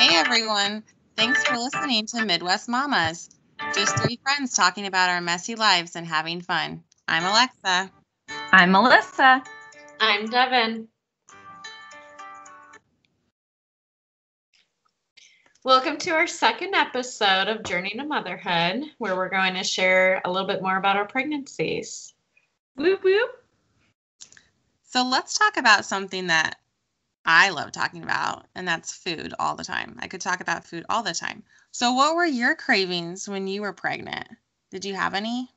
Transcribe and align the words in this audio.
Hey 0.00 0.16
everyone. 0.16 0.82
Thanks 1.14 1.44
for 1.44 1.58
listening 1.58 2.06
to 2.06 2.24
Midwest 2.24 2.70
Mamas. 2.70 3.28
Just 3.74 3.98
three 3.98 4.18
friends 4.22 4.54
talking 4.54 4.86
about 4.86 5.10
our 5.10 5.20
messy 5.20 5.56
lives 5.56 5.94
and 5.94 6.06
having 6.06 6.40
fun. 6.40 6.82
I'm 7.06 7.22
Alexa. 7.22 7.92
I'm 8.50 8.70
Melissa. 8.70 9.44
I'm 10.00 10.24
Devin. 10.24 10.88
Welcome 15.64 15.98
to 15.98 16.12
our 16.12 16.26
second 16.26 16.74
episode 16.74 17.48
of 17.48 17.62
Journey 17.64 17.90
to 17.90 18.04
Motherhood, 18.06 18.84
where 18.96 19.16
we're 19.16 19.28
going 19.28 19.52
to 19.52 19.62
share 19.62 20.22
a 20.24 20.32
little 20.32 20.48
bit 20.48 20.62
more 20.62 20.78
about 20.78 20.96
our 20.96 21.06
pregnancies. 21.06 22.14
Whoop 22.74 23.04
whoop. 23.04 23.30
So 24.82 25.06
let's 25.06 25.36
talk 25.36 25.58
about 25.58 25.84
something 25.84 26.28
that 26.28 26.56
I 27.24 27.50
love 27.50 27.72
talking 27.72 28.02
about, 28.02 28.46
and 28.54 28.66
that's 28.68 28.92
food 28.92 29.34
all 29.38 29.54
the 29.56 29.64
time. 29.64 29.96
I 30.00 30.08
could 30.08 30.20
talk 30.20 30.40
about 30.40 30.66
food 30.66 30.84
all 30.88 31.02
the 31.02 31.14
time. 31.14 31.44
So, 31.70 31.92
what 31.92 32.14
were 32.14 32.24
your 32.24 32.54
cravings 32.54 33.28
when 33.28 33.46
you 33.46 33.62
were 33.62 33.72
pregnant? 33.72 34.28
Did 34.70 34.84
you 34.84 34.94
have 34.94 35.14
any? 35.14 35.50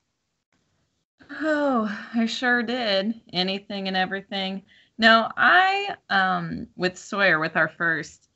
Oh, 1.41 1.89
I 2.13 2.25
sure 2.25 2.63
did. 2.63 3.19
Anything 3.31 3.87
and 3.87 3.97
everything. 3.97 4.63
No, 4.97 5.29
I 5.37 5.95
um 6.09 6.67
with 6.75 6.97
Sawyer 6.97 7.39
with 7.39 7.55
our 7.55 7.69
first 7.69 8.29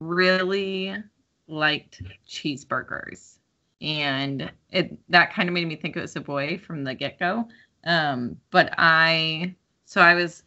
really 0.00 0.94
liked 1.48 2.02
cheeseburgers. 2.28 3.38
And 3.80 4.50
it 4.70 4.96
that 5.10 5.32
kind 5.32 5.48
of 5.48 5.54
made 5.54 5.66
me 5.68 5.76
think 5.76 5.96
it 5.96 6.00
was 6.00 6.16
a 6.16 6.20
boy 6.20 6.58
from 6.58 6.84
the 6.84 6.94
get-go. 6.94 7.48
Um 7.84 8.38
but 8.50 8.74
I 8.78 9.54
so 9.86 10.00
I 10.00 10.14
was 10.14 10.44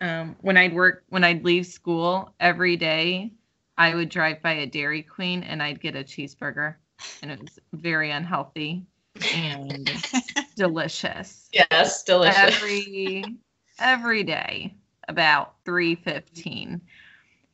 um 0.00 0.36
when 0.40 0.56
I'd 0.56 0.74
work 0.74 1.04
when 1.08 1.24
I'd 1.24 1.44
leave 1.44 1.66
school 1.66 2.34
every 2.40 2.76
day, 2.76 3.32
I 3.78 3.94
would 3.94 4.08
drive 4.08 4.42
by 4.42 4.52
a 4.52 4.66
Dairy 4.66 5.02
Queen 5.02 5.42
and 5.42 5.62
I'd 5.62 5.80
get 5.80 5.96
a 5.96 6.04
cheeseburger. 6.04 6.76
And 7.22 7.30
it 7.30 7.40
was 7.40 7.58
very 7.72 8.10
unhealthy 8.10 8.84
and 9.32 9.88
delicious. 10.56 11.48
Yes, 11.52 12.02
delicious. 12.02 12.38
every 12.38 13.36
every 13.78 14.22
day 14.22 14.74
about 15.08 15.54
315 15.64 16.80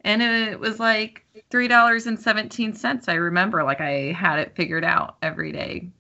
and 0.03 0.23
it 0.23 0.59
was 0.59 0.79
like 0.79 1.25
three 1.51 1.69
dollars 1.69 2.07
and 2.07 2.19
17 2.19 2.75
cents 2.75 3.09
i 3.09 3.15
remember 3.15 3.63
like 3.65 3.81
i 3.81 4.13
had 4.13 4.39
it 4.39 4.55
figured 4.55 4.85
out 4.85 5.17
every 5.23 5.53
day. 5.53 5.91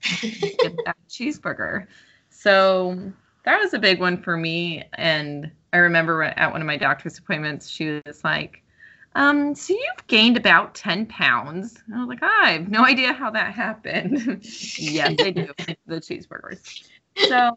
Get 0.62 0.84
that 0.84 0.96
cheeseburger. 1.08 1.86
So 2.28 3.12
that 3.44 3.58
was 3.58 3.74
a 3.74 3.78
big 3.78 4.00
one 4.00 4.22
for 4.22 4.36
me 4.36 4.84
and 4.94 5.50
i 5.72 5.78
remember 5.78 6.22
at 6.22 6.52
one 6.52 6.60
of 6.60 6.66
my 6.66 6.76
doctor's 6.76 7.18
appointments 7.18 7.68
she 7.68 8.00
was 8.06 8.22
like 8.24 8.62
um, 9.14 9.54
so 9.54 9.72
you've 9.72 10.06
gained 10.06 10.36
about 10.36 10.74
10 10.74 11.06
pounds. 11.06 11.82
And 11.86 11.96
I 11.96 11.98
was 11.98 12.08
like, 12.08 12.22
I 12.22 12.52
have 12.52 12.68
no 12.68 12.84
idea 12.84 13.12
how 13.12 13.30
that 13.30 13.52
happened. 13.52 14.44
yes, 14.78 15.16
I 15.20 15.30
do. 15.30 15.48
the 15.86 15.96
cheeseburgers. 15.96 16.88
So 17.28 17.56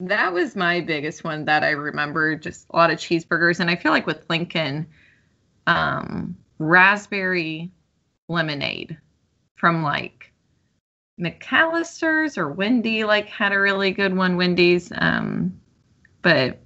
that 0.00 0.32
was 0.32 0.54
my 0.54 0.80
biggest 0.80 1.24
one 1.24 1.44
that 1.46 1.64
I 1.64 1.70
remember. 1.70 2.36
Just 2.36 2.66
a 2.70 2.76
lot 2.76 2.90
of 2.90 2.98
cheeseburgers. 2.98 3.58
And 3.58 3.68
I 3.68 3.76
feel 3.76 3.90
like 3.90 4.06
with 4.06 4.24
Lincoln, 4.30 4.86
um, 5.66 6.36
raspberry 6.58 7.72
lemonade 8.28 8.96
from 9.56 9.82
like 9.82 10.32
McAlister's 11.20 12.38
or 12.38 12.48
Wendy, 12.48 13.02
like 13.02 13.28
had 13.28 13.52
a 13.52 13.58
really 13.58 13.90
good 13.90 14.16
one, 14.16 14.36
Wendy's. 14.36 14.92
Um, 14.94 15.60
but 16.22 16.60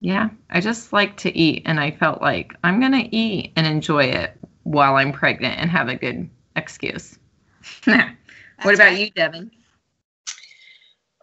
yeah, 0.00 0.30
I 0.50 0.60
just 0.60 0.92
like 0.92 1.16
to 1.18 1.36
eat, 1.36 1.62
and 1.66 1.80
I 1.80 1.90
felt 1.90 2.20
like 2.22 2.54
I'm 2.62 2.80
gonna 2.80 3.08
eat 3.10 3.52
and 3.56 3.66
enjoy 3.66 4.04
it 4.04 4.36
while 4.62 4.96
I'm 4.96 5.12
pregnant 5.12 5.58
and 5.58 5.70
have 5.70 5.88
a 5.88 5.96
good 5.96 6.28
excuse. 6.56 7.18
what 7.84 7.96
That's 8.58 8.74
about 8.74 8.78
right. 8.78 8.98
you, 8.98 9.10
Devin? 9.10 9.50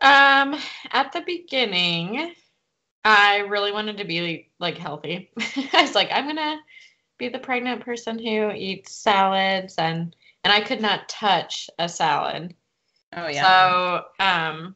Um, 0.01 0.55
at 0.91 1.13
the 1.13 1.21
beginning, 1.21 2.33
I 3.03 3.37
really 3.39 3.71
wanted 3.71 3.97
to 3.97 4.05
be 4.05 4.49
like 4.59 4.77
healthy. 4.77 5.31
I 5.73 5.81
was 5.81 5.95
like, 5.95 6.09
I'm 6.11 6.27
gonna 6.27 6.59
be 7.17 7.29
the 7.29 7.39
pregnant 7.39 7.81
person 7.81 8.17
who 8.19 8.51
eats 8.51 8.91
salads 8.91 9.75
and 9.77 10.15
and 10.43 10.53
I 10.53 10.61
could 10.61 10.81
not 10.81 11.07
touch 11.07 11.69
a 11.79 11.87
salad. 11.87 12.55
Oh 13.15 13.27
yeah. 13.27 13.41
So 13.41 14.23
um 14.23 14.75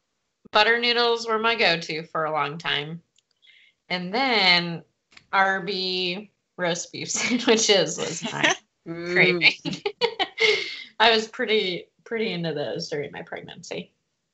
butter 0.52 0.80
noodles 0.80 1.28
were 1.28 1.38
my 1.38 1.54
go-to 1.54 2.04
for 2.04 2.24
a 2.24 2.32
long 2.32 2.56
time. 2.56 3.02
And 3.90 4.14
then 4.14 4.82
RB 5.32 6.30
roast 6.56 6.92
beef 6.92 7.10
sandwiches 7.10 7.98
was 7.98 8.22
my 8.32 8.54
craving. 8.86 9.52
I 11.00 11.10
was 11.10 11.28
pretty 11.28 11.86
pretty 12.04 12.32
into 12.32 12.54
those 12.54 12.88
during 12.88 13.12
my 13.12 13.22
pregnancy. 13.22 13.92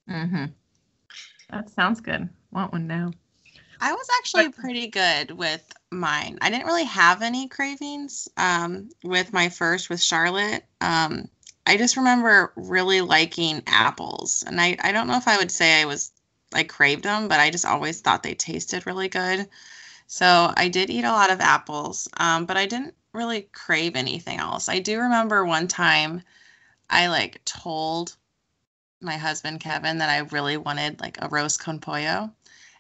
Mm-hmm. 0.09 0.47
That 1.51 1.71
sounds 1.71 2.01
good. 2.01 2.29
Want 2.53 2.73
one 2.73 2.87
now? 2.87 3.13
I 3.81 3.93
was 3.93 4.09
actually 4.19 4.49
But- 4.49 4.57
pretty 4.57 4.87
good 4.89 5.33
with 5.33 5.63
mine. 5.93 6.39
I 6.41 6.51
didn't 6.51 6.67
really 6.67 6.85
have 6.85 7.23
any 7.23 7.49
cravings 7.49 8.29
um, 8.37 8.89
with 9.05 9.33
my 9.33 9.49
first 9.49 9.91
with 9.91 10.03
Charlotte. 10.03 10.65
Um, 10.81 11.29
I 11.67 11.77
just 11.77 11.97
remember 11.97 12.53
really 12.57 13.01
liking 13.01 13.63
apples, 13.67 14.45
and 14.47 14.61
I 14.61 14.77
I 14.83 14.93
don't 14.93 15.09
know 15.09 15.17
if 15.17 15.29
I 15.29 15.37
would 15.37 15.51
say 15.51 15.81
I 15.81 15.85
was 15.85 16.13
I 16.53 16.65
craved 16.65 17.05
them, 17.05 17.29
but 17.29 17.41
I 17.41 17.51
just 17.51 17.65
always 17.67 18.01
thought 18.01 18.23
they 18.23 18.35
tasted 18.35 18.87
really 18.87 19.09
good. 19.09 19.49
So 20.07 20.53
I 20.57 20.69
did 20.69 20.91
eat 20.91 21.05
a 21.05 21.13
lot 21.13 21.31
of 21.31 21.41
apples, 21.41 22.09
um, 22.17 22.47
but 22.47 22.57
I 22.57 22.67
didn't 22.67 22.95
really 23.13 23.43
crave 23.53 23.97
anything 23.97 24.39
else. 24.39 24.69
I 24.69 24.79
do 24.79 25.01
remember 25.01 25.45
one 25.45 25.69
time 25.69 26.23
I 26.89 27.09
like 27.09 27.45
told 27.45 28.17
my 29.01 29.17
husband 29.17 29.61
Kevin 29.61 29.99
that 29.99 30.11
I 30.11 30.19
really 30.35 30.57
wanted 30.57 31.01
like 31.01 31.19
a 31.19 31.29
arroz 31.29 31.59
con 31.59 31.81
pollo 31.81 32.33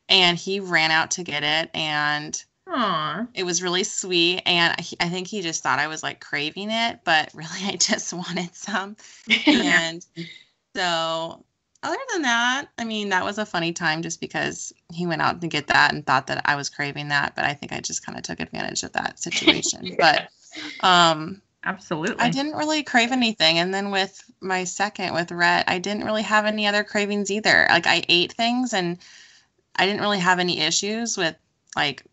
and 0.08 0.38
he 0.38 0.60
ran 0.60 0.90
out 0.90 1.12
to 1.12 1.24
get 1.24 1.42
it 1.42 1.70
and 1.74 2.44
Aw. 2.68 3.26
it 3.34 3.44
was 3.44 3.62
really 3.62 3.84
sweet 3.84 4.42
and 4.46 4.78
he, 4.80 4.96
i 5.00 5.08
think 5.08 5.26
he 5.26 5.42
just 5.42 5.62
thought 5.62 5.78
i 5.78 5.86
was 5.86 6.02
like 6.02 6.20
craving 6.20 6.70
it 6.70 7.00
but 7.04 7.30
really 7.34 7.64
i 7.64 7.76
just 7.76 8.12
wanted 8.12 8.54
some 8.54 8.96
and 9.46 10.04
so 10.74 11.44
other 11.86 11.98
than 12.12 12.22
that 12.22 12.66
i 12.78 12.84
mean 12.84 13.08
that 13.08 13.24
was 13.24 13.38
a 13.38 13.46
funny 13.46 13.72
time 13.72 14.02
just 14.02 14.20
because 14.20 14.72
he 14.92 15.06
went 15.06 15.22
out 15.22 15.40
to 15.40 15.46
get 15.46 15.68
that 15.68 15.94
and 15.94 16.04
thought 16.04 16.26
that 16.26 16.42
i 16.44 16.56
was 16.56 16.68
craving 16.68 17.08
that 17.08 17.34
but 17.36 17.44
i 17.44 17.54
think 17.54 17.72
i 17.72 17.80
just 17.80 18.04
kind 18.04 18.18
of 18.18 18.24
took 18.24 18.40
advantage 18.40 18.82
of 18.82 18.92
that 18.92 19.18
situation 19.18 19.96
but 19.98 20.28
um 20.80 21.40
Absolutely. 21.66 22.20
I 22.20 22.30
didn't 22.30 22.52
really 22.52 22.84
crave 22.84 23.10
anything. 23.10 23.58
And 23.58 23.74
then 23.74 23.90
with 23.90 24.22
my 24.40 24.62
second, 24.62 25.14
with 25.14 25.32
Rhett, 25.32 25.64
I 25.66 25.80
didn't 25.80 26.04
really 26.04 26.22
have 26.22 26.46
any 26.46 26.64
other 26.68 26.84
cravings 26.84 27.28
either. 27.28 27.66
Like 27.68 27.88
I 27.88 28.04
ate 28.08 28.32
things 28.32 28.72
and 28.72 28.98
I 29.74 29.84
didn't 29.84 30.00
really 30.00 30.20
have 30.20 30.38
any 30.38 30.60
issues 30.60 31.16
with 31.16 31.34
like, 31.74 32.04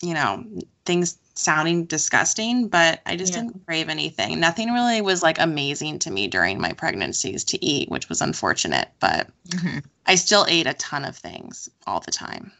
you 0.00 0.14
know, 0.14 0.44
things 0.86 1.18
sounding 1.34 1.86
disgusting, 1.86 2.68
but 2.68 3.00
I 3.06 3.16
just 3.16 3.32
Yeah. 3.32 3.40
didn't 3.42 3.64
crave 3.66 3.88
anything. 3.88 4.38
Nothing 4.40 4.72
really 4.72 5.00
was 5.00 5.22
like 5.22 5.38
amazing 5.38 5.98
to 6.00 6.10
me 6.10 6.28
during 6.28 6.60
my 6.60 6.72
pregnancies 6.72 7.44
to 7.44 7.64
eat, 7.64 7.90
which 7.90 8.08
was 8.08 8.20
unfortunate, 8.20 8.90
but 9.00 9.28
Mhm. 9.48 9.84
I 10.06 10.14
still 10.16 10.46
ate 10.48 10.66
a 10.66 10.74
ton 10.74 11.04
of 11.04 11.16
things 11.16 11.68
all 11.86 12.00
the 12.00 12.10
time. 12.10 12.52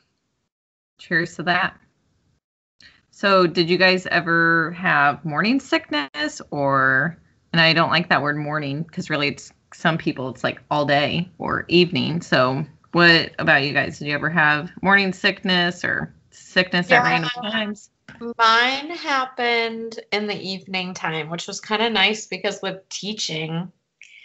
Cheers 0.99 1.37
to 1.37 1.43
that. 1.45 1.77
So, 3.11 3.47
did 3.47 3.69
you 3.69 3.77
guys 3.77 4.07
ever 4.07 4.71
have 4.73 5.25
morning 5.25 5.61
sickness 5.61 6.41
or, 6.51 7.19
and 7.53 7.61
I 7.61 7.73
don't 7.75 7.91
like 7.91 8.09
that 8.09 8.23
word 8.23 8.37
morning 8.39 8.83
because 8.83 9.11
really 9.11 9.29
it's 9.29 9.53
some 9.75 9.99
people 9.99 10.29
it's 10.31 10.45
like 10.45 10.61
all 10.71 10.85
day 10.87 11.29
or 11.39 11.65
evening. 11.69 12.23
So, 12.23 12.65
what 12.93 13.33
about 13.39 13.63
you 13.65 13.73
guys? 13.73 13.99
Did 13.99 14.09
you 14.09 14.15
ever 14.15 14.31
have 14.31 14.71
morning 14.83 15.13
sickness 15.13 15.85
or 15.85 16.15
sickness 16.31 16.91
at 16.91 17.03
random 17.05 17.31
times? 17.43 17.91
Mine 18.39 18.91
happened 18.91 20.01
in 20.13 20.27
the 20.27 20.41
evening 20.41 20.95
time, 20.95 21.31
which 21.31 21.47
was 21.47 21.61
kind 21.61 21.83
of 21.83 21.93
nice 21.93 22.27
because 22.27 22.61
with 22.63 22.89
teaching, 22.89 23.73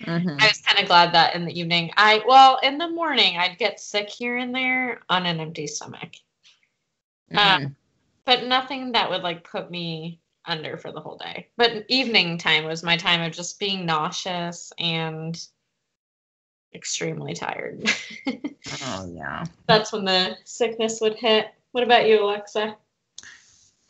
Mhm. 0.02 0.42
I 0.42 0.48
was 0.48 0.62
kind 0.62 0.80
of 0.80 0.88
glad 0.88 1.14
that 1.14 1.34
in 1.36 1.46
the 1.46 1.60
evening, 1.60 1.92
I 1.98 2.22
well, 2.28 2.58
in 2.58 2.78
the 2.78 2.88
morning, 2.90 3.38
I'd 3.38 3.58
get 3.58 3.80
sick 3.80 4.10
here 4.10 4.38
and 4.38 4.54
there 4.54 5.02
on 5.10 5.26
an 5.26 5.40
empty 5.40 5.66
stomach, 5.68 6.14
Mhm. 7.32 7.76
but 8.26 8.44
nothing 8.44 8.92
that 8.92 9.10
would 9.10 9.24
like 9.24 9.44
put 9.44 9.72
me 9.72 10.20
under 10.46 10.78
for 10.78 10.92
the 10.92 11.02
whole 11.02 11.18
day. 11.18 11.50
But 11.58 11.86
evening 11.90 12.38
time 12.38 12.66
was 12.66 12.84
my 12.84 12.96
time 12.96 13.22
of 13.22 13.34
just 13.34 13.60
being 13.60 13.86
nauseous 13.86 14.72
and 14.78 15.38
extremely 16.74 17.34
tired. 17.34 17.84
Oh 18.84 19.10
yeah. 19.14 19.46
That's 19.68 19.94
when 19.94 20.04
the 20.04 20.38
sickness 20.44 21.00
would 21.00 21.16
hit. 21.16 21.54
What 21.72 21.86
about 21.86 22.06
you, 22.06 22.22
Alexa? 22.22 22.78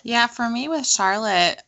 Yeah, 0.08 0.28
for 0.28 0.48
me 0.50 0.70
with 0.70 0.88
Charlotte, 0.88 1.62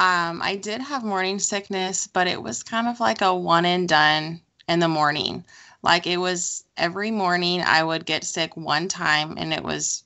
um, 0.00 0.40
I 0.40 0.56
did 0.56 0.80
have 0.80 1.04
morning 1.04 1.38
sickness, 1.38 2.06
but 2.06 2.26
it 2.26 2.42
was 2.42 2.62
kind 2.62 2.88
of 2.88 3.00
like 3.00 3.20
a 3.20 3.34
one 3.34 3.66
and 3.66 3.86
done 3.86 4.40
in 4.66 4.78
the 4.78 4.88
morning. 4.88 5.44
Like 5.82 6.06
it 6.06 6.16
was 6.16 6.64
every 6.78 7.10
morning 7.10 7.60
I 7.60 7.84
would 7.84 8.06
get 8.06 8.24
sick 8.24 8.56
one 8.56 8.88
time 8.88 9.34
and 9.36 9.52
it 9.52 9.62
was 9.62 10.04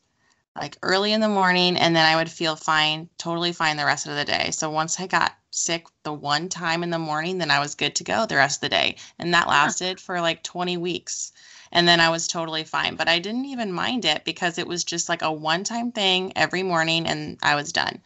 like 0.61 0.78
early 0.82 1.12
in 1.12 1.20
the 1.20 1.28
morning 1.28 1.76
and 1.76 1.94
then 1.94 2.05
I 2.05 2.17
would 2.17 2.28
feel 2.28 2.56
fine, 2.56 3.08
totally 3.19 3.52
fine 3.52 3.76
the 3.76 3.84
rest 3.84 4.08
of 4.08 4.16
the 4.16 4.25
day. 4.25 4.50
So 4.50 4.69
once 4.69 4.99
I 4.99 5.06
got 5.06 5.37
sick 5.52 5.87
the 6.02 6.12
one 6.12 6.49
time 6.49 6.82
in 6.82 6.90
the 6.90 6.99
morning, 6.99 7.38
then 7.38 7.52
I 7.52 7.61
was 7.61 7.76
good 7.76 7.94
to 7.94 8.05
go 8.05 8.26
the 8.26 8.34
rest 8.34 8.56
of 8.56 8.62
the 8.62 8.69
day. 8.70 8.96
And 9.20 9.32
that 9.32 9.46
lasted 9.46 10.00
for 10.00 10.20
like 10.20 10.43
20 10.43 10.76
weeks. 10.76 11.31
And 11.72 11.87
then 11.87 12.00
I 12.00 12.11
was 12.11 12.26
totally 12.26 12.64
fine. 12.64 12.96
But 12.96 13.08
I 13.08 13.19
didn't 13.19 13.44
even 13.46 13.72
mind 13.72 14.05
it 14.05 14.25
because 14.25 14.58
it 14.58 14.67
was 14.67 14.84
just 14.84 15.08
like 15.08 15.22
a 15.22 15.32
one 15.32 15.64
time 15.64 15.93
thing 15.93 16.32
every 16.37 16.62
morning 16.62 17.06
and 17.06 17.38
I 17.43 17.55
was 17.55 17.72
done, 17.72 18.00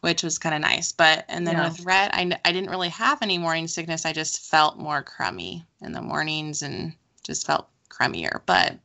which 0.00 0.22
was 0.22 0.38
kind 0.38 0.54
of 0.54 0.60
nice. 0.60 0.92
But, 0.92 1.24
and 1.28 1.46
then 1.46 1.56
Yeah. 1.56 1.68
with 1.68 1.84
Rhett, 1.84 2.10
I 2.14 2.24
didn't 2.24 2.70
really 2.70 2.88
have 2.88 3.22
any 3.22 3.38
morning 3.38 3.68
sickness. 3.68 4.04
I 4.04 4.12
just 4.12 4.40
felt 4.50 4.78
more 4.78 5.02
crummy 5.02 5.64
in 5.80 5.92
the 5.92 6.02
mornings 6.02 6.62
and 6.62 6.92
just 7.24 7.46
felt 7.46 7.68
crummier. 7.88 8.40
But 8.46 8.78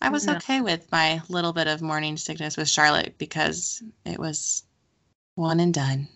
I 0.00 0.08
was 0.08 0.26
Yeah. 0.26 0.36
okay 0.36 0.60
with 0.60 0.90
my 0.92 1.20
little 1.28 1.52
bit 1.52 1.66
of 1.66 1.82
morning 1.82 2.16
sickness 2.16 2.56
with 2.56 2.68
Charlotte 2.68 3.18
because 3.18 3.82
it 4.04 4.18
was 4.18 4.62
one 5.34 5.60
and 5.60 5.74
done. 5.74 6.08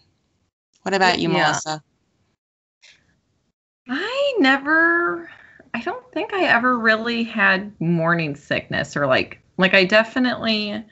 What 0.82 0.94
about 0.94 1.18
you, 1.18 1.28
Yeah. 1.28 1.42
Melissa? 1.42 1.82
I 3.88 4.34
never 4.38 5.28
I 5.74 5.80
don't 5.80 6.10
think 6.12 6.32
I 6.32 6.44
ever 6.44 6.78
really 6.78 7.24
had 7.24 7.72
morning 7.80 8.36
sickness 8.36 8.96
or 8.96 9.06
like 9.06 9.40
like 9.56 9.74
I 9.74 9.84
definitely 9.84 10.84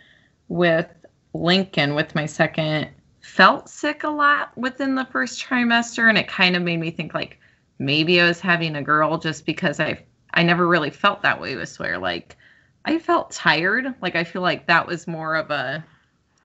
with 0.49 0.88
Lincoln 1.32 1.94
with 1.94 2.14
my 2.14 2.26
second 2.26 2.88
felt 3.20 3.69
sick 3.69 4.02
a 4.02 4.08
lot 4.08 4.56
within 4.58 4.96
the 4.96 5.06
first 5.06 5.43
trimester 5.43 6.08
and 6.08 6.19
it 6.19 6.26
kind 6.26 6.56
of 6.56 6.62
made 6.62 6.81
me 6.81 6.90
think 6.90 7.14
like 7.14 7.38
maybe 7.79 8.20
I 8.20 8.26
was 8.26 8.40
having 8.40 8.75
a 8.75 8.82
girl 8.82 9.19
just 9.19 9.46
because 9.46 9.79
I 9.79 10.05
I 10.34 10.43
never 10.43 10.67
really 10.67 10.90
felt 10.90 11.23
that 11.23 11.40
way 11.40 11.55
with 11.55 11.69
Sawyer 11.69 11.99
like 11.99 12.37
I 12.84 12.99
felt 12.99 13.31
tired. 13.31 13.94
Like 14.02 14.17
I 14.17 14.25
feel 14.25 14.43
like 14.43 14.67
that 14.67 14.88
was 14.88 15.06
more 15.06 15.37
of 15.37 15.52
a 15.52 15.84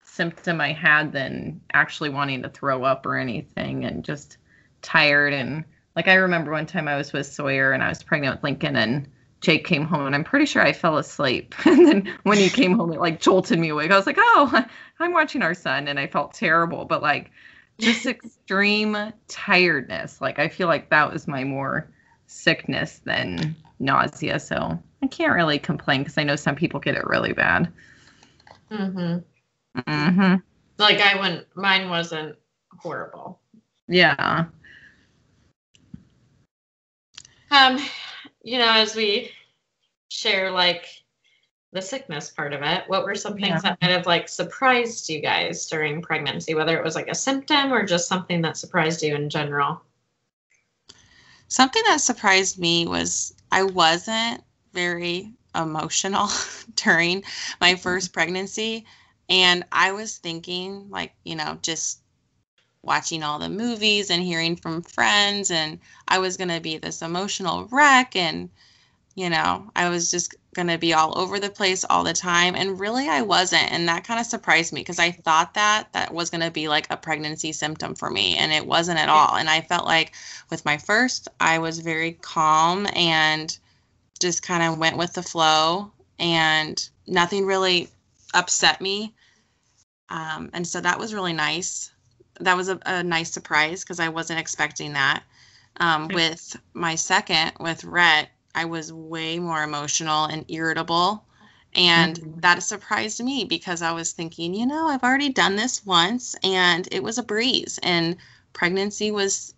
symptom 0.03 0.61
I 0.61 0.71
had 0.71 1.11
than 1.11 1.59
actually 1.73 2.09
wanting 2.09 2.43
to 2.43 2.49
throw 2.49 2.83
up 2.83 3.05
or 3.05 3.17
anything 3.17 3.85
and 3.85 4.03
just 4.03 4.37
tired 4.83 5.33
and 5.33 5.63
like 5.97 6.07
I 6.07 6.13
remember 6.13 6.51
one 6.51 6.67
time 6.67 6.87
I 6.87 6.95
was 6.95 7.11
with 7.11 7.25
Sawyer 7.25 7.73
and 7.73 7.83
I 7.83 7.89
was 7.89 8.03
pregnant 8.03 8.35
with 8.35 8.43
Lincoln 8.43 8.75
and 8.75 9.09
Jake 9.41 9.65
came 9.65 9.83
home 9.83 10.05
and 10.05 10.13
I'm 10.15 10.23
pretty 10.23 10.45
sure 10.45 10.61
I 10.61 10.71
fell 10.71 10.97
asleep. 10.97 11.55
And 11.65 11.87
then 11.87 12.19
when 12.23 12.39
he 12.39 12.51
came 12.51 12.77
home, 12.77 12.93
it 12.93 12.99
like 12.99 13.19
jolted 13.19 13.57
me 13.59 13.69
awake. 13.69 13.91
I 13.91 13.97
was 13.97 14.05
like, 14.05 14.19
oh, 14.19 14.63
I'm 14.99 15.11
watching 15.11 15.41
our 15.41 15.55
son 15.55 15.87
and 15.87 15.99
I 15.99 16.05
felt 16.05 16.35
terrible, 16.35 16.85
but 16.85 17.01
like 17.01 17.31
just 17.79 18.05
extreme 18.05 18.95
tiredness. 19.27 20.21
Like 20.21 20.37
I 20.37 20.49
feel 20.49 20.67
like 20.67 20.91
that 20.91 21.11
was 21.11 21.27
my 21.27 21.43
more 21.43 21.89
sickness 22.27 22.99
than 22.99 23.55
nausea. 23.79 24.39
So 24.39 24.79
I 25.01 25.07
can't 25.07 25.33
really 25.33 25.59
complain 25.59 26.01
because 26.01 26.19
I 26.19 26.23
know 26.23 26.35
some 26.35 26.55
people 26.55 26.79
get 26.79 26.95
it 26.95 27.07
really 27.07 27.33
bad. 27.33 27.73
hmm 28.69 29.17
hmm 29.87 30.35
Like 30.77 30.99
I 31.01 31.19
wouldn't. 31.19 31.47
Mine 31.55 31.89
wasn't 31.89 32.37
horrible. 32.79 33.41
Yeah. 33.87 34.45
Um, 37.51 37.79
you 38.43 38.57
know, 38.57 38.69
as 38.69 38.95
we 38.95 39.31
share 40.09 40.51
like 40.51 40.85
the 41.73 41.81
sickness 41.81 42.29
part 42.31 42.53
of 42.53 42.61
it, 42.61 42.83
what 42.87 43.05
were 43.05 43.15
some 43.15 43.33
things 43.33 43.63
Yeah. 43.63 43.71
that 43.71 43.81
might 43.81 43.91
have 43.91 44.05
like 44.05 44.29
surprised 44.29 45.09
you 45.09 45.21
guys 45.21 45.67
during 45.67 46.01
pregnancy, 46.01 46.55
whether 46.55 46.77
it 46.77 46.83
was 46.83 46.95
like 46.95 47.07
a 47.07 47.15
symptom 47.15 47.73
or 47.73 47.85
just 47.85 48.07
something 48.07 48.41
that 48.41 48.57
surprised 48.57 49.03
you 49.03 49.15
in 49.15 49.29
general? 49.29 49.81
Something 51.47 51.83
that 51.87 52.01
surprised 52.01 52.59
me 52.59 52.87
was 52.87 53.33
I 53.51 53.63
wasn't 53.63 54.43
very 54.73 55.33
emotional 55.55 56.29
during 56.75 57.23
my 57.61 57.75
first 57.75 58.13
pregnancy. 58.13 58.85
And 59.29 59.65
I 59.71 59.91
was 59.91 60.17
thinking, 60.17 60.89
like, 60.89 61.13
you 61.23 61.35
know, 61.35 61.57
just 61.61 61.99
watching 62.87 63.21
all 63.21 63.37
the 63.37 63.49
movies 63.49 64.09
and 64.09 64.23
hearing 64.23 64.55
from 64.55 64.81
friends, 64.81 65.51
and 65.51 65.79
I 66.07 66.17
was 66.17 66.37
going 66.37 66.49
to 66.49 66.59
be 66.59 66.77
this 66.77 67.03
emotional 67.03 67.65
wreck. 67.65 68.15
And, 68.15 68.49
you 69.13 69.29
know, 69.29 69.69
I 69.75 69.89
was 69.89 70.09
just 70.09 70.33
going 70.55 70.69
to 70.69 70.79
be 70.79 70.93
all 70.95 71.15
over 71.19 71.39
the 71.39 71.51
place 71.51 71.85
all 71.87 72.03
the 72.03 72.13
time. 72.13 72.55
And 72.55 72.79
really, 72.79 73.07
I 73.07 73.21
wasn't. 73.21 73.71
And 73.71 73.87
that 73.87 74.03
kind 74.03 74.19
of 74.19 74.25
surprised 74.25 74.73
me 74.73 74.81
because 74.81 74.97
I 74.97 75.11
thought 75.11 75.53
that 75.53 75.93
that 75.93 76.11
was 76.11 76.31
going 76.31 76.41
to 76.41 76.49
be 76.49 76.67
like 76.67 76.87
a 76.89 76.97
pregnancy 76.97 77.51
symptom 77.51 77.93
for 77.93 78.09
me. 78.09 78.35
And 78.37 78.51
it 78.51 78.65
wasn't 78.65 78.97
at 78.97 79.09
all. 79.09 79.35
And 79.35 79.49
I 79.49 79.61
felt 79.61 79.85
like 79.85 80.13
with 80.49 80.65
my 80.65 80.77
first, 80.77 81.27
I 81.39 81.59
was 81.59 81.79
very 81.79 82.13
calm 82.13 82.87
and 82.95 83.55
just 84.19 84.41
kind 84.41 84.63
of 84.63 84.79
went 84.79 84.97
with 84.97 85.13
the 85.13 85.21
flow, 85.21 85.91
and 86.17 86.89
nothing 87.05 87.45
really 87.45 87.87
upset 88.33 88.81
me. 88.81 89.13
Um, 90.09 90.49
and 90.53 90.65
so 90.65 90.81
that 90.81 90.97
was 90.97 91.13
really 91.13 91.33
nice. 91.33 91.91
That 92.39 92.57
was 92.57 92.69
a, 92.69 92.79
a 92.85 93.03
nice 93.03 93.31
surprise 93.31 93.83
because 93.83 93.99
I 93.99 94.09
wasn't 94.09 94.39
expecting 94.39 94.93
that. 94.93 95.23
Um, 95.79 96.11
with 96.11 96.55
my 96.73 96.95
second, 96.95 97.53
with 97.59 97.83
Rhett, 97.83 98.29
I 98.55 98.65
was 98.65 98.91
way 98.93 99.39
more 99.39 99.63
emotional 99.63 100.25
and 100.25 100.45
irritable. 100.49 101.25
And 101.75 102.19
Mhm. 102.19 102.41
that 102.41 102.63
surprised 102.63 103.23
me 103.23 103.45
because 103.45 103.81
I 103.81 103.91
was 103.91 104.11
thinking, 104.13 104.53
you 104.53 104.65
know, 104.65 104.87
I've 104.87 105.03
already 105.03 105.29
done 105.29 105.55
this 105.55 105.85
once 105.85 106.35
and 106.43 106.87
it 106.91 107.03
was 107.03 107.17
a 107.17 107.23
breeze. 107.23 107.79
And 107.83 108.17
pregnancy 108.53 109.11
was 109.11 109.53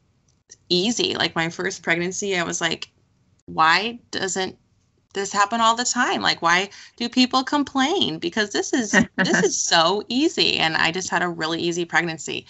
easy. 0.70 1.16
Like 1.16 1.36
my 1.36 1.50
first 1.50 1.84
pregnancy, 1.84 2.38
I 2.38 2.44
was 2.44 2.62
like, 2.62 2.90
why 3.46 4.00
doesn't 4.12 4.58
this 5.14 5.32
happen 5.32 5.62
all 5.62 5.76
the 5.76 5.86
time? 5.86 6.22
Like, 6.22 6.42
why 6.42 6.70
do 6.98 7.10
people 7.10 7.44
complain? 7.44 8.20
Because 8.20 8.52
this 8.52 8.74
is 8.74 8.92
this 9.18 9.44
is 9.44 9.62
so 9.62 10.04
easy, 10.08 10.58
and 10.58 10.76
I 10.76 10.92
just 10.92 11.10
had 11.10 11.22
a 11.24 11.30
really 11.30 11.60
easy 11.62 11.86
pregnancy, 11.86 12.46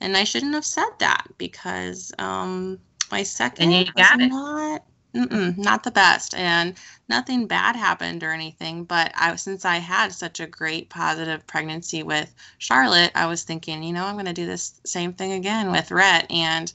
and 0.00 0.16
I 0.16 0.24
shouldn't 0.24 0.54
have 0.54 0.64
said 0.64 0.90
that 0.98 1.26
because 1.38 2.12
um, 2.18 2.78
my 3.10 3.22
second 3.22 3.70
you 3.70 3.86
was 3.96 4.10
it. 4.18 4.28
not 4.28 4.82
mm-mm, 5.14 5.56
not 5.56 5.82
the 5.84 5.90
best, 5.90 6.34
and 6.34 6.74
nothing 7.08 7.46
bad 7.46 7.76
happened 7.76 8.22
or 8.22 8.32
anything. 8.32 8.84
But 8.84 9.12
I 9.16 9.34
since 9.36 9.64
I 9.64 9.76
had 9.76 10.12
such 10.12 10.40
a 10.40 10.46
great 10.46 10.90
positive 10.90 11.46
pregnancy 11.46 12.02
with 12.02 12.34
Charlotte, 12.58 13.12
I 13.14 13.26
was 13.26 13.44
thinking, 13.44 13.82
you 13.82 13.92
know, 13.92 14.04
I'm 14.04 14.14
going 14.14 14.26
to 14.26 14.32
do 14.32 14.46
this 14.46 14.80
same 14.84 15.12
thing 15.12 15.32
again 15.32 15.70
with 15.70 15.90
Rhett, 15.90 16.30
and 16.30 16.72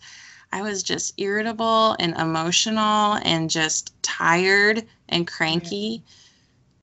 I 0.51 0.61
was 0.61 0.83
just 0.83 1.13
irritable 1.17 1.95
and 1.99 2.15
emotional 2.15 3.19
and 3.23 3.49
just 3.49 4.01
tired 4.01 4.85
and 5.07 5.27
cranky 5.27 6.03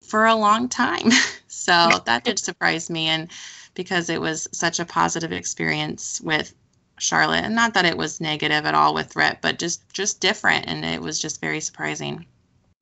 for 0.00 0.26
a 0.26 0.34
long 0.34 0.68
time. 0.68 1.10
so 1.48 2.00
that 2.04 2.24
did 2.24 2.38
surprise 2.38 2.88
me 2.90 3.08
and 3.08 3.28
because 3.74 4.08
it 4.08 4.20
was 4.20 4.48
such 4.52 4.78
a 4.80 4.84
positive 4.84 5.32
experience 5.32 6.20
with 6.22 6.54
Charlotte 6.98 7.44
and 7.44 7.54
not 7.54 7.74
that 7.74 7.84
it 7.84 7.96
was 7.96 8.20
negative 8.20 8.64
at 8.64 8.74
all 8.74 8.94
with 8.94 9.14
Rhett, 9.16 9.42
but 9.42 9.58
just 9.58 9.88
just 9.92 10.20
different 10.20 10.66
and 10.66 10.84
it 10.84 11.00
was 11.00 11.20
just 11.20 11.40
very 11.40 11.60
surprising. 11.60 12.24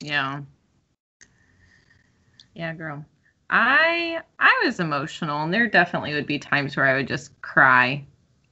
Yeah. 0.01 0.43
Yeah, 2.55 2.73
girl. 2.75 3.05
I 3.51 4.21
I 4.39 4.63
was 4.65 4.81
emotional 4.81 5.43
and 5.43 5.53
there 5.53 5.69
definitely 5.69 6.15
would 6.15 6.27
be 6.27 6.39
times 6.39 6.77
where 6.77 6.87
I 6.87 6.95
would 6.95 7.09
just 7.09 7.41
cry. 7.43 8.05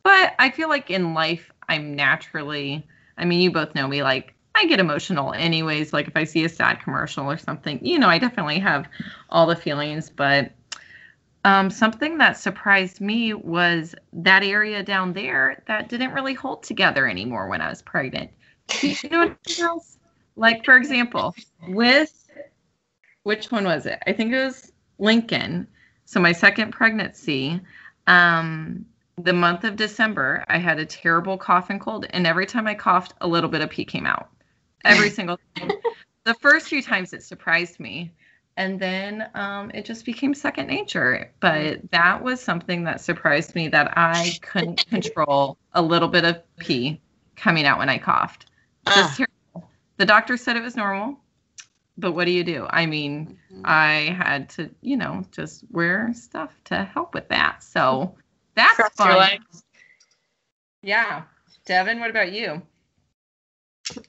But 0.02 0.34
I 0.38 0.50
feel 0.50 0.68
like 0.68 0.90
in 0.90 1.14
life 1.14 1.52
I'm 1.72 1.96
naturally 1.96 2.86
I 3.18 3.24
mean, 3.24 3.40
you 3.40 3.50
both 3.50 3.74
know 3.74 3.86
me 3.86 4.02
like 4.02 4.34
I 4.54 4.66
get 4.66 4.80
emotional 4.80 5.32
anyways 5.32 5.92
like 5.92 6.08
if 6.08 6.16
I 6.16 6.24
see 6.24 6.44
a 6.44 6.48
sad 6.48 6.80
commercial 6.80 7.30
or 7.30 7.38
something. 7.38 7.84
You 7.84 7.98
know, 7.98 8.08
I 8.08 8.18
definitely 8.18 8.58
have 8.58 8.86
all 9.30 9.46
the 9.46 9.56
feelings, 9.56 10.10
but 10.10 10.52
um, 11.44 11.70
something 11.70 12.18
that 12.18 12.36
surprised 12.36 13.00
me 13.00 13.34
was 13.34 13.94
that 14.12 14.44
area 14.44 14.82
down 14.82 15.12
there 15.12 15.62
that 15.66 15.88
didn't 15.88 16.12
really 16.12 16.34
hold 16.34 16.62
together 16.62 17.08
anymore 17.08 17.48
when 17.48 17.60
I 17.60 17.68
was 17.68 17.82
pregnant. 17.82 18.30
You 18.82 19.08
know 19.10 19.36
else? 19.60 19.98
Like, 20.36 20.64
for 20.64 20.76
example, 20.76 21.34
with 21.68 22.28
which 23.24 23.50
one 23.50 23.64
was 23.64 23.86
it? 23.86 23.98
I 24.06 24.12
think 24.12 24.32
it 24.32 24.44
was 24.44 24.72
Lincoln. 24.98 25.66
So 26.04 26.20
my 26.20 26.32
second 26.32 26.72
pregnancy, 26.72 27.60
um, 28.06 28.86
the 29.18 29.32
month 29.32 29.64
of 29.64 29.76
December, 29.76 30.44
I 30.48 30.58
had 30.58 30.78
a 30.78 30.86
terrible 30.86 31.36
cough 31.38 31.70
and 31.70 31.80
cold, 31.80 32.06
and 32.10 32.26
every 32.26 32.46
time 32.46 32.66
I 32.66 32.74
coughed, 32.74 33.14
a 33.20 33.28
little 33.28 33.50
bit 33.50 33.60
of 33.60 33.70
pee 33.70 33.84
came 33.84 34.06
out. 34.06 34.28
Every 34.84 35.10
single 35.18 35.38
time. 35.56 35.70
The 36.24 36.34
first 36.34 36.68
few 36.68 36.82
times 36.82 37.12
it 37.12 37.22
surprised 37.22 37.80
me. 37.80 38.12
And 38.58 38.78
then 38.78 39.30
um, 39.34 39.70
it 39.72 39.86
just 39.86 40.04
became 40.04 40.34
second 40.34 40.66
nature. 40.66 41.32
But 41.40 41.90
that 41.90 42.22
was 42.22 42.40
something 42.40 42.84
that 42.84 43.00
surprised 43.00 43.54
me 43.54 43.68
that 43.68 43.96
I 43.96 44.38
couldn't 44.42 44.86
control 44.90 45.56
a 45.72 45.80
little 45.80 46.08
bit 46.08 46.24
of 46.24 46.42
pee 46.58 47.00
coming 47.34 47.64
out 47.64 47.78
when 47.78 47.88
I 47.88 47.96
coughed. 47.98 48.46
Just 48.84 49.18
Ah. 49.20 49.26
terrible. 49.54 49.70
The 49.96 50.04
doctor 50.06 50.36
said 50.36 50.56
it 50.56 50.62
was 50.62 50.76
normal, 50.76 51.18
but 51.96 52.12
what 52.12 52.26
do 52.26 52.30
you 52.30 52.44
do? 52.44 52.66
I 52.68 52.86
mean, 52.86 53.38
Mhm. 53.52 53.62
I 53.64 54.14
had 54.18 54.48
to, 54.50 54.70
you 54.80 54.96
know, 54.96 55.24
just 55.32 55.64
wear 55.70 56.12
stuff 56.14 56.52
to 56.64 56.84
help 56.84 57.14
with 57.14 57.28
that. 57.28 57.62
So 57.62 58.16
that's 58.54 58.74
Cross 58.76 58.92
your 58.98 59.14
fun. 59.16 59.38
Yeah. 60.82 61.22
Devin, 61.64 62.00
what 62.00 62.10
about 62.10 62.32
you? 62.32 62.62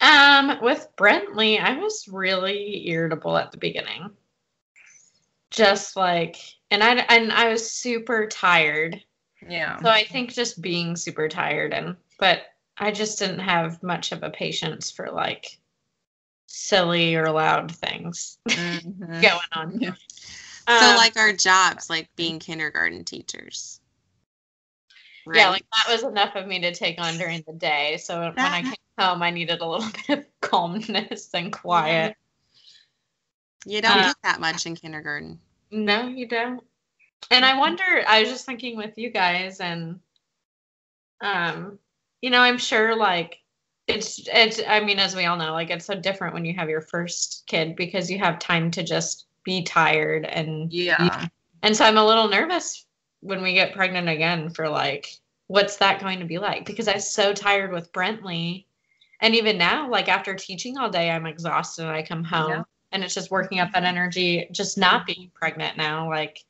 Um, 0.01 0.59
with 0.61 0.87
Brentley, 0.97 1.59
I 1.59 1.77
was 1.77 2.07
really 2.07 2.87
irritable 2.89 3.37
at 3.37 3.51
the 3.51 3.57
beginning. 3.57 4.09
Just 5.51 5.95
like, 5.95 6.37
and 6.71 6.83
I 6.83 6.95
and 7.09 7.31
I 7.31 7.49
was 7.49 7.69
super 7.71 8.27
tired 8.27 9.03
Yeah. 9.47 9.77
So 9.81 9.89
I 9.89 10.03
think 10.05 10.33
just 10.33 10.61
being 10.61 10.95
super 10.95 11.27
tired 11.27 11.73
and 11.73 11.95
but 12.19 12.43
I 12.77 12.91
just 12.91 13.19
didn't 13.19 13.39
have 13.39 13.83
much 13.83 14.11
of 14.11 14.23
a 14.23 14.29
patience 14.29 14.89
for 14.89 15.11
like 15.11 15.59
silly 16.47 17.15
or 17.15 17.29
loud 17.31 17.75
things 17.75 18.37
Mhm. 18.49 19.21
going 19.21 19.39
on. 19.51 19.79
Yeah. 19.79 19.93
so 20.67 20.89
Um, 20.89 20.95
like 20.95 21.17
our 21.17 21.33
jobs, 21.33 21.89
like 21.89 22.09
being 22.15 22.39
kindergarten 22.39 23.03
teachers. 23.03 23.79
Yeah, 25.33 25.49
like 25.49 25.65
that 25.75 25.91
was 25.91 26.03
enough 26.03 26.35
of 26.35 26.47
me 26.47 26.59
to 26.61 26.73
take 26.73 26.99
on 26.99 27.17
during 27.17 27.43
the 27.47 27.53
day. 27.53 27.97
So 27.97 28.19
when 28.21 28.37
I 28.37 28.61
came 28.63 28.73
home, 28.99 29.21
I 29.21 29.31
needed 29.31 29.61
a 29.61 29.65
little 29.67 29.87
bit 30.07 30.19
of 30.19 30.25
calmness 30.41 31.29
and 31.33 31.51
quiet. 31.51 32.15
you 33.65 33.81
don't 33.81 33.91
uh, 33.99 34.07
get 34.07 34.15
that 34.23 34.39
much 34.39 34.65
in 34.65 34.75
kindergarten. 34.75 35.39
No, 35.71 36.07
you 36.07 36.27
don't. 36.27 36.61
And 37.31 37.45
I 37.45 37.57
wonder, 37.57 37.83
I 38.07 38.21
was 38.21 38.29
just 38.29 38.45
thinking 38.45 38.77
with 38.77 38.97
you 38.97 39.09
guys 39.09 39.59
and 39.59 39.99
um 41.21 41.79
you 42.21 42.29
know, 42.29 42.39
I'm 42.39 42.57
sure 42.57 42.95
like 42.95 43.39
it's 43.87 44.27
it's 44.33 44.61
I 44.67 44.79
mean 44.79 44.99
as 44.99 45.15
we 45.15 45.25
all 45.25 45.37
know, 45.37 45.51
like 45.53 45.69
it's 45.69 45.85
so 45.85 45.95
different 45.95 46.33
when 46.33 46.45
you 46.45 46.53
have 46.53 46.69
your 46.69 46.81
first 46.81 47.43
kid 47.47 47.75
because 47.75 48.09
you 48.09 48.19
have 48.19 48.39
time 48.39 48.71
to 48.71 48.83
just 48.83 49.27
be 49.43 49.63
tired 49.63 50.25
and 50.25 50.71
Yeah. 50.71 51.27
and 51.63 51.75
so 51.75 51.85
I'm 51.85 51.97
a 51.97 52.05
little 52.05 52.27
nervous 52.29 52.85
when 53.23 53.41
we 53.41 53.53
get 53.53 53.73
pregnant 53.73 54.09
again 54.09 54.49
for 54.49 54.69
like 54.69 55.07
what's 55.47 55.77
that 55.77 55.99
going 56.01 56.19
to 56.19 56.25
be 56.25 56.37
like 56.37 56.65
because 56.65 56.87
I'm 56.87 56.99
so 56.99 57.33
tired 57.33 57.71
with 57.71 57.91
Brentley 57.93 58.65
and 59.21 59.33
even 59.33 59.57
now 59.57 59.89
like 59.89 60.09
after 60.09 60.35
teaching 60.35 60.77
all 60.77 60.89
day 60.89 61.09
I'm 61.09 61.25
exhausted 61.25 61.83
and 61.83 61.91
I 61.91 62.03
come 62.03 62.23
home 62.23 62.49
Yeah. 62.49 62.63
and 62.91 63.03
it's 63.03 63.13
just 63.13 63.31
working 63.31 63.59
up 63.59 63.71
that 63.73 63.83
energy 63.83 64.47
just 64.51 64.77
not 64.77 65.05
being 65.05 65.31
pregnant 65.33 65.77
now 65.77 66.09
like 66.09 66.43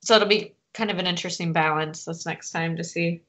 so 0.00 0.14
it'll 0.14 0.28
be 0.28 0.54
kind 0.72 0.90
of 0.90 0.98
an 0.98 1.06
interesting 1.06 1.52
balance 1.52 2.04
this 2.04 2.24
next 2.24 2.52
time 2.52 2.76
to 2.76 2.84
see 2.84 3.20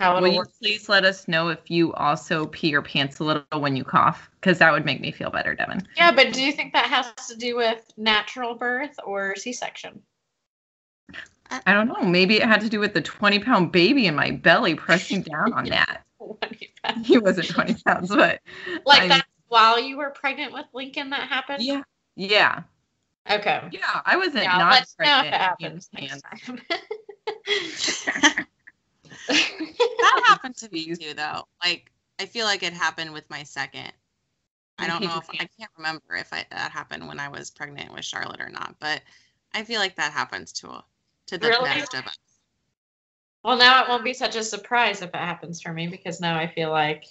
how 0.00 0.16
it'll 0.16 0.28
Will 0.28 0.34
you 0.34 0.44
please 0.60 0.88
let 0.88 1.04
us 1.04 1.28
know 1.28 1.48
if 1.48 1.70
you 1.70 1.92
also 1.92 2.46
pee 2.46 2.70
your 2.70 2.82
pants 2.82 3.20
a 3.20 3.24
little 3.24 3.44
when 3.60 3.76
you 3.76 3.84
cough? 3.84 4.28
Because 4.40 4.58
that 4.58 4.72
would 4.72 4.84
make 4.84 5.00
me 5.00 5.12
feel 5.12 5.30
better, 5.30 5.54
Devin. 5.54 5.86
Yeah, 5.96 6.10
but 6.10 6.32
do 6.32 6.42
you 6.42 6.50
think 6.50 6.72
that 6.72 6.86
has 6.86 7.12
to 7.28 7.36
do 7.36 7.56
with 7.56 7.84
natural 7.96 8.56
birth 8.56 8.96
or 9.04 9.36
C-section? 9.36 10.02
I 11.66 11.72
don't 11.74 11.88
know. 11.88 12.02
Maybe 12.02 12.36
it 12.36 12.44
had 12.44 12.60
to 12.62 12.68
do 12.68 12.80
with 12.80 12.94
the 12.94 13.02
20 13.02 13.38
pound 13.40 13.72
baby 13.72 14.06
in 14.06 14.14
my 14.14 14.30
belly 14.30 14.74
pressing 14.74 15.22
down 15.32 15.52
on 15.52 15.68
that. 15.68 16.04
What 16.18 16.40
do 16.40 16.56
you 16.60 16.68
think? 16.84 17.06
He 17.06 17.18
wasn't 17.18 17.48
20 17.48 17.74
pounds, 17.86 18.08
but 18.08 18.40
like 18.84 19.02
I- 19.02 19.08
that's 19.08 19.28
while 19.48 19.78
you 19.78 19.98
were 19.98 20.10
pregnant 20.10 20.52
with 20.52 20.66
Lincoln 20.72 21.10
that 21.10 21.28
happened? 21.28 21.62
yeah. 21.62 21.82
Yeah. 22.16 22.62
Okay. 23.30 23.62
Yeah. 23.70 24.00
I 24.04 24.16
wasn't 24.16 24.44
Yeah, 24.44 24.58
not 24.58 24.72
let's 24.72 24.96
know 24.98 25.20
if 25.20 25.26
it 25.26 25.30
pregnant. 25.30 25.42
happens 25.42 25.88
in 25.96 26.04
next 26.04 26.22
time. 26.22 26.60
That 30.00 30.22
happened 30.26 30.56
to 30.56 30.68
me 30.72 30.94
too, 30.96 31.14
though. 31.14 31.46
Like 31.64 31.90
I 32.18 32.26
feel 32.26 32.44
like 32.46 32.62
it 32.62 32.72
happened 32.72 33.12
with 33.12 33.28
my 33.30 33.42
second. 33.44 33.92
I 34.78 34.86
don't 34.88 35.02
know 35.02 35.18
if 35.18 35.28
I 35.30 35.46
can't 35.58 35.70
remember 35.76 36.16
if 36.16 36.32
I, 36.32 36.46
that 36.50 36.72
happened 36.72 37.06
when 37.06 37.20
I 37.20 37.28
was 37.28 37.50
pregnant 37.50 37.92
with 37.92 38.04
Charlotte 38.04 38.40
or 38.40 38.48
not, 38.48 38.76
but 38.80 39.02
I 39.54 39.64
feel 39.64 39.80
like 39.80 39.96
that 39.96 40.12
happens 40.12 40.52
to 40.54 40.82
to 41.26 41.38
the 41.38 41.48
Really? 41.48 41.64
best 41.64 41.94
of 41.94 42.06
us. 42.06 42.18
well, 43.44 43.56
now 43.56 43.82
it 43.82 43.88
won't 43.88 44.04
be 44.04 44.14
such 44.14 44.36
a 44.36 44.42
surprise 44.44 45.02
if 45.02 45.10
it 45.10 45.16
happens 45.16 45.60
for 45.60 45.72
me 45.72 45.86
because 45.88 46.20
now 46.20 46.38
I 46.38 46.46
feel 46.46 46.70
like 46.70 47.04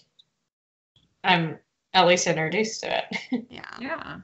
I'm 1.23 1.57
at 1.93 2.07
least 2.07 2.27
introduced 2.27 2.81
to 2.81 2.97
it. 2.97 3.45
Yeah, 3.49 3.61
Yeah. 3.79 4.19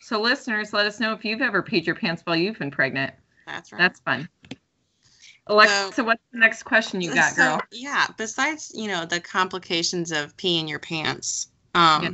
So, 0.00 0.20
listeners, 0.20 0.72
let 0.72 0.84
us 0.86 1.00
know 1.00 1.12
if 1.14 1.24
you've 1.24 1.40
ever 1.40 1.62
peed 1.62 1.86
your 1.86 1.94
pants 1.94 2.22
while 2.24 2.36
you've 2.36 2.58
been 2.58 2.70
pregnant. 2.70 3.14
that's 3.46 3.72
right. 3.72 3.78
That's 3.78 4.00
fun. 4.00 4.28
Alexa, 5.46 5.92
so, 5.94 6.04
what's 6.04 6.22
the 6.32 6.38
next 6.38 6.62
question 6.64 7.00
you 7.00 7.14
got, 7.14 7.34
So, 7.34 7.42
girl? 7.42 7.62
yeah, 7.70 8.06
besides, 8.18 8.72
you 8.74 8.88
know, 8.88 9.04
the 9.06 9.20
complications 9.20 10.10
of 10.12 10.36
peeing 10.36 10.68
your 10.68 10.78
pants, 10.78 11.48
um, 11.74 12.02
Yeah. 12.02 12.10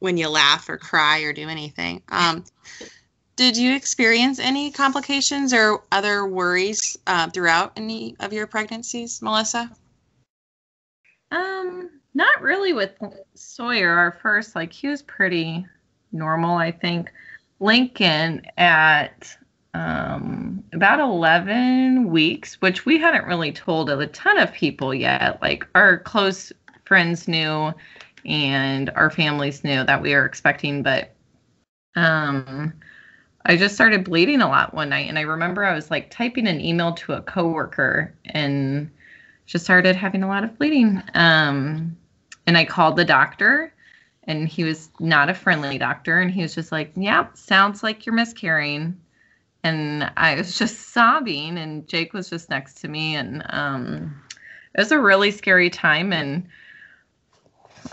when 0.00 0.16
you 0.16 0.28
laugh 0.28 0.68
or 0.68 0.78
cry 0.78 1.20
or 1.20 1.32
do 1.32 1.48
anything, 1.48 2.02
um, 2.08 2.44
did 3.36 3.56
you 3.56 3.74
experience 3.74 4.38
any 4.38 4.70
complications 4.70 5.52
or 5.52 5.82
other 5.92 6.26
worries 6.26 6.98
uh, 7.06 7.28
throughout 7.28 7.72
any 7.76 8.16
of 8.20 8.32
your 8.32 8.46
pregnancies, 8.46 9.20
Melissa? 9.20 9.70
Um, 11.30 11.90
not 12.14 12.40
really 12.40 12.72
with 12.72 12.94
Sawyer. 13.34 13.90
Our 13.90 14.12
first, 14.12 14.56
like, 14.56 14.72
he 14.72 14.88
was 14.88 15.02
pretty 15.02 15.66
normal, 16.12 16.56
I 16.56 16.72
think. 16.72 17.12
Lincoln 17.60 18.42
at 18.58 19.36
um 19.74 20.64
about 20.72 21.00
11 21.00 22.10
weeks, 22.10 22.60
which 22.62 22.86
we 22.86 22.98
hadn't 22.98 23.26
really 23.26 23.52
told 23.52 23.90
a 23.90 24.06
ton 24.06 24.38
of 24.38 24.52
people 24.52 24.94
yet. 24.94 25.40
Like, 25.42 25.66
our 25.74 25.98
close 25.98 26.52
friends 26.84 27.28
knew 27.28 27.72
and 28.24 28.90
our 28.90 29.10
families 29.10 29.64
knew 29.64 29.84
that 29.84 30.00
we 30.00 30.14
were 30.14 30.24
expecting, 30.24 30.82
but 30.82 31.14
um 31.96 32.72
I 33.46 33.56
just 33.56 33.74
started 33.74 34.04
bleeding 34.04 34.42
a 34.42 34.48
lot 34.48 34.74
one 34.74 34.88
night 34.88 35.08
and 35.08 35.18
I 35.18 35.22
remember 35.22 35.64
I 35.64 35.74
was 35.74 35.90
like 35.90 36.10
typing 36.10 36.48
an 36.48 36.60
email 36.60 36.92
to 36.94 37.12
a 37.12 37.22
coworker 37.22 38.12
and 38.26 38.90
just 39.46 39.64
started 39.64 39.96
having 39.96 40.22
a 40.22 40.28
lot 40.28 40.44
of 40.44 40.58
bleeding. 40.58 41.02
Um, 41.14 41.96
and 42.46 42.56
I 42.56 42.64
called 42.64 42.96
the 42.96 43.04
doctor, 43.04 43.72
and 44.24 44.48
he 44.48 44.64
was 44.64 44.90
not 45.00 45.30
a 45.30 45.34
friendly 45.34 45.78
doctor, 45.78 46.20
and 46.20 46.30
he 46.30 46.42
was 46.42 46.54
just 46.54 46.72
like, 46.72 46.92
"Yeah, 46.96 47.26
sounds 47.34 47.82
like 47.82 48.04
you're 48.04 48.14
miscarrying." 48.14 49.00
And 49.64 50.10
I 50.16 50.34
was 50.36 50.58
just 50.58 50.92
sobbing, 50.92 51.58
and 51.58 51.86
Jake 51.88 52.12
was 52.12 52.28
just 52.28 52.50
next 52.50 52.74
to 52.80 52.88
me, 52.88 53.16
and 53.16 53.44
um, 53.50 54.20
it 54.74 54.80
was 54.80 54.92
a 54.92 55.00
really 55.00 55.30
scary 55.30 55.70
time. 55.70 56.12
And 56.12 56.46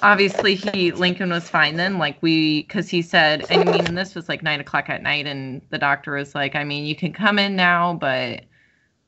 obviously, 0.02 0.56
he 0.56 0.92
Lincoln 0.92 1.30
was 1.30 1.50
fine 1.50 1.76
then. 1.78 1.98
Like 1.98 2.18
we, 2.22 2.64
because 2.64 2.90
he 2.90 3.02
said, 3.02 3.46
I 3.50 3.58
mean, 3.58 3.86
and 3.86 3.98
this 3.98 4.16
was 4.16 4.30
like 4.30 4.44
nine 4.44 4.60
o'clock 4.60 4.90
at 4.90 5.02
night, 5.04 5.28
and 5.28 5.62
the 5.70 5.78
doctor 5.78 6.14
was 6.16 6.36
like, 6.36 6.56
"I 6.56 6.64
mean, 6.64 6.86
you 6.86 6.96
can 6.96 7.14
come 7.14 7.40
in 7.40 7.56
now, 7.56 7.94
but 7.94 8.44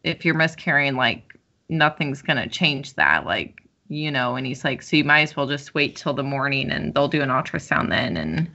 if 0.03 0.25
you're 0.25 0.35
miscarrying, 0.35 0.95
like." 0.95 1.23
nothing's 1.69 2.21
gonna 2.21 2.47
change 2.47 2.93
that 2.95 3.25
like 3.25 3.61
you 3.89 4.11
know 4.11 4.35
and 4.35 4.45
he's 4.45 4.63
like 4.63 4.83
so 4.83 4.95
you 4.97 5.03
might 5.03 5.21
as 5.21 5.35
well 5.35 5.47
just 5.47 5.73
wait 5.73 5.95
till 5.95 6.13
the 6.13 6.23
morning 6.23 6.69
and 6.71 6.93
they'll 6.93 7.07
do 7.07 7.21
an 7.23 7.29
ultrasound 7.29 7.89
then 7.89 8.17
and 8.17 8.49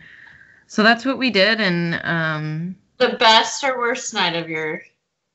so 0.67 0.83
that's 0.83 1.05
what 1.05 1.19
we 1.19 1.31
did 1.31 1.61
and 1.61 2.01
um 2.05 2.77
the 2.99 3.17
best 3.19 3.65
or 3.65 3.79
worst 3.79 4.15
night 4.15 4.37
of 4.37 4.49
your 4.49 4.83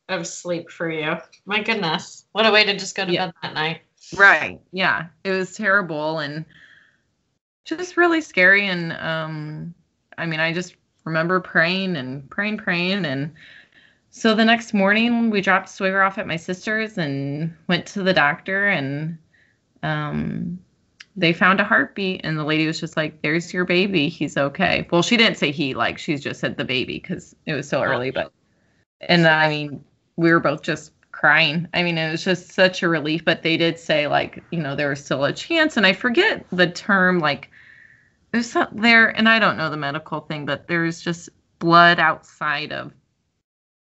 of 0.08 0.28
sleep 0.28 0.70
for 0.70 0.90
you. 0.90 1.16
My 1.46 1.64
goodness. 1.64 2.25
What 2.32 2.46
a 2.46 2.52
way 2.52 2.64
to 2.64 2.78
just 2.78 2.96
go 2.96 3.06
to 3.06 3.12
Yeah. 3.12 3.25
bed 3.28 3.34
that 3.42 3.54
night. 3.56 3.82
right 4.16 4.62
yeah 4.72 5.08
it 5.24 5.32
was 5.32 5.56
terrible 5.56 6.20
and 6.20 6.46
just 7.65 7.98
really 7.98 8.22
scary. 8.22 8.67
And 8.67 8.93
um 8.93 9.74
i 10.17 10.25
mean 10.25 10.39
i 10.39 10.53
just 10.53 10.75
remember 11.03 11.39
praying 11.39 11.95
and 11.98 12.29
praying 12.29 12.57
praying. 12.57 13.05
And 13.05 13.31
so 14.10 14.34
the 14.34 14.45
next 14.45 14.74
morning 14.74 15.29
we 15.29 15.41
dropped 15.41 15.69
Sawyer 15.69 16.01
off 16.01 16.17
at 16.17 16.27
my 16.27 16.38
sister's 16.38 16.98
and 16.98 17.53
went 17.67 17.86
to 17.88 18.03
the 18.03 18.13
doctor. 18.13 18.67
And 18.67 19.17
um 19.84 20.60
they 21.17 21.31
found 21.31 21.60
a 21.60 21.63
heartbeat. 21.63 22.22
And 22.24 22.38
the 22.38 22.43
lady 22.43 22.67
was 22.67 22.79
just 22.79 22.98
like 22.98 23.22
there's 23.22 23.53
your 23.53 23.65
baby. 23.65 24.10
He's 24.10 24.38
okay. 24.38 24.88
Well 24.91 25.01
she 25.01 25.17
didn't 25.17 25.38
say 25.38 25.51
he 25.51 25.74
like 25.74 25.98
she 25.98 26.17
just 26.17 26.39
said 26.39 26.57
the 26.57 26.65
baby 26.65 27.00
because 27.00 27.36
it 27.45 27.53
was 27.53 27.67
so 27.67 27.84
early 27.84 28.12
but 28.12 28.31
and 29.01 29.27
i 29.27 29.50
mean 29.50 29.84
we 30.15 30.31
were 30.31 30.39
both 30.39 30.62
just 30.62 30.91
crying. 31.12 31.67
I 31.74 31.84
mean 31.84 31.98
it 31.98 32.12
was 32.12 32.24
just 32.24 32.51
such 32.51 32.84
a 32.84 32.89
relief 32.89 33.24
but 33.24 33.43
they 33.43 33.57
did 33.57 33.79
say 33.79 34.07
like 34.07 34.43
you 34.51 34.60
know 34.60 34.75
there 34.75 34.89
was 34.89 35.03
still 35.03 35.24
a 35.25 35.34
chance. 35.34 35.77
And 35.77 35.86
i 35.86 35.93
forget 35.93 36.45
the 36.51 36.69
term 36.69 37.19
like 37.19 37.50
there's 38.36 38.51
some 38.51 38.68
there 38.74 39.08
and 39.18 39.30
i 39.30 39.39
don't 39.39 39.58
know 39.58 39.70
the 39.70 39.77
medical 39.77 40.20
thing 40.22 40.46
but 40.46 40.68
there's 40.68 41.01
just 41.01 41.30
blood 41.60 42.00
outside 42.00 42.72
of 42.72 42.92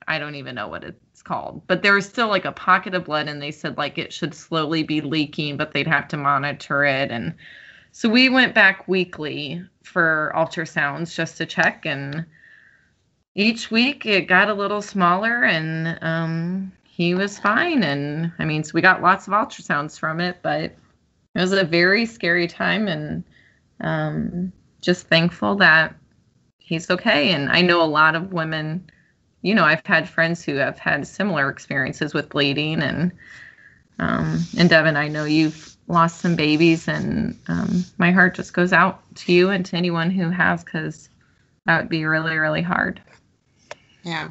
I 0.09 0.19
don't 0.19 0.37
even 0.37 0.55
know 0.55 0.69
what 0.69 0.85
it's 0.85 1.23
called, 1.23 1.67
but 1.67 1.83
there 1.83 1.95
was 1.95 2.07
still 2.07 2.29
like 2.29 2.45
a 2.45 2.53
pocket 2.53 2.95
of 2.95 3.07
blood, 3.07 3.29
and 3.29 3.43
they 3.43 3.51
said 3.51 3.77
like 3.77 3.99
it 3.99 4.13
should 4.13 4.35
slowly 4.35 4.83
be 4.83 5.01
leaking, 5.01 5.57
but 5.57 5.73
they'd 5.73 5.87
have 5.87 6.09
to 6.09 6.17
monitor 6.17 6.85
it. 6.85 7.11
And 7.11 7.35
so 7.93 8.09
we 8.09 8.29
went 8.29 8.55
back 8.55 8.87
weekly 8.87 9.63
for 9.83 10.33
ultrasounds 10.37 11.15
just 11.15 11.37
to 11.39 11.47
check. 11.47 11.87
And 11.87 12.25
each 13.35 13.71
week 13.71 14.07
it 14.07 14.29
got 14.29 14.49
a 14.49 14.55
little 14.55 14.83
smaller, 14.83 15.45
and 15.45 15.99
um, 16.03 16.73
he 16.85 17.15
was 17.15 17.39
fine. 17.39 17.83
And 17.83 18.33
I 18.39 18.45
mean, 18.45 18.63
so 18.63 18.73
we 18.75 18.81
got 18.81 19.03
lots 19.03 19.27
of 19.27 19.33
ultrasounds 19.33 19.99
from 19.99 20.21
it, 20.21 20.39
but 20.43 20.63
it 20.63 20.77
was 21.35 21.53
a 21.53 21.65
very 21.65 22.07
scary 22.07 22.47
time, 22.47 22.87
and 22.87 23.25
um, 23.81 24.53
just 24.81 25.09
thankful 25.09 25.57
that 25.57 25.95
he's 26.59 26.91
okay. 26.91 27.33
And 27.33 27.51
I 27.51 27.63
know 27.63 27.83
a 27.83 27.85
lot 27.85 28.15
of 28.15 28.33
women 28.33 28.91
you 29.47 29.55
know, 29.55 29.65
I've 29.65 29.87
had 29.87 30.09
friends 30.09 30.45
who 30.45 30.57
have 30.57 30.77
had 30.77 31.07
similar 31.07 31.49
experiences 31.49 32.13
with 32.13 32.31
bleeding, 32.31 32.83
and 32.83 33.13
um, 34.01 34.41
and 34.59 34.69
Devin, 34.69 34.97
I 34.97 35.07
know 35.07 35.25
you've 35.25 35.77
lost 35.87 36.21
some 36.21 36.35
babies, 36.35 36.89
and 36.89 37.39
um, 37.47 37.85
my 37.97 38.11
heart 38.11 38.35
just 38.35 38.55
goes 38.55 38.73
out 38.73 39.03
to 39.17 39.33
you 39.33 39.51
and 39.51 39.65
to 39.67 39.77
anyone 39.77 40.11
who 40.11 40.31
has, 40.31 40.65
because 40.65 41.09
that 41.65 41.81
would 41.81 41.89
be 41.89 42.05
really, 42.05 42.37
really 42.37 42.61
hard. 42.61 43.01
Yeah. 44.03 44.31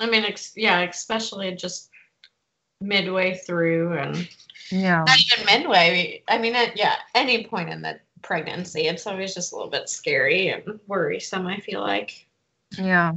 I 0.00 0.06
mean, 0.06 0.24
ex- 0.24 0.52
yeah, 0.54 0.80
especially 0.80 1.54
just 1.54 1.88
midway 2.82 3.36
through 3.38 3.96
and 3.96 4.28
Yeah. 4.70 5.04
not 5.06 5.18
even 5.18 5.46
midway. 5.46 6.22
I 6.28 6.36
mean, 6.36 6.54
at, 6.54 6.76
yeah, 6.76 6.96
any 7.14 7.46
point 7.46 7.70
in 7.70 7.80
the 7.80 7.98
pregnancy, 8.24 8.88
it's 8.88 9.06
always 9.06 9.34
just 9.34 9.52
a 9.52 9.56
little 9.56 9.70
bit 9.70 9.88
scary 9.88 10.48
and 10.48 10.80
worrisome. 10.86 11.46
I 11.46 11.60
feel 11.60 11.80
like. 11.80 12.26
Yeah. 12.76 13.12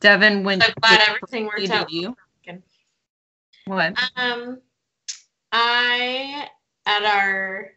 Devin, 0.00 0.44
when 0.44 0.62
I'm 0.62 0.72
glad 0.80 1.00
everything 1.08 1.46
worked 1.46 1.70
out. 1.70 1.90
you? 1.90 2.16
What? 3.66 3.98
Um, 4.16 4.60
I 5.52 6.48
at 6.86 7.02
our 7.04 7.72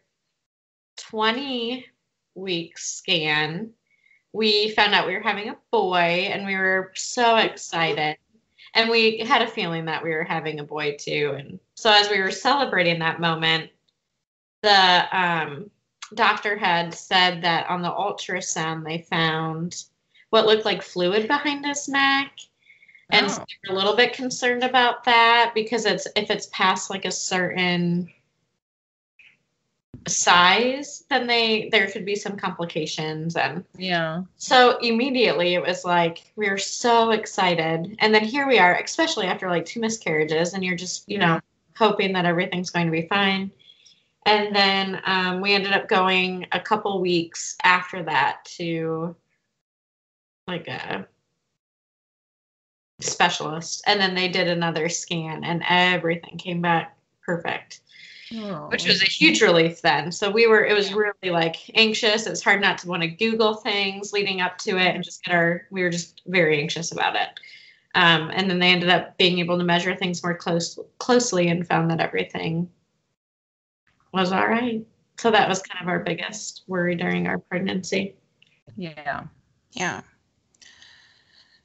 twenty 0.96 1.86
week 2.34 2.76
scan, 2.78 3.70
we 4.32 4.70
found 4.70 4.94
out 4.94 5.06
we 5.06 5.14
were 5.14 5.20
having 5.20 5.48
a 5.48 5.56
boy, 5.70 6.28
and 6.30 6.46
we 6.46 6.54
were 6.56 6.92
so 6.94 7.36
excited. 7.36 8.18
And 8.74 8.90
we 8.90 9.18
had 9.20 9.40
a 9.40 9.46
feeling 9.46 9.86
that 9.86 10.04
we 10.04 10.10
were 10.10 10.24
having 10.24 10.60
a 10.60 10.64
boy 10.64 10.96
too. 10.98 11.34
And 11.38 11.58
so 11.74 11.90
as 11.90 12.10
we 12.10 12.20
were 12.20 12.30
celebrating 12.30 12.98
that 12.98 13.18
moment, 13.18 13.70
the 14.62 15.18
um, 15.18 15.70
doctor 16.14 16.56
had 16.56 16.94
said 16.94 17.42
that 17.42 17.68
on 17.68 17.82
the 17.82 17.90
ultrasound 17.90 18.84
they 18.84 18.98
found 18.98 19.84
what 20.30 20.46
looked 20.46 20.64
like 20.64 20.82
fluid 20.82 21.26
behind 21.28 21.64
his 21.64 21.88
neck. 21.88 22.32
And 23.10 23.26
oh. 23.26 23.28
so 23.28 23.42
Oh. 23.42 23.44
they're 23.64 23.74
a 23.74 23.78
little 23.78 23.96
bit 23.96 24.12
concerned 24.12 24.62
about 24.62 25.04
that 25.04 25.52
because 25.54 25.86
it's 25.86 26.06
if 26.16 26.30
it's 26.30 26.48
past 26.52 26.90
like 26.90 27.04
a 27.04 27.10
certain 27.10 28.08
size, 30.06 31.04
then 31.10 31.26
they 31.26 31.68
there 31.70 31.86
could 31.90 32.04
be 32.04 32.14
some 32.14 32.36
complications 32.36 33.36
and 33.36 33.64
Yeah. 33.76 34.22
so 34.36 34.78
immediately 34.78 35.54
it 35.54 35.62
was 35.62 35.84
like 35.84 36.32
we 36.36 36.48
were 36.48 36.58
so 36.58 37.10
excited. 37.10 37.96
And 37.98 38.14
then 38.14 38.24
here 38.24 38.46
we 38.46 38.58
are, 38.58 38.74
especially 38.76 39.26
after 39.26 39.48
like 39.48 39.66
two 39.66 39.80
miscarriages, 39.80 40.54
and 40.54 40.64
you're 40.64 40.76
just, 40.76 41.08
you 41.08 41.18
know, 41.18 41.40
hoping 41.76 42.12
that 42.14 42.24
everything's 42.26 42.70
going 42.70 42.86
to 42.86 42.92
be 42.92 43.06
fine. 43.06 43.50
And 44.28 44.54
then 44.54 45.00
um, 45.06 45.40
we 45.40 45.54
ended 45.54 45.72
up 45.72 45.88
going 45.88 46.46
a 46.52 46.60
couple 46.60 47.00
weeks 47.00 47.56
after 47.64 48.02
that 48.02 48.44
to 48.56 49.16
like 50.46 50.68
a 50.68 51.06
specialist. 53.00 53.82
And 53.86 53.98
then 53.98 54.14
they 54.14 54.28
did 54.28 54.48
another 54.48 54.88
scan, 54.88 55.44
and 55.44 55.62
everything 55.66 56.36
came 56.36 56.60
back 56.60 56.96
perfect 57.22 57.80
Oh. 58.34 58.68
which 58.68 58.86
was 58.86 59.00
a 59.00 59.06
huge 59.06 59.40
relief 59.40 59.80
then. 59.80 60.12
So 60.12 60.30
we 60.30 60.46
were, 60.46 60.64
it 60.64 60.74
was 60.74 60.92
really 60.92 61.30
like 61.30 61.56
anxious. 61.74 62.26
It 62.26 62.30
was 62.30 62.44
hard 62.44 62.60
not 62.60 62.76
to 62.78 62.88
want 62.88 63.02
to 63.02 63.08
Google 63.08 63.54
things 63.54 64.12
leading 64.12 64.42
up 64.42 64.58
to 64.58 64.76
it 64.76 64.94
and 64.94 65.02
just 65.02 65.24
get 65.24 65.34
our, 65.34 65.66
we 65.70 65.82
were 65.82 65.88
just 65.88 66.20
very 66.26 66.60
anxious 66.60 66.92
about 66.92 67.16
it. 67.16 67.40
Um, 67.94 68.30
and 68.34 68.50
then 68.50 68.58
they 68.58 68.70
ended 68.70 68.90
up 68.90 69.16
being 69.16 69.38
able 69.38 69.56
to 69.56 69.64
measure 69.64 69.96
things 69.96 70.22
more 70.22 70.36
close, 70.36 70.78
closely 70.98 71.48
and 71.48 71.66
found 71.66 71.90
that 71.90 72.00
everything 72.00 72.68
was 74.12 74.32
all 74.32 74.46
right. 74.46 74.84
So 75.18 75.30
that 75.30 75.48
was 75.48 75.62
kind 75.62 75.82
of 75.82 75.88
our 75.88 76.00
biggest 76.00 76.62
worry 76.66 76.94
during 76.94 77.26
our 77.26 77.38
pregnancy. 77.38 78.14
Yeah. 78.76 79.24
Yeah. 79.72 80.02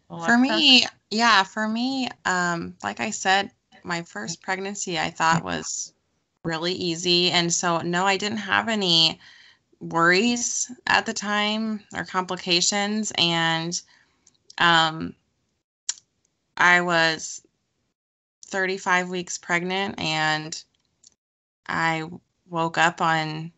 For 0.07 0.15
Alexa? 0.15 0.38
me, 0.38 0.85
yeah, 1.09 1.43
for 1.43 1.67
me, 1.67 2.09
um, 2.25 2.75
like 2.83 3.00
I 3.00 3.09
said, 3.09 3.51
my 3.83 4.03
first 4.03 4.41
pregnancy 4.41 5.00
I 5.00 5.09
thought 5.09 5.43
was 5.43 5.93
really 6.43 6.73
easy. 6.73 7.31
And 7.31 7.51
so, 7.51 7.79
no, 7.79 8.05
I 8.05 8.17
didn't 8.17 8.38
have 8.38 8.69
any 8.69 9.19
worries 9.79 10.71
at 10.88 11.05
the 11.05 11.13
time 11.13 11.81
or 11.95 12.05
complications. 12.05 13.12
And 13.17 13.79
um, 14.57 15.15
I 16.57 16.81
was 16.81 17.41
35 18.45 19.09
weeks 19.09 19.38
pregnant 19.38 20.00
and 20.00 20.63
I 21.67 22.03
woke 22.53 22.77
up 22.77 23.01
on 23.01 23.51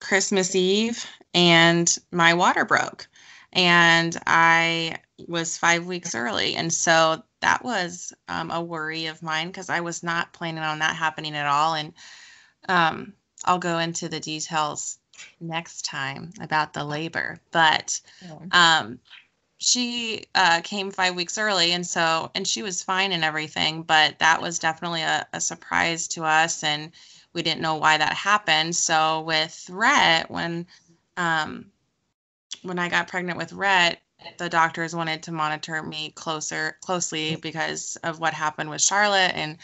Christmas 0.00 0.54
Eve 0.54 1.06
and 1.32 1.96
my 2.10 2.34
water 2.34 2.64
broke. 2.64 3.06
And 3.52 4.14
I 4.26 4.96
was 5.28 5.56
five 5.56 5.86
weeks 5.86 6.14
early. 6.14 6.56
And 6.56 6.72
so 6.72 7.22
that 7.40 7.64
was 7.64 8.12
um, 8.28 8.50
a 8.50 8.60
worry 8.60 9.06
of 9.06 9.22
mine 9.22 9.46
because 9.46 9.70
I 9.70 9.80
was 9.80 10.02
not 10.02 10.32
planning 10.32 10.64
on 10.64 10.80
that 10.80 10.96
happening 10.96 11.36
at 11.36 11.46
all. 11.46 11.74
And 11.74 11.92
um, 12.68 13.12
I'll 13.44 13.60
go 13.60 13.78
into 13.78 14.08
the 14.08 14.18
details 14.18 14.98
next 15.40 15.84
time 15.84 16.32
about 16.40 16.72
the 16.72 16.82
labor. 16.84 17.38
But 17.52 18.00
um, 18.50 18.98
she 19.58 20.24
uh, 20.34 20.62
came 20.64 20.90
five 20.90 21.14
weeks 21.14 21.38
early. 21.38 21.70
And 21.70 21.86
so, 21.86 22.32
and 22.34 22.46
she 22.46 22.64
was 22.64 22.82
fine 22.82 23.12
and 23.12 23.24
everything. 23.24 23.84
But 23.84 24.18
that 24.18 24.42
was 24.42 24.58
definitely 24.58 25.02
a, 25.02 25.28
a 25.32 25.40
surprise 25.40 26.08
to 26.08 26.24
us. 26.24 26.64
And 26.64 26.90
we 27.34 27.42
didn't 27.42 27.60
know 27.60 27.74
why 27.74 27.98
that 27.98 28.14
happened. 28.14 28.74
So 28.74 29.20
with 29.22 29.68
Rhett, 29.70 30.30
when 30.30 30.66
um, 31.16 31.66
when 32.62 32.78
I 32.78 32.88
got 32.88 33.08
pregnant 33.08 33.38
with 33.38 33.52
Rhett, 33.52 34.00
the 34.38 34.48
doctors 34.48 34.94
wanted 34.94 35.22
to 35.24 35.32
monitor 35.32 35.82
me 35.82 36.12
closer 36.14 36.78
closely 36.80 37.36
because 37.36 37.96
of 38.04 38.20
what 38.20 38.32
happened 38.32 38.70
with 38.70 38.80
Charlotte. 38.80 39.32
And 39.34 39.58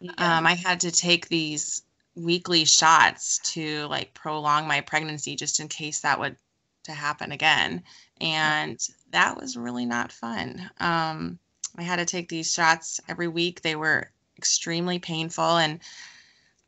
Yeah. 0.00 0.12
um, 0.18 0.46
I 0.46 0.54
had 0.54 0.80
to 0.80 0.90
take 0.90 1.28
these 1.28 1.82
weekly 2.14 2.64
shots 2.64 3.38
to 3.52 3.86
like 3.86 4.12
prolong 4.12 4.66
my 4.66 4.80
pregnancy 4.80 5.34
just 5.34 5.60
in 5.60 5.68
case 5.68 6.00
that 6.00 6.18
would 6.18 6.36
to 6.84 6.92
happen 6.92 7.32
again. 7.32 7.82
And 8.20 8.78
that 9.10 9.40
was 9.40 9.56
really 9.56 9.86
not 9.86 10.12
fun. 10.12 10.70
Um, 10.78 11.38
I 11.78 11.82
had 11.82 11.96
to 11.96 12.04
take 12.04 12.28
these 12.28 12.52
shots 12.52 13.00
every 13.08 13.28
week. 13.28 13.62
They 13.62 13.76
were 13.76 14.10
extremely 14.36 14.98
painful. 14.98 15.56
And 15.58 15.80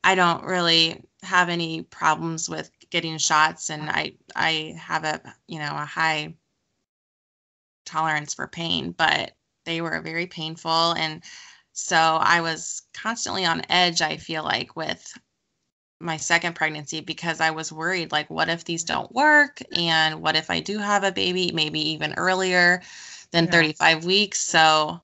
I 0.05 0.15
don't 0.15 0.45
really 0.45 1.05
have 1.25 1.49
any 1.51 1.83
problems 1.83 2.49
with 2.49 2.71
getting 2.91 3.19
shots 3.19 3.71
and 3.71 3.91
I 3.91 4.17
I 4.37 4.77
have 4.79 5.05
a 5.05 5.21
you 5.49 5.59
know 5.59 5.73
a 5.77 5.85
high 5.87 6.37
tolerance 7.85 8.35
for 8.35 8.47
pain 8.49 8.93
but 8.93 9.33
they 9.65 9.81
were 9.81 10.01
very 10.01 10.27
painful. 10.27 10.93
And 10.93 11.23
so 11.73 11.97
I 11.97 12.41
was 12.41 12.83
constantly 12.95 13.45
on 13.45 13.63
edge 13.71 14.03
I 14.03 14.17
feel 14.19 14.45
like 14.45 14.77
with 14.77 15.17
my 16.01 16.19
second 16.19 16.55
pregnancy 16.57 17.01
because 17.03 17.41
I 17.41 17.53
was 17.53 17.73
worried 17.73 18.13
like 18.13 18.31
what 18.31 18.51
if 18.51 18.65
these 18.67 18.85
don't 18.85 19.13
work? 19.15 19.61
And 19.77 20.23
what 20.23 20.37
if 20.37 20.51
I 20.51 20.61
do 20.61 20.79
have 20.81 21.05
a 21.05 21.13
baby 21.13 21.53
maybe 21.55 21.81
even 21.93 22.15
earlier 22.17 22.83
than 23.33 23.47
Yeah. 23.47 23.51
35 23.51 24.05
weeks? 24.07 24.41
So 24.41 25.03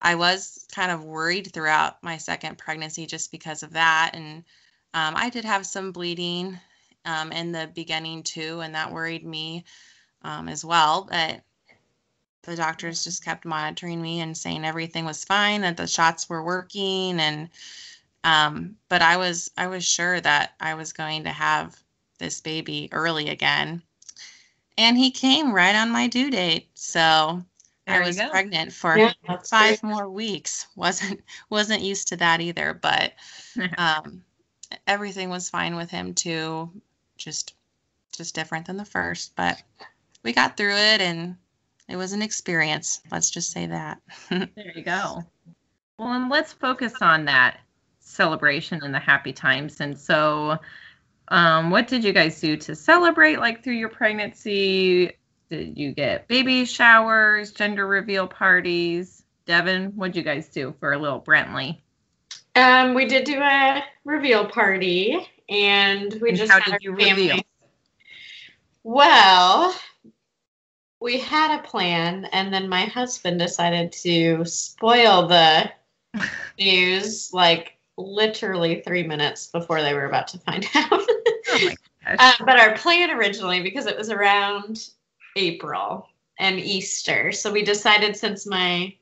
I 0.00 0.14
was 0.14 0.66
kind 0.72 0.90
of 0.90 1.04
worried 1.04 1.52
throughout 1.52 2.02
my 2.02 2.16
second 2.18 2.58
pregnancy 2.58 3.06
just 3.06 3.30
because 3.30 3.62
of 3.62 3.72
that. 3.72 4.12
And 4.14 4.44
um, 4.94 5.14
I 5.16 5.30
did 5.30 5.44
have 5.44 5.66
some 5.66 5.92
bleeding 5.92 6.58
um, 7.04 7.32
in 7.32 7.52
the 7.52 7.70
beginning 7.74 8.22
too, 8.22 8.60
and 8.60 8.74
that 8.74 8.92
worried 8.92 9.24
me 9.24 9.64
um, 10.22 10.48
as 10.48 10.64
well. 10.64 11.08
But 11.10 11.42
the 12.42 12.56
doctors 12.56 13.04
just 13.04 13.24
kept 13.24 13.44
monitoring 13.44 14.00
me 14.00 14.20
and 14.20 14.36
saying 14.36 14.64
everything 14.64 15.04
was 15.04 15.24
fine, 15.24 15.62
that 15.62 15.76
the 15.76 15.86
shots 15.86 16.28
were 16.28 16.44
working, 16.44 17.20
and 17.20 17.48
um, 18.24 18.76
but 18.88 19.02
I 19.02 19.16
was 19.16 19.50
I 19.56 19.66
was 19.66 19.84
sure 19.84 20.20
that 20.20 20.54
I 20.60 20.74
was 20.74 20.92
going 20.92 21.24
to 21.24 21.30
have 21.30 21.76
this 22.18 22.40
baby 22.40 22.88
early 22.92 23.30
again, 23.30 23.82
and 24.78 24.96
he 24.96 25.10
came 25.10 25.52
right 25.52 25.74
on 25.74 25.90
my 25.90 26.06
due 26.06 26.30
date. 26.30 26.68
So 26.74 27.42
I 27.86 28.00
was 28.00 28.16
go. 28.16 28.28
pregnant 28.30 28.72
for 28.72 28.96
Yeah, 28.98 29.12
five 29.44 29.80
great. 29.80 29.90
more 29.90 30.10
weeks. 30.10 30.66
wasn't 30.76 31.22
wasn't 31.50 31.82
used 31.82 32.08
to 32.08 32.16
that 32.16 32.40
either, 32.40 32.74
but 32.74 33.14
um, 33.78 34.22
everything 34.86 35.30
was 35.30 35.50
fine 35.50 35.76
with 35.76 35.90
him 35.90 36.14
too. 36.14 36.70
Just 37.16 37.54
just 38.12 38.34
different 38.34 38.66
than 38.66 38.76
the 38.76 38.84
first, 38.84 39.34
but 39.36 39.62
we 40.22 40.32
got 40.32 40.56
through 40.56 40.74
it, 40.74 41.00
and 41.00 41.36
it 41.88 41.96
was 41.96 42.12
an 42.12 42.22
experience. 42.22 43.00
Let's 43.10 43.30
just 43.30 43.50
say 43.52 43.66
that. 43.66 44.00
There 44.30 44.72
you 44.74 44.82
go. 44.82 45.22
Well, 45.98 46.12
and 46.12 46.28
let's 46.28 46.52
focus 46.52 47.00
on 47.00 47.24
that 47.26 47.58
celebration 48.00 48.82
and 48.82 48.94
the 48.94 48.98
happy 48.98 49.32
times. 49.32 49.80
And 49.80 49.98
so, 49.98 50.58
um, 51.28 51.70
what 51.70 51.86
did 51.88 52.04
you 52.04 52.12
guys 52.12 52.40
do 52.40 52.56
to 52.56 52.74
celebrate, 52.74 53.38
like 53.38 53.62
through 53.62 53.74
your 53.74 53.88
pregnancy? 53.88 55.12
Did 55.48 55.78
you 55.78 55.92
get 55.92 56.26
baby 56.28 56.64
showers, 56.64 57.52
gender 57.52 57.86
reveal 57.86 58.26
parties? 58.26 59.22
Devin, 59.46 59.92
what'd 59.94 60.16
you 60.16 60.22
guys 60.22 60.48
do 60.48 60.74
for 60.80 60.92
a 60.92 60.98
little 60.98 61.20
Brentley? 61.20 61.78
Um, 62.56 62.94
we 62.94 63.04
did 63.06 63.24
do 63.24 63.38
a 63.40 63.82
reveal 64.04 64.46
party, 64.46 65.28
and 65.48 66.12
we 66.20 66.30
And 66.30 66.38
just 66.38 66.50
how 66.50 66.60
had 66.60 66.72
did 66.72 66.82
you 66.82 66.96
family- 66.96 67.28
reveal? 67.28 67.40
Well, 68.82 69.74
we 71.00 71.18
had 71.18 71.58
a 71.58 71.62
plan, 71.62 72.24
and 72.32 72.52
then 72.52 72.68
my 72.68 72.84
husband 72.86 73.38
decided 73.38 73.92
to 73.92 74.44
spoil 74.44 75.26
the 75.26 75.70
news 76.58 77.30
like 77.32 77.76
literally 77.96 78.82
three 78.86 79.02
minutes 79.02 79.46
before 79.46 79.82
they 79.82 79.94
were 79.94 80.06
about 80.06 80.28
to 80.28 80.38
find 80.38 80.66
out. 80.74 80.88
Oh 80.92 81.06
my 81.52 81.76
gosh. 82.04 82.16
Uh, 82.18 82.32
but 82.44 82.58
our 82.58 82.76
plan 82.76 83.10
originally, 83.10 83.62
because 83.62 83.86
it 83.86 83.96
was 83.96 84.10
around 84.10 84.88
April 85.36 86.08
and 86.38 86.58
Easter, 86.58 87.32
so 87.32 87.52
we 87.52 87.62
decided 87.62 88.16
since 88.16 88.46
my 88.46 88.94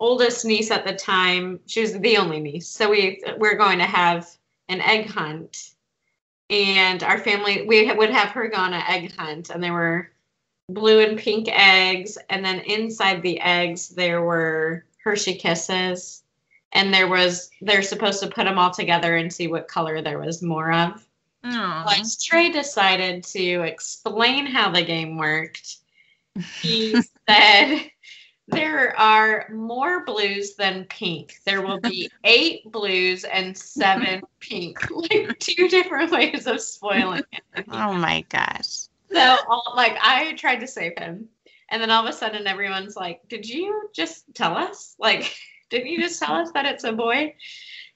oldest 0.00 0.44
niece 0.44 0.70
at 0.70 0.84
the 0.84 0.94
time, 0.94 1.60
she 1.66 1.80
was 1.80 1.92
the 1.98 2.16
only 2.16 2.40
niece. 2.40 2.68
So 2.68 2.90
we 2.90 3.22
we're 3.38 3.56
going 3.56 3.78
to 3.78 3.84
have 3.84 4.28
an 4.68 4.80
egg 4.80 5.06
hunt, 5.06 5.74
and 6.50 7.02
our 7.02 7.18
family 7.18 7.66
we 7.66 7.92
would 7.92 8.10
have 8.10 8.30
her 8.30 8.48
go 8.48 8.56
on 8.56 8.74
an 8.74 8.82
egg 8.88 9.14
hunt, 9.16 9.50
and 9.50 9.62
there 9.62 9.72
were 9.72 10.10
blue 10.68 11.00
and 11.00 11.18
pink 11.18 11.48
eggs, 11.50 12.18
and 12.30 12.44
then 12.44 12.60
inside 12.60 13.22
the 13.22 13.38
eggs 13.40 13.88
there 13.90 14.22
were 14.22 14.84
Hershey 15.04 15.34
Kisses, 15.34 16.22
and 16.72 16.92
there 16.92 17.08
was 17.08 17.50
they're 17.60 17.82
supposed 17.82 18.20
to 18.22 18.28
put 18.28 18.44
them 18.44 18.58
all 18.58 18.70
together 18.70 19.16
and 19.16 19.32
see 19.32 19.46
what 19.46 19.68
color 19.68 20.02
there 20.02 20.18
was 20.18 20.42
more 20.42 20.72
of. 20.72 21.06
Aw. 21.44 21.84
Like 21.86 22.04
Trey 22.22 22.50
decided 22.50 23.24
to 23.24 23.62
explain 23.62 24.46
how 24.46 24.70
the 24.70 24.82
game 24.82 25.16
worked. 25.16 25.78
He 26.60 26.94
said 27.28 27.90
there 28.48 28.98
are 28.98 29.48
more 29.52 30.04
blues 30.04 30.54
than 30.54 30.84
pink. 30.84 31.36
There 31.44 31.62
will 31.62 31.80
be 31.80 32.10
eight 32.24 32.70
blues 32.70 33.24
and 33.24 33.56
seven 33.56 34.22
pink. 34.40 34.78
Like 34.90 35.38
two 35.38 35.68
different 35.68 36.10
ways 36.10 36.46
of 36.46 36.60
spoiling 36.60 37.22
it. 37.32 37.64
Oh 37.70 37.92
my 37.92 38.24
gosh. 38.28 38.88
So 39.10 39.36
all, 39.48 39.72
like 39.76 39.96
I 40.00 40.32
tried 40.34 40.60
to 40.60 40.66
save 40.66 40.98
him. 40.98 41.28
And 41.70 41.80
then 41.80 41.90
all 41.90 42.06
of 42.06 42.10
a 42.10 42.16
sudden 42.16 42.46
everyone's 42.46 42.96
like, 42.96 43.26
Did 43.28 43.48
you 43.48 43.88
just 43.94 44.24
tell 44.34 44.56
us? 44.56 44.94
Like, 44.98 45.34
didn't 45.70 45.88
you 45.88 46.00
just 46.00 46.20
tell 46.20 46.34
us 46.34 46.50
that 46.52 46.66
it's 46.66 46.84
a 46.84 46.92
boy? 46.92 47.34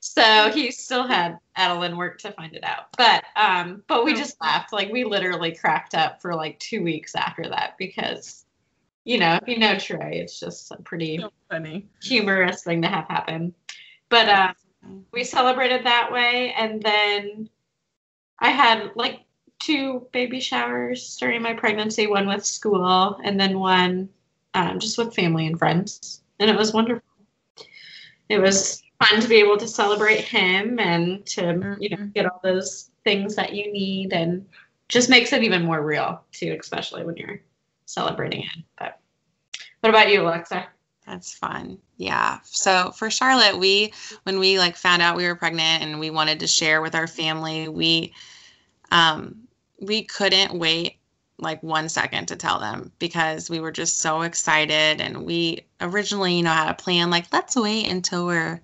So 0.00 0.50
he 0.54 0.70
still 0.70 1.06
had 1.06 1.38
Adeline 1.56 1.96
work 1.96 2.18
to 2.18 2.32
find 2.32 2.54
it 2.54 2.64
out. 2.64 2.86
But 2.96 3.24
um, 3.34 3.82
but 3.88 4.04
we 4.04 4.14
just 4.14 4.40
laughed. 4.40 4.72
Like 4.72 4.90
we 4.92 5.04
literally 5.04 5.54
cracked 5.54 5.94
up 5.94 6.22
for 6.22 6.34
like 6.34 6.58
two 6.58 6.82
weeks 6.82 7.14
after 7.14 7.48
that 7.48 7.74
because 7.78 8.44
you 9.04 9.18
know, 9.18 9.38
if 9.40 9.48
you 9.48 9.58
know 9.58 9.78
Trey, 9.78 10.18
it's 10.18 10.38
just 10.40 10.70
a 10.72 10.76
pretty 10.82 11.18
So 11.18 11.30
funny. 11.50 11.86
humorous 12.02 12.62
thing 12.64 12.82
to 12.82 12.88
have 12.88 13.06
happen. 13.08 13.54
But 14.08 14.28
uh, 14.28 14.52
we 15.12 15.24
celebrated 15.24 15.84
that 15.86 16.12
way, 16.12 16.52
and 16.58 16.82
then 16.82 17.48
I 18.40 18.50
had 18.50 18.90
like 18.96 19.20
two 19.60 20.06
baby 20.12 20.40
showers 20.40 21.16
during 21.18 21.40
my 21.40 21.54
pregnancy. 21.54 22.06
One 22.06 22.26
with 22.26 22.44
school, 22.44 23.18
and 23.24 23.38
then 23.40 23.58
one 23.58 24.08
um, 24.54 24.78
just 24.80 24.98
with 24.98 25.14
family 25.14 25.46
and 25.46 25.58
friends, 25.58 26.22
and 26.40 26.50
it 26.50 26.56
was 26.56 26.72
wonderful. 26.72 27.02
It 28.28 28.38
was 28.40 28.82
fun 29.02 29.20
to 29.20 29.28
be 29.28 29.36
able 29.36 29.56
to 29.58 29.68
celebrate 29.68 30.20
him 30.20 30.78
and 30.78 31.24
to 31.26 31.76
you 31.78 31.90
know 31.90 31.96
Mhm. 31.96 32.14
get 32.14 32.26
all 32.26 32.40
those 32.42 32.90
things 33.04 33.34
that 33.36 33.52
you 33.54 33.72
need, 33.72 34.12
and 34.12 34.46
just 34.88 35.10
makes 35.10 35.32
it 35.32 35.42
even 35.42 35.64
more 35.64 35.82
real 35.82 36.22
too, 36.32 36.56
especially 36.58 37.04
when 37.04 37.16
you're 37.16 37.40
celebrating 37.86 38.42
it. 38.42 38.64
But 38.78 38.98
what 39.80 39.90
about 39.90 40.10
you, 40.10 40.22
Alexa? 40.22 40.66
That's 41.06 41.32
fun. 41.32 41.78
Yeah. 41.98 42.40
So 42.42 42.90
for 42.90 43.10
Charlotte, 43.10 43.58
we 43.58 43.92
when 44.24 44.38
we 44.38 44.58
like 44.58 44.76
found 44.76 45.02
out 45.02 45.16
we 45.16 45.26
were 45.26 45.36
pregnant 45.36 45.84
and 45.84 46.00
we 46.00 46.10
wanted 46.10 46.40
to 46.40 46.46
share 46.46 46.82
with 46.82 46.94
our 46.94 47.06
family, 47.06 47.68
we 47.68 48.12
um 48.90 49.36
we 49.80 50.02
couldn't 50.04 50.58
wait 50.58 50.96
like 51.38 51.62
one 51.62 51.88
second 51.88 52.26
to 52.26 52.36
tell 52.36 52.58
them 52.58 52.90
because 52.98 53.50
we 53.50 53.60
were 53.60 53.70
just 53.70 54.00
so 54.00 54.22
excited 54.22 55.00
and 55.00 55.24
we 55.24 55.60
originally, 55.80 56.34
you 56.34 56.42
know, 56.42 56.50
had 56.50 56.70
a 56.70 56.74
plan 56.74 57.10
like 57.10 57.26
let's 57.32 57.54
wait 57.54 57.88
until 57.90 58.26
we're 58.26 58.60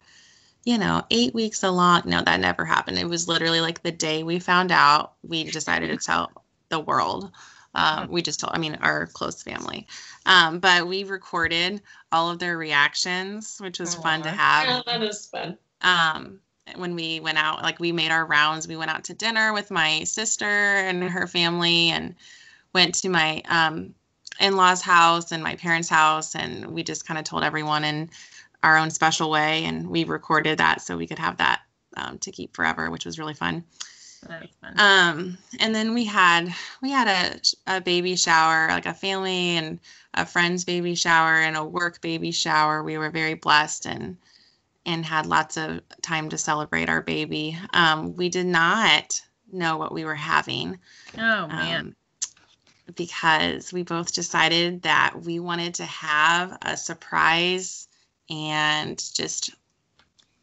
you 0.65 0.79
know, 0.79 1.03
8 1.11 1.35
weeks 1.35 1.63
along. 1.63 2.03
No, 2.07 2.23
that 2.23 2.41
never 2.41 2.65
happened. 2.65 2.99
It 2.99 3.09
was 3.09 3.29
literally 3.29 3.61
like 3.61 3.83
the 3.83 3.93
day 3.93 4.23
we 4.23 4.39
found 4.39 4.71
out, 4.71 5.15
we 5.23 5.45
decided 5.45 5.89
to 5.89 6.05
tell 6.05 6.31
the 6.69 6.81
world. 6.81 7.31
Um, 7.75 8.09
we 8.11 8.21
just 8.23 8.41
told, 8.41 8.53
I 8.55 8.59
mean, 8.59 8.77
our 8.83 9.07
close 9.07 9.43
family. 9.43 9.87
Um, 10.27 10.59
but 10.59 10.87
we 10.87 11.05
recorded 11.05 11.81
all 12.13 12.31
of 12.31 12.39
their 12.39 12.59
reactions, 12.59 13.59
which 13.61 13.81
was 13.81 13.95
fun 13.95 14.23
to 14.23 14.31
have. 14.31 14.67
Yeah, 14.69 14.81
that 14.87 15.03
is 15.03 15.27
fun. 15.27 15.57
Um, 15.81 16.39
when 16.77 16.95
we 16.95 17.21
went 17.21 17.39
out, 17.39 17.63
like 17.63 17.81
we 17.81 17.91
made 17.91 18.11
our 18.11 18.27
rounds, 18.27 18.69
we 18.69 18.77
went 18.77 18.91
out 18.91 19.05
to 19.05 19.15
dinner 19.15 19.53
with 19.53 19.71
my 19.71 20.05
sister 20.05 20.45
and 20.45 21.03
her 21.03 21.27
family, 21.27 21.89
and 21.91 22.15
went 22.73 22.95
to 22.97 23.09
my 23.09 23.43
um, 23.49 23.95
in-laws' 24.39 24.83
house 24.83 25.33
and 25.33 25.43
my 25.43 25.57
parents' 25.57 25.89
house, 25.89 26.35
and 26.35 26.67
we 26.67 26.83
just 26.83 27.07
kind 27.07 27.19
of 27.19 27.25
told 27.25 27.43
everyone 27.43 27.85
in 27.85 28.11
our 28.63 28.77
own 28.77 28.91
special 28.91 29.31
way, 29.31 29.65
and 29.65 29.89
we 29.89 30.05
recorded 30.05 30.59
that 30.59 30.81
so 30.81 30.97
we 30.97 31.07
could 31.07 31.19
have 31.19 31.39
that 31.39 31.63
um, 31.97 32.19
to 32.19 32.31
keep 32.31 32.55
forever, 32.55 32.91
which 32.91 33.05
was 33.05 33.19
really 33.19 33.35
fun. 33.35 33.65
That's 34.29 34.55
fun. 34.61 34.75
Um, 34.79 35.39
and 35.61 35.75
then 35.75 35.95
we 35.95 36.05
had 36.05 36.53
we 36.81 36.91
had 36.91 37.09
a, 37.09 37.77
a 37.77 37.81
baby 37.81 38.17
shower, 38.17 38.69
like 38.69 38.87
a 38.87 38.95
family 38.95 39.57
and 39.57 39.81
a 40.15 40.25
friend's 40.25 40.65
baby 40.65 40.95
shower 40.95 41.37
and 41.37 41.57
a 41.57 41.65
work 41.65 42.01
baby 42.01 42.31
shower. 42.31 42.83
We 42.83 42.99
were 42.99 43.11
very 43.11 43.35
blessed 43.35 43.87
and 43.87 44.17
and 44.85 45.05
had 45.05 45.27
lots 45.27 45.57
of 45.57 45.81
time 46.03 46.29
to 46.31 46.39
celebrate 46.39 46.89
our 46.89 47.03
baby. 47.03 47.59
Um, 47.73 48.17
we 48.17 48.29
did 48.29 48.47
not 48.47 49.21
know 49.53 49.77
what 49.77 49.93
we 49.93 50.05
were 50.05 50.15
having 50.15 50.79
oh 51.17 51.47
man. 51.47 51.81
um, 51.81 51.97
because 52.95 53.73
we 53.73 53.83
both 53.83 54.13
decided 54.13 54.83
that 54.83 55.15
we 55.23 55.39
wanted 55.39 55.75
to 55.75 55.85
have 55.85 56.57
a 56.63 56.77
surprise 56.77 57.87
and 58.31 59.03
just 59.15 59.51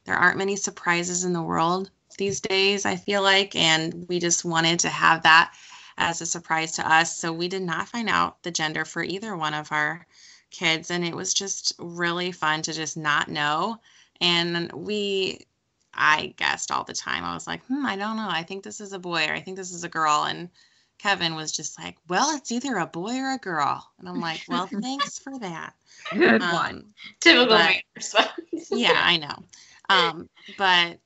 there 0.06 0.16
aren't 0.16 0.38
many 0.38 0.56
surprises 0.56 1.24
in 1.24 1.34
the 1.34 1.42
world 1.42 1.92
these 2.18 2.42
days 2.42 2.86
i 2.86 2.96
feel 2.96 3.22
like 3.22 3.56
and 3.56 4.06
we 4.10 4.20
just 4.20 4.44
wanted 4.44 4.80
to 4.80 4.90
have 4.90 5.24
that 5.24 5.54
as 6.00 6.22
a 6.22 6.26
surprise 6.26 6.72
to 6.72 6.92
us. 6.92 7.18
So 7.18 7.32
we 7.32 7.48
did 7.48 7.62
not 7.62 7.90
find 7.90 8.10
out 8.10 8.42
the 8.42 8.52
gender 8.52 8.86
for 8.86 9.04
either 9.04 9.36
one 9.36 9.54
of 9.54 9.72
our 9.72 10.08
kids 10.50 10.90
and 10.90 11.06
it 11.06 11.16
was 11.16 11.34
just 11.34 11.74
really 11.78 12.32
fun 12.32 12.64
to 12.64 12.74
just 12.74 12.98
not 12.98 13.28
know. 13.28 13.78
And 14.20 14.72
we 14.74 15.46
i 15.94 16.34
guessed 16.38 16.72
all 16.72 16.84
the 16.84 16.94
time. 16.94 17.24
I 17.24 17.34
was 17.34 17.48
like 17.48 17.64
hmm 17.66 17.86
i 17.86 17.96
don't 17.96 18.16
know. 18.16 18.30
I 18.30 18.44
think 18.44 18.64
this 18.64 18.80
is 18.80 18.94
a 18.94 19.00
boy 19.00 19.28
or 19.28 19.34
i 19.34 19.42
think 19.42 19.58
this 19.58 19.72
is 19.72 19.84
a 19.84 19.90
girl. 19.90 20.24
And 20.24 20.50
Kevin 21.00 21.36
was 21.36 21.52
just 21.52 21.80
like, 21.80 21.98
"Well, 22.08 22.36
it's 22.36 22.52
either 22.52 22.76
a 22.78 22.86
boy 22.86 23.16
or 23.18 23.32
a 23.34 23.38
girl," 23.38 23.90
and 24.00 24.08
I'm 24.08 24.20
like, 24.22 24.42
"Well, 24.48 24.68
thanks 24.82 25.18
for 25.18 25.38
that." 25.40 25.74
Good 26.12 26.42
Um, 26.42 26.54
one. 26.54 26.94
Typical 27.20 27.48
But- 27.58 27.76
response. 27.96 28.30
yeah, 28.72 29.02
I 29.04 29.18
know. 29.18 29.44
Um, 29.92 30.30
but 30.56 31.00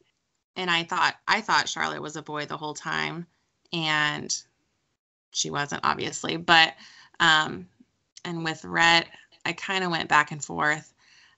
and 0.57 0.69
I 0.69 0.83
thought 0.83 1.15
I 1.25 1.39
thought 1.39 1.69
Charlotte 1.69 2.01
was 2.01 2.17
a 2.17 2.21
boy 2.21 2.45
the 2.45 2.57
whole 2.57 2.73
time, 2.73 3.25
and 3.71 4.35
she 5.31 5.49
wasn't 5.49 5.85
obviously. 5.85 6.35
But 6.35 6.73
um, 7.21 7.69
and 8.25 8.43
with 8.43 8.65
Rhett, 8.65 9.07
I 9.45 9.53
kind 9.53 9.85
of 9.85 9.91
went 9.91 10.09
back 10.09 10.31
and 10.31 10.43
forth. 10.43 10.93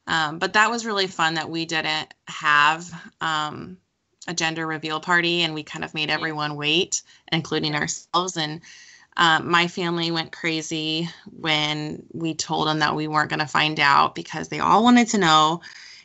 Um, 0.07 0.39
but 0.39 0.53
that 0.53 0.71
was 0.71 0.87
really 0.87 1.05
fun 1.05 1.35
that 1.35 1.51
we 1.51 1.65
didn't 1.65 2.11
have 2.27 2.91
um, 3.21 3.77
a 4.27 4.33
gender 4.33 4.65
reveal 4.65 4.99
party, 4.99 5.41
and 5.41 5.53
we 5.53 5.63
kind 5.63 5.85
of 5.85 5.93
made 5.93 6.09
everyone 6.09 6.55
wait, 6.55 7.01
including 7.31 7.75
ourselves. 7.75 8.38
And 8.38 8.61
um, 9.17 9.49
my 9.49 9.67
family 9.67 10.11
went 10.11 10.31
crazy 10.31 11.09
when 11.31 12.03
we 12.11 12.33
told 12.33 12.67
them 12.67 12.79
that 12.79 12.95
we 12.95 13.07
weren't 13.07 13.29
going 13.29 13.39
to 13.39 13.45
find 13.45 13.79
out 13.79 14.15
because 14.15 14.49
they 14.49 14.59
all 14.59 14.83
wanted 14.83 15.09
to 15.09 15.17
know. 15.17 15.61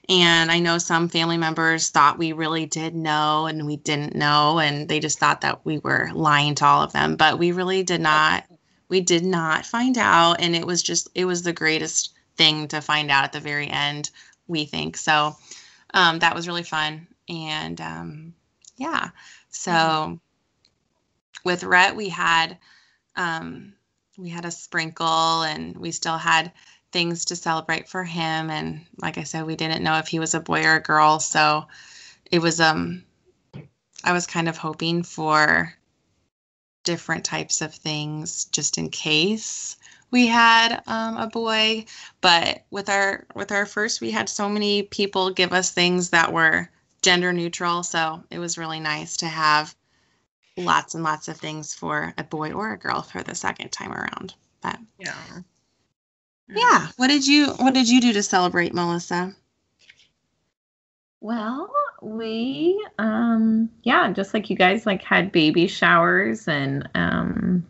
And 0.08 0.50
I 0.50 0.58
know 0.58 0.78
some 0.78 1.08
family 1.08 1.36
members 1.36 1.88
thought 1.88 2.18
we 2.18 2.32
really 2.32 2.66
did 2.66 2.94
know 2.94 3.46
and 3.46 3.66
we 3.66 3.76
didn't 3.76 4.16
know. 4.16 4.58
And 4.58 4.88
they 4.88 4.98
just 4.98 5.18
thought 5.18 5.42
that 5.42 5.64
we 5.64 5.78
were 5.78 6.10
lying 6.12 6.56
to 6.56 6.66
all 6.66 6.82
of 6.82 6.92
them. 6.92 7.16
But 7.16 7.38
we 7.38 7.52
really 7.52 7.82
did 7.84 8.00
not. 8.00 8.44
We 8.88 9.00
did 9.00 9.24
not 9.24 9.64
find 9.64 9.96
out. 9.98 10.40
And 10.40 10.56
it 10.56 10.66
was 10.66 10.82
just, 10.82 11.08
it 11.14 11.26
was 11.26 11.42
the 11.42 11.52
greatest 11.52 12.12
thing 12.36 12.66
to 12.68 12.80
find 12.80 13.10
out 13.10 13.24
at 13.24 13.32
the 13.32 13.40
very 13.40 13.68
end, 13.68 14.10
we 14.48 14.64
think. 14.64 14.96
So 14.96 15.36
um, 15.94 16.18
that 16.20 16.34
was 16.34 16.48
really 16.48 16.64
fun. 16.64 17.06
And 17.30 17.80
um, 17.80 18.34
yeah. 18.76 19.10
So 19.50 20.20
with 21.44 21.64
Rhett, 21.64 21.96
we 21.96 22.08
had 22.08 22.58
um, 23.16 23.74
we 24.18 24.28
had 24.28 24.44
a 24.44 24.50
sprinkle 24.50 25.42
and 25.42 25.76
we 25.76 25.92
still 25.92 26.18
had 26.18 26.52
things 26.92 27.26
to 27.26 27.36
celebrate 27.36 27.88
for 27.88 28.02
him. 28.04 28.50
And 28.50 28.84
like 29.00 29.16
i 29.16 29.22
said 29.22 29.46
we 29.46 29.56
didn't 29.56 29.84
know 29.84 29.98
if 29.98 30.08
he 30.08 30.18
was 30.18 30.34
a 30.34 30.40
boy 30.40 30.64
or 30.64 30.76
a 30.76 30.82
girl. 30.82 31.20
So 31.20 31.66
it 32.30 32.40
was 32.40 32.60
um 32.60 33.04
i 34.04 34.12
was 34.12 34.26
kind 34.26 34.48
of 34.48 34.56
hoping 34.56 35.02
for 35.02 35.74
different 36.84 37.24
types 37.24 37.60
of 37.60 37.74
things 37.74 38.46
just 38.46 38.78
in 38.78 38.88
case 38.88 39.76
we 40.10 40.26
had 40.26 40.82
um, 40.86 41.18
a 41.18 41.28
boy. 41.28 41.84
But 42.20 42.64
with 42.70 42.88
our 42.88 43.26
with 43.34 43.52
our 43.52 43.66
first 43.66 44.00
we 44.00 44.10
had 44.10 44.28
so 44.28 44.48
many 44.48 44.82
people 44.82 45.30
give 45.30 45.52
us 45.52 45.70
things 45.70 46.10
that 46.10 46.32
were 46.32 46.68
gender 47.02 47.32
neutral 47.32 47.82
so 47.82 48.22
it 48.30 48.38
was 48.38 48.58
really 48.58 48.80
nice 48.80 49.18
to 49.18 49.26
have 49.26 49.74
lots 50.56 50.94
and 50.94 51.02
lots 51.04 51.28
of 51.28 51.36
things 51.36 51.72
for 51.74 52.12
a 52.18 52.24
boy 52.24 52.52
or 52.52 52.72
a 52.72 52.78
girl 52.78 53.02
for 53.02 53.22
the 53.22 53.34
second 53.34 53.70
time 53.70 53.92
around 53.92 54.34
but 54.62 54.78
Yeah. 54.98 55.12
yeah. 56.48 56.88
What 56.96 57.08
did 57.08 57.26
you 57.26 57.46
What 57.54 57.74
did 57.74 57.88
you 57.88 58.00
do 58.00 58.12
to 58.12 58.22
celebrate, 58.22 58.74
Melissa? 58.74 59.34
Well, 61.20 61.72
we 62.02 62.84
um 62.98 63.70
yeah, 63.82 64.10
just 64.12 64.32
like 64.34 64.48
you 64.50 64.56
guys 64.56 64.86
like 64.86 65.02
had 65.02 65.32
baby 65.32 65.66
showers 65.66 66.48
and 66.48 66.88
um 66.94 67.64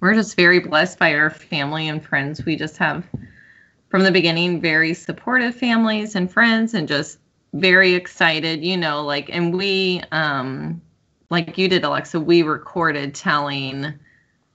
we're 0.00 0.14
just 0.14 0.36
very 0.36 0.60
blessed 0.60 0.98
by 0.98 1.14
our 1.14 1.30
family 1.30 1.88
and 1.88 2.04
friends. 2.04 2.44
We 2.44 2.56
just 2.56 2.76
have 2.78 3.04
from 3.88 4.02
the 4.02 4.12
beginning 4.12 4.60
very 4.60 4.94
supportive 4.94 5.54
families 5.54 6.14
and 6.14 6.30
friends 6.30 6.74
and 6.74 6.86
just 6.86 7.18
very 7.60 7.94
excited, 7.94 8.64
you 8.64 8.76
know, 8.76 9.02
like 9.04 9.28
and 9.30 9.56
we 9.56 10.02
um 10.12 10.80
like 11.30 11.58
you 11.58 11.68
did 11.68 11.84
Alexa, 11.84 12.20
we 12.20 12.42
recorded 12.42 13.14
telling 13.14 13.92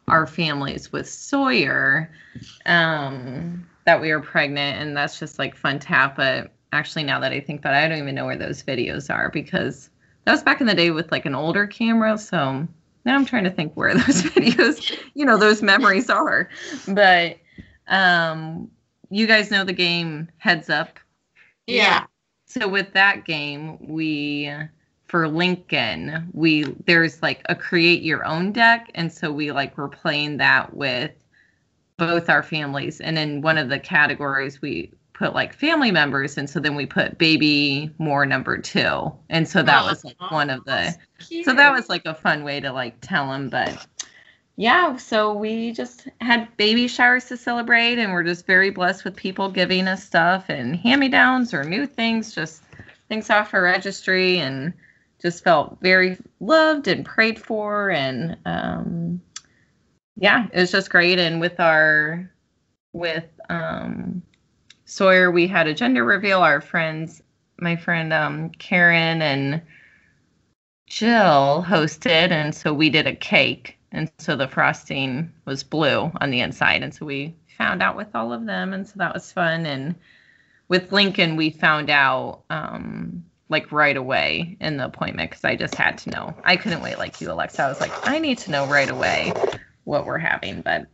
our 0.07 0.25
families 0.25 0.91
with 0.91 1.07
Sawyer 1.07 2.11
um 2.65 3.67
that 3.85 3.99
we 3.99 4.11
were 4.11 4.21
pregnant 4.21 4.79
and 4.79 4.95
that's 4.95 5.19
just 5.19 5.39
like 5.39 5.55
fun 5.55 5.79
to 5.79 5.87
have 5.87 6.15
but 6.15 6.51
actually 6.71 7.03
now 7.03 7.19
that 7.19 7.31
I 7.31 7.39
think 7.39 7.59
about 7.59 7.73
it, 7.73 7.77
I 7.77 7.87
don't 7.87 7.99
even 7.99 8.15
know 8.15 8.25
where 8.25 8.37
those 8.37 8.63
videos 8.63 9.13
are 9.13 9.29
because 9.29 9.89
that 10.25 10.31
was 10.31 10.43
back 10.43 10.61
in 10.61 10.67
the 10.67 10.75
day 10.75 10.91
with 10.91 11.11
like 11.11 11.25
an 11.25 11.35
older 11.35 11.67
camera, 11.67 12.17
so 12.17 12.67
now 13.05 13.15
I'm 13.15 13.25
trying 13.25 13.43
to 13.43 13.51
think 13.51 13.73
where 13.73 13.93
those 13.95 14.23
videos, 14.23 14.97
you 15.13 15.25
know, 15.25 15.37
those 15.37 15.61
memories 15.61 16.09
are. 16.09 16.49
But 16.87 17.37
um 17.87 18.69
you 19.09 19.27
guys 19.27 19.51
know 19.51 19.65
the 19.65 19.73
game 19.73 20.29
Heads 20.37 20.69
Up. 20.69 20.97
Yeah. 21.67 22.05
So 22.51 22.67
with 22.67 22.91
that 22.93 23.23
game, 23.23 23.77
we 23.79 24.51
for 25.05 25.29
Lincoln, 25.29 26.29
we 26.33 26.63
there's 26.85 27.21
like 27.21 27.43
a 27.47 27.55
create 27.55 28.01
your 28.01 28.25
own 28.25 28.51
deck. 28.51 28.91
And 28.93 29.11
so 29.11 29.31
we 29.31 29.53
like 29.53 29.77
were 29.77 29.87
playing 29.87 30.37
that 30.37 30.73
with 30.73 31.11
both 31.95 32.29
our 32.29 32.43
families. 32.43 32.99
And 32.99 33.17
in 33.17 33.41
one 33.41 33.57
of 33.57 33.69
the 33.69 33.79
categories 33.79 34.61
we 34.61 34.91
put 35.13 35.33
like 35.33 35.53
family 35.53 35.91
members. 35.91 36.37
And 36.37 36.49
so 36.49 36.59
then 36.59 36.75
we 36.75 36.85
put 36.85 37.17
baby 37.17 37.89
more 37.99 38.25
number 38.25 38.57
two. 38.57 39.13
And 39.29 39.47
so 39.47 39.63
that 39.63 39.85
was 39.85 40.03
like 40.03 40.19
one 40.29 40.49
of 40.49 40.65
the 40.65 40.93
so 41.43 41.53
that 41.53 41.71
was 41.71 41.87
like 41.87 42.05
a 42.05 42.13
fun 42.13 42.43
way 42.43 42.59
to 42.59 42.73
like 42.73 42.97
tell 42.99 43.29
them 43.29 43.47
but 43.47 43.87
yeah 44.61 44.95
so 44.95 45.33
we 45.33 45.71
just 45.71 46.07
had 46.21 46.47
baby 46.55 46.87
showers 46.87 47.25
to 47.25 47.35
celebrate 47.35 47.97
and 47.97 48.11
we're 48.11 48.23
just 48.23 48.45
very 48.45 48.69
blessed 48.69 49.03
with 49.03 49.15
people 49.15 49.49
giving 49.49 49.87
us 49.87 50.03
stuff 50.03 50.45
and 50.49 50.75
hand-me-downs 50.75 51.53
or 51.53 51.63
new 51.63 51.87
things 51.87 52.35
just 52.35 52.61
things 53.09 53.29
off 53.31 53.53
our 53.55 53.63
registry 53.63 54.37
and 54.37 54.71
just 55.19 55.43
felt 55.43 55.77
very 55.81 56.15
loved 56.39 56.87
and 56.87 57.05
prayed 57.05 57.39
for 57.39 57.89
and 57.89 58.37
um 58.45 59.19
yeah 60.17 60.47
it 60.53 60.59
was 60.59 60.71
just 60.71 60.91
great 60.91 61.17
and 61.17 61.41
with 61.41 61.59
our 61.59 62.29
with 62.93 63.25
um 63.49 64.21
Sawyer, 64.91 65.31
we 65.31 65.47
had 65.47 65.67
a 65.67 65.73
gender 65.73 66.03
reveal. 66.03 66.41
Our 66.41 66.59
friends, 66.59 67.23
my 67.59 67.77
friend 67.77 68.11
um, 68.11 68.49
Karen 68.59 69.21
and 69.21 69.61
Jill 70.87 71.63
hosted, 71.65 72.31
and 72.31 72.53
so 72.53 72.73
we 72.73 72.89
did 72.89 73.07
a 73.07 73.15
cake, 73.15 73.77
and 73.91 74.11
so 74.17 74.35
the 74.35 74.47
frosting 74.47 75.31
was 75.45 75.63
blue 75.63 76.11
on 76.21 76.31
the 76.31 76.41
inside, 76.41 76.83
and 76.83 76.93
so 76.93 77.05
we 77.05 77.35
found 77.57 77.83
out 77.83 77.95
with 77.95 78.07
all 78.15 78.33
of 78.33 78.45
them, 78.45 78.73
and 78.73 78.87
so 78.87 78.93
that 78.97 79.13
was 79.13 79.31
fun. 79.31 79.65
And 79.65 79.95
with 80.67 80.91
Lincoln, 80.91 81.35
we 81.35 81.49
found 81.49 81.89
out 81.89 82.43
um, 82.49 83.23
like 83.49 83.71
right 83.71 83.97
away 83.97 84.57
in 84.61 84.77
the 84.77 84.85
appointment 84.85 85.29
because 85.29 85.43
I 85.43 85.55
just 85.55 85.75
had 85.75 85.97
to 85.99 86.09
know. 86.09 86.33
I 86.43 86.55
couldn't 86.55 86.81
wait 86.81 86.97
like 86.97 87.19
you, 87.19 87.31
Alexa. 87.31 87.61
I 87.61 87.67
was 87.67 87.81
like, 87.81 87.91
I 88.07 88.17
need 88.17 88.37
to 88.39 88.51
know 88.51 88.65
right 88.65 88.89
away 88.89 89.33
what 89.83 90.05
we're 90.05 90.17
having, 90.17 90.61
but 90.61 90.87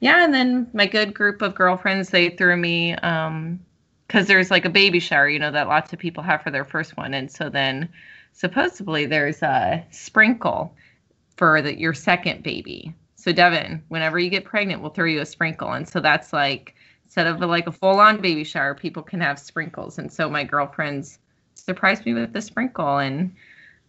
yeah, 0.00 0.24
and 0.24 0.32
then 0.32 0.66
my 0.72 0.86
good 0.86 1.12
group 1.12 1.42
of 1.42 1.54
girlfriends 1.54 2.08
they 2.08 2.30
threw 2.30 2.56
me 2.56 2.94
um 2.94 3.60
because 4.06 4.26
there's 4.26 4.50
like 4.50 4.64
a 4.64 4.70
baby 4.70 4.98
shower, 4.98 5.28
you 5.28 5.38
know, 5.38 5.52
that 5.52 5.68
lots 5.68 5.92
of 5.92 5.98
people 5.98 6.24
have 6.24 6.42
for 6.42 6.50
their 6.50 6.64
first 6.64 6.96
one, 6.96 7.14
and 7.14 7.30
so 7.30 7.48
then 7.50 7.88
supposedly 8.32 9.06
there's 9.06 9.42
a 9.42 9.84
sprinkle 9.90 10.74
for 11.40 11.62
the, 11.62 11.80
your 11.80 11.94
second 11.94 12.42
baby. 12.42 12.94
So 13.16 13.32
Devin, 13.32 13.82
whenever 13.88 14.18
you 14.18 14.28
get 14.28 14.44
pregnant, 14.44 14.82
we'll 14.82 14.90
throw 14.90 15.06
you 15.06 15.22
a 15.22 15.26
sprinkle, 15.26 15.72
and 15.72 15.88
so 15.88 15.98
that's 15.98 16.34
like 16.34 16.74
instead 17.06 17.26
of 17.26 17.40
like 17.40 17.66
a 17.66 17.72
full-on 17.72 18.20
baby 18.20 18.44
shower, 18.44 18.74
people 18.74 19.02
can 19.02 19.22
have 19.22 19.38
sprinkles, 19.38 19.98
and 19.98 20.12
so 20.12 20.28
my 20.28 20.44
girlfriends 20.44 21.18
surprised 21.54 22.04
me 22.04 22.12
with 22.12 22.34
the 22.34 22.42
sprinkle, 22.42 22.98
and 22.98 23.34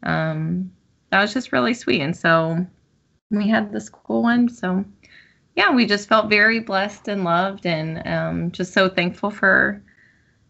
um, 0.03 0.71
that 1.09 1.19
was 1.21 1.33
just 1.33 1.51
really 1.51 1.73
sweet, 1.73 1.99
and 1.99 2.15
so 2.15 2.65
we 3.31 3.49
had 3.49 3.73
this 3.73 3.89
cool 3.89 4.23
one, 4.23 4.47
so 4.47 4.85
yeah, 5.57 5.75
we 5.75 5.85
just 5.85 6.07
felt 6.07 6.29
very 6.29 6.61
blessed 6.61 7.09
and 7.09 7.25
loved, 7.25 7.65
and 7.65 8.07
um, 8.07 8.51
just 8.51 8.71
so 8.71 8.87
thankful 8.87 9.29
for 9.29 9.83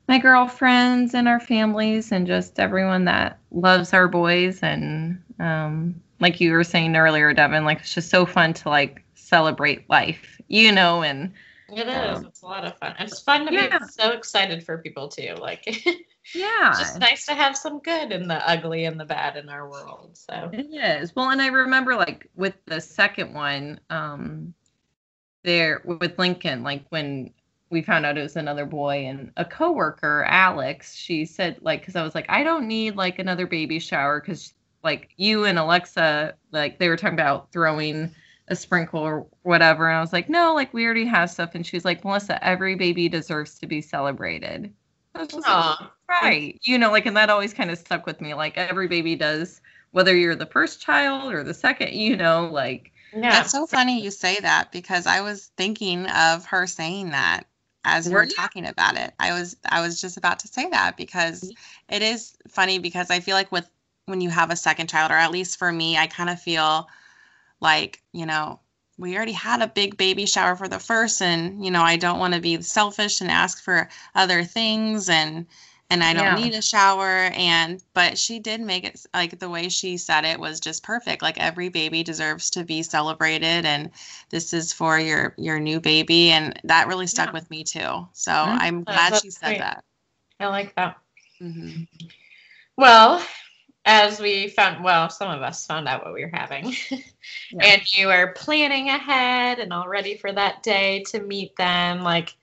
my 0.07 0.19
girlfriends 0.19 1.15
and 1.15 1.27
our 1.27 1.39
families, 1.39 2.11
and 2.11 2.27
just 2.27 2.59
everyone 2.59 3.05
that 3.05 3.39
loves 3.49 3.91
our 3.91 4.07
boys. 4.07 4.59
And 4.61 5.19
um, 5.39 5.95
like 6.21 6.39
you 6.39 6.53
were 6.53 6.63
saying 6.63 6.95
earlier, 6.95 7.33
Devin, 7.33 7.65
like 7.65 7.79
it's 7.79 7.93
just 7.93 8.09
so 8.09 8.25
fun 8.25 8.53
to 8.53 8.69
like 8.69 9.03
celebrate 9.15 9.89
life, 9.89 10.39
you 10.47 10.71
know, 10.71 11.03
and 11.03 11.33
it 11.73 11.87
is. 11.87 12.19
Um, 12.19 12.25
it's 12.25 12.41
a 12.41 12.45
lot 12.45 12.65
of 12.65 12.77
fun. 12.77 12.95
It's 12.99 13.21
fun 13.21 13.45
to 13.47 13.53
yeah. 13.53 13.79
be 13.79 13.85
so 13.85 14.11
excited 14.11 14.63
for 14.63 14.77
people 14.77 15.07
too. 15.07 15.35
Like, 15.39 15.65
yeah, 16.35 16.73
just 16.77 16.99
nice 16.99 17.25
to 17.25 17.33
have 17.33 17.57
some 17.57 17.79
good 17.79 18.11
in 18.11 18.27
the 18.27 18.47
ugly 18.47 18.85
and 18.85 18.99
the 18.99 19.05
bad 19.05 19.37
in 19.37 19.49
our 19.49 19.69
world. 19.69 20.11
So 20.13 20.49
it 20.53 20.67
is. 20.71 21.15
Well, 21.15 21.31
and 21.31 21.41
I 21.41 21.47
remember 21.47 21.95
like 21.95 22.29
with 22.35 22.55
the 22.65 22.79
second 22.79 23.33
one, 23.33 23.79
um, 23.89 24.53
there 25.43 25.81
with 25.85 26.19
Lincoln, 26.19 26.61
like 26.61 26.83
when 26.89 27.31
we 27.69 27.81
found 27.81 28.05
out 28.05 28.17
it 28.17 28.21
was 28.21 28.35
another 28.35 28.65
boy 28.65 29.05
and 29.05 29.31
a 29.37 29.45
coworker, 29.45 30.25
Alex, 30.27 30.93
she 30.93 31.25
said 31.25 31.57
like 31.61 31.85
cuz 31.85 31.95
I 31.95 32.03
was 32.03 32.13
like 32.13 32.25
I 32.29 32.43
don't 32.43 32.67
need 32.67 32.95
like 32.95 33.17
another 33.17 33.47
baby 33.47 33.79
shower 33.79 34.19
cuz 34.19 34.53
like 34.83 35.09
you 35.17 35.45
and 35.45 35.59
Alexa 35.59 36.35
like 36.51 36.79
they 36.79 36.89
were 36.89 36.97
talking 36.97 37.13
about 37.13 37.51
throwing 37.51 38.13
a 38.47 38.55
sprinkle 38.55 38.99
or 38.99 39.27
whatever 39.43 39.87
and 39.87 39.97
I 39.97 40.01
was 40.01 40.13
like 40.13 40.29
no 40.29 40.53
like 40.53 40.73
we 40.73 40.85
already 40.85 41.05
have 41.05 41.29
stuff 41.29 41.55
and 41.55 41.65
she 41.65 41.75
was 41.75 41.85
like 41.85 42.03
Melissa 42.03 42.43
every 42.43 42.75
baby 42.75 43.07
deserves 43.09 43.59
to 43.59 43.67
be 43.67 43.81
celebrated. 43.81 44.73
Like, 45.13 45.31
right. 46.09 46.59
You 46.63 46.77
know 46.77 46.91
like 46.91 47.05
and 47.05 47.17
that 47.17 47.29
always 47.29 47.53
kind 47.53 47.71
of 47.71 47.77
stuck 47.77 48.05
with 48.05 48.21
me 48.21 48.33
like 48.33 48.57
every 48.57 48.87
baby 48.87 49.15
does 49.15 49.61
whether 49.91 50.15
you're 50.15 50.35
the 50.35 50.45
first 50.45 50.81
child 50.81 51.33
or 51.33 51.43
the 51.43 51.53
second, 51.53 51.93
you 51.93 52.15
know, 52.15 52.49
like 52.51 52.91
yeah. 53.13 53.31
That's 53.31 53.51
so 53.51 53.67
funny 53.67 54.01
you 54.01 54.09
say 54.09 54.37
that 54.39 54.71
because 54.71 55.05
I 55.05 55.19
was 55.19 55.51
thinking 55.57 56.05
of 56.07 56.45
her 56.45 56.65
saying 56.65 57.09
that 57.09 57.43
as 57.83 58.07
we 58.07 58.13
were 58.13 58.25
talking 58.25 58.65
about 58.65 58.95
it. 58.95 59.13
I 59.19 59.33
was 59.33 59.57
I 59.65 59.81
was 59.81 59.99
just 59.99 60.17
about 60.17 60.39
to 60.39 60.47
say 60.47 60.69
that 60.69 60.97
because 60.97 61.51
it 61.89 62.01
is 62.01 62.37
funny 62.47 62.79
because 62.79 63.09
I 63.09 63.19
feel 63.19 63.35
like 63.35 63.51
with 63.51 63.69
when 64.05 64.21
you 64.21 64.29
have 64.29 64.51
a 64.51 64.55
second 64.55 64.87
child 64.87 65.11
or 65.11 65.15
at 65.15 65.31
least 65.31 65.57
for 65.57 65.71
me, 65.71 65.97
I 65.97 66.07
kind 66.07 66.29
of 66.29 66.41
feel 66.41 66.87
like, 67.59 68.01
you 68.11 68.25
know, 68.25 68.59
we 68.97 69.15
already 69.15 69.31
had 69.31 69.61
a 69.61 69.67
big 69.67 69.97
baby 69.97 70.25
shower 70.25 70.55
for 70.55 70.67
the 70.67 70.79
first 70.79 71.21
and, 71.21 71.63
you 71.63 71.71
know, 71.71 71.81
I 71.81 71.97
don't 71.97 72.19
want 72.19 72.33
to 72.33 72.41
be 72.41 72.61
selfish 72.61 73.21
and 73.21 73.31
ask 73.31 73.63
for 73.63 73.89
other 74.15 74.43
things 74.43 75.09
and 75.09 75.45
and 75.91 76.05
I 76.05 76.13
don't 76.13 76.23
yeah. 76.23 76.45
need 76.45 76.53
a 76.53 76.61
shower. 76.61 77.29
And 77.35 77.83
but 77.93 78.17
she 78.17 78.39
did 78.39 78.61
make 78.61 78.85
it 78.85 79.05
like 79.13 79.37
the 79.37 79.49
way 79.49 79.67
she 79.67 79.97
said 79.97 80.23
it 80.23 80.39
was 80.39 80.61
just 80.61 80.83
perfect. 80.83 81.21
Like 81.21 81.37
every 81.37 81.67
baby 81.67 82.01
deserves 82.01 82.49
to 82.51 82.63
be 82.63 82.81
celebrated, 82.81 83.65
and 83.65 83.91
this 84.29 84.53
is 84.53 84.71
for 84.71 84.97
your 84.97 85.35
your 85.37 85.59
new 85.59 85.81
baby, 85.81 86.31
and 86.31 86.57
that 86.63 86.87
really 86.87 87.07
stuck 87.07 87.27
yeah. 87.27 87.33
with 87.33 87.51
me 87.51 87.65
too. 87.65 88.07
So 88.13 88.31
mm-hmm. 88.31 88.57
I'm 88.61 88.83
glad 88.85 89.21
she 89.21 89.31
said 89.31 89.47
great. 89.47 89.59
that. 89.59 89.83
I 90.39 90.47
like 90.47 90.73
that. 90.75 90.97
Mm-hmm. 91.41 91.83
Well, 92.77 93.21
as 93.85 94.19
we 94.19 94.47
found, 94.47 94.83
well, 94.83 95.09
some 95.09 95.31
of 95.31 95.41
us 95.41 95.65
found 95.65 95.87
out 95.87 96.05
what 96.05 96.13
we 96.13 96.23
were 96.23 96.31
having, 96.31 96.75
yeah. 96.91 97.63
and 97.63 97.97
you 97.97 98.09
are 98.09 98.33
planning 98.33 98.89
ahead 98.89 99.59
and 99.59 99.73
all 99.73 99.87
ready 99.87 100.15
for 100.15 100.31
that 100.31 100.61
day 100.63 101.03
to 101.07 101.21
meet 101.21 101.55
them. 101.55 102.01
Like, 102.03 102.35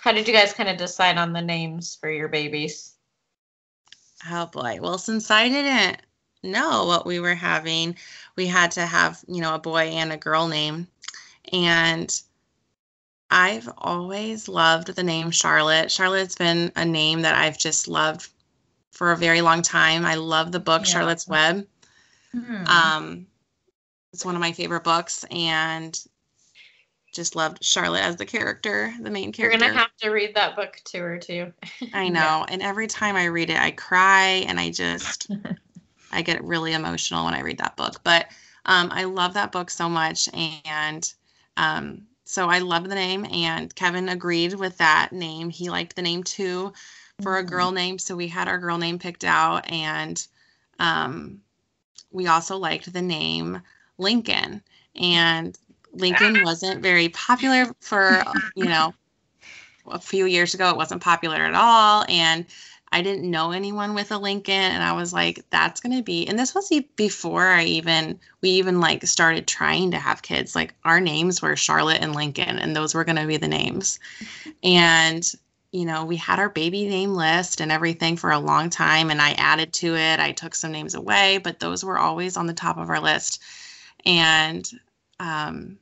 how 0.00 0.12
did 0.12 0.26
you 0.26 0.34
guys 0.34 0.52
kind 0.52 0.68
of 0.68 0.76
decide 0.76 1.18
on 1.18 1.32
the 1.32 1.42
names 1.42 1.96
for 2.00 2.10
your 2.10 2.28
babies? 2.28 2.94
Oh 4.30 4.46
boy. 4.46 4.78
Well, 4.80 4.98
since 4.98 5.30
I 5.30 5.48
didn't 5.48 6.00
know 6.42 6.84
what 6.86 7.06
we 7.06 7.20
were 7.20 7.34
having, 7.34 7.96
we 8.36 8.46
had 8.46 8.70
to 8.72 8.86
have, 8.86 9.22
you 9.28 9.40
know, 9.40 9.54
a 9.54 9.58
boy 9.58 9.82
and 9.82 10.12
a 10.12 10.16
girl 10.16 10.48
name. 10.48 10.86
And 11.52 12.20
I've 13.30 13.68
always 13.78 14.48
loved 14.48 14.94
the 14.94 15.02
name 15.02 15.30
Charlotte. 15.30 15.90
Charlotte's 15.90 16.36
been 16.36 16.72
a 16.76 16.84
name 16.84 17.22
that 17.22 17.34
I've 17.34 17.58
just 17.58 17.88
loved 17.88 18.28
for 18.96 19.12
a 19.12 19.16
very 19.16 19.42
long 19.42 19.60
time. 19.60 20.06
I 20.06 20.14
love 20.14 20.50
the 20.52 20.58
book 20.58 20.80
yeah. 20.80 20.92
Charlotte's 20.92 21.28
Web. 21.28 21.66
Hmm. 22.32 22.66
Um, 22.66 23.26
it's 24.12 24.24
one 24.24 24.34
of 24.34 24.40
my 24.40 24.52
favorite 24.52 24.84
books, 24.84 25.24
and 25.30 25.98
just 27.12 27.36
loved 27.36 27.62
Charlotte 27.62 28.02
as 28.02 28.16
the 28.16 28.24
character, 28.24 28.92
the 29.00 29.10
main 29.10 29.32
character. 29.32 29.58
You're 29.58 29.68
gonna 29.68 29.80
have 29.80 29.96
to 29.98 30.10
read 30.10 30.34
that 30.34 30.56
book 30.56 30.80
to 30.86 30.98
her 30.98 31.18
too. 31.18 31.52
I 31.92 32.08
know, 32.08 32.20
yeah. 32.20 32.46
and 32.48 32.62
every 32.62 32.86
time 32.86 33.16
I 33.16 33.26
read 33.26 33.50
it, 33.50 33.58
I 33.58 33.70
cry, 33.70 34.44
and 34.48 34.58
I 34.58 34.70
just 34.70 35.30
I 36.12 36.22
get 36.22 36.42
really 36.42 36.72
emotional 36.72 37.26
when 37.26 37.34
I 37.34 37.40
read 37.40 37.58
that 37.58 37.76
book. 37.76 38.00
But 38.02 38.26
um, 38.64 38.88
I 38.92 39.04
love 39.04 39.34
that 39.34 39.52
book 39.52 39.68
so 39.68 39.90
much, 39.90 40.30
and 40.64 41.12
um, 41.58 42.06
so 42.24 42.48
I 42.48 42.60
love 42.60 42.88
the 42.88 42.94
name. 42.94 43.26
And 43.30 43.74
Kevin 43.74 44.08
agreed 44.08 44.54
with 44.54 44.78
that 44.78 45.10
name. 45.12 45.50
He 45.50 45.68
liked 45.68 45.96
the 45.96 46.02
name 46.02 46.22
too 46.22 46.72
for 47.22 47.38
a 47.38 47.42
girl 47.42 47.68
mm-hmm. 47.68 47.76
name, 47.76 47.98
so 47.98 48.16
we 48.16 48.28
had 48.28 48.48
our 48.48 48.58
girl 48.58 48.78
name 48.78 48.98
picked 48.98 49.24
out, 49.24 49.70
and 49.70 50.26
um, 50.78 51.40
we 52.10 52.26
also 52.26 52.56
liked 52.56 52.92
the 52.92 53.02
name 53.02 53.60
Lincoln. 53.98 54.62
And 54.94 55.58
Lincoln 55.92 56.40
wasn't 56.44 56.82
very 56.82 57.08
popular 57.10 57.72
for, 57.80 58.22
you 58.54 58.66
know, 58.66 58.94
a 59.88 59.98
few 59.98 60.26
years 60.26 60.54
ago 60.54 60.70
it 60.70 60.76
wasn't 60.76 61.02
popular 61.02 61.36
at 61.36 61.54
all 61.54 62.04
and 62.08 62.44
I 62.90 63.02
didn't 63.02 63.30
know 63.30 63.52
anyone 63.52 63.94
with 63.94 64.10
a 64.10 64.18
Lincoln 64.18 64.52
and 64.54 64.82
I 64.82 64.92
was 64.92 65.12
like 65.12 65.44
that's 65.50 65.80
going 65.80 65.96
to 65.96 66.02
be 66.02 66.26
and 66.26 66.36
this 66.36 66.56
was 66.56 66.72
before 66.96 67.46
I 67.46 67.62
even 67.64 68.18
we 68.40 68.50
even 68.50 68.80
like 68.80 69.06
started 69.06 69.46
trying 69.46 69.92
to 69.92 69.98
have 69.98 70.22
kids 70.22 70.56
like 70.56 70.74
our 70.84 71.00
names 71.00 71.40
were 71.40 71.54
Charlotte 71.54 72.02
and 72.02 72.16
Lincoln 72.16 72.58
and 72.58 72.74
those 72.74 72.94
were 72.94 73.04
going 73.04 73.16
to 73.16 73.26
be 73.26 73.36
the 73.36 73.48
names. 73.48 73.98
And 74.64 75.30
you 75.76 75.84
know, 75.84 76.06
we 76.06 76.16
had 76.16 76.38
our 76.38 76.48
baby 76.48 76.88
name 76.88 77.14
list 77.14 77.60
and 77.60 77.70
everything 77.70 78.16
for 78.16 78.30
a 78.30 78.38
long 78.38 78.70
time 78.70 79.10
and 79.10 79.20
I 79.20 79.32
added 79.32 79.74
to 79.74 79.94
it. 79.94 80.18
I 80.18 80.32
took 80.32 80.54
some 80.54 80.72
names 80.72 80.94
away, 80.94 81.38
but 81.38 81.60
those 81.60 81.84
were 81.84 81.98
always 81.98 82.38
on 82.38 82.46
the 82.46 82.54
top 82.54 82.78
of 82.78 82.88
our 82.88 83.00
list. 83.00 83.42
And 84.06 84.66
um 85.20 85.78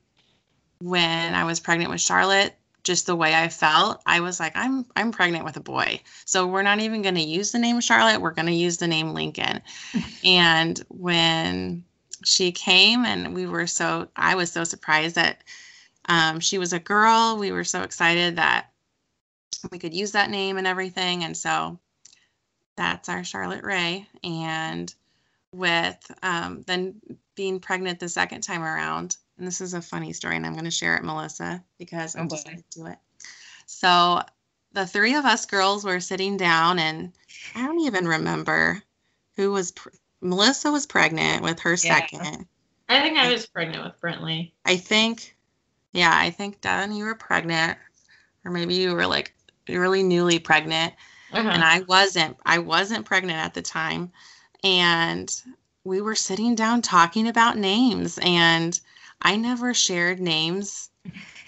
when 0.80 1.34
I 1.34 1.44
was 1.44 1.60
pregnant 1.60 1.92
with 1.92 2.00
Charlotte, 2.00 2.56
just 2.82 3.06
the 3.06 3.14
way 3.14 3.34
I 3.34 3.48
felt, 3.48 4.02
I 4.04 4.18
was 4.20 4.40
like, 4.40 4.56
I'm 4.56 4.84
I'm 4.96 5.12
pregnant 5.12 5.44
with 5.44 5.56
a 5.56 5.60
boy. 5.60 6.00
So 6.24 6.46
we're 6.46 6.62
not 6.62 6.80
even 6.80 7.00
going 7.00 7.14
to 7.14 7.22
use 7.22 7.52
the 7.52 7.58
name 7.60 7.80
Charlotte. 7.80 8.20
We're 8.20 8.32
going 8.32 8.46
to 8.46 8.52
use 8.52 8.76
the 8.76 8.88
name 8.88 9.14
Lincoln. 9.14 9.62
and 10.24 10.84
when 10.88 11.84
she 12.24 12.50
came, 12.52 13.04
and 13.04 13.34
we 13.34 13.46
were 13.46 13.66
so, 13.66 14.08
I 14.16 14.34
was 14.34 14.52
so 14.52 14.64
surprised 14.64 15.14
that 15.14 15.42
um, 16.06 16.40
she 16.40 16.58
was 16.58 16.72
a 16.72 16.78
girl. 16.78 17.38
We 17.38 17.52
were 17.52 17.64
so 17.64 17.82
excited 17.82 18.36
that 18.36 18.73
we 19.70 19.78
could 19.78 19.94
use 19.94 20.12
that 20.12 20.30
name 20.30 20.58
and 20.58 20.66
everything. 20.66 21.24
And 21.24 21.36
so 21.36 21.78
that's 22.76 23.08
our 23.08 23.24
Charlotte 23.24 23.64
Ray. 23.64 24.06
And 24.22 24.92
with 25.52 25.98
um, 26.22 26.62
then 26.66 27.00
being 27.34 27.60
pregnant 27.60 28.00
the 28.00 28.08
second 28.08 28.42
time 28.42 28.62
around, 28.62 29.16
and 29.38 29.46
this 29.46 29.60
is 29.60 29.74
a 29.74 29.82
funny 29.82 30.12
story, 30.12 30.36
and 30.36 30.46
I'm 30.46 30.52
going 30.52 30.64
to 30.64 30.70
share 30.70 30.96
it, 30.96 31.04
Melissa, 31.04 31.62
because 31.78 32.14
I'm 32.14 32.26
oh, 32.26 32.28
just 32.28 32.46
going 32.46 32.58
to 32.58 32.78
do 32.78 32.86
it. 32.86 32.98
So 33.66 34.22
the 34.72 34.86
three 34.86 35.14
of 35.14 35.24
us 35.24 35.46
girls 35.46 35.84
were 35.84 36.00
sitting 36.00 36.36
down, 36.36 36.78
and 36.78 37.12
I 37.54 37.66
don't 37.66 37.80
even 37.80 38.06
remember 38.06 38.82
who 39.36 39.50
was. 39.52 39.72
Pr- 39.72 39.88
Melissa 40.20 40.70
was 40.70 40.86
pregnant 40.86 41.42
with 41.42 41.60
her 41.60 41.72
yeah. 41.72 41.76
second. 41.76 42.46
I 42.88 43.00
think 43.00 43.18
I 43.18 43.32
was 43.32 43.46
pregnant 43.46 43.84
with 43.84 44.00
Brentley. 44.00 44.52
I 44.64 44.76
think, 44.76 45.36
yeah, 45.92 46.12
I 46.14 46.30
think 46.30 46.60
Devin, 46.60 46.94
you 46.94 47.04
were 47.04 47.14
pregnant, 47.14 47.78
or 48.44 48.50
maybe 48.50 48.74
you 48.74 48.94
were 48.94 49.06
like 49.06 49.34
really 49.68 50.02
newly 50.02 50.38
pregnant, 50.38 50.94
uh-huh. 51.32 51.48
and 51.48 51.62
I 51.62 51.80
wasn't. 51.80 52.36
I 52.44 52.58
wasn't 52.58 53.06
pregnant 53.06 53.38
at 53.38 53.54
the 53.54 53.62
time, 53.62 54.12
and 54.62 55.34
we 55.84 56.00
were 56.00 56.14
sitting 56.14 56.54
down 56.54 56.82
talking 56.82 57.28
about 57.28 57.58
names, 57.58 58.18
and 58.22 58.78
I 59.20 59.36
never 59.36 59.74
shared 59.74 60.20
names 60.20 60.90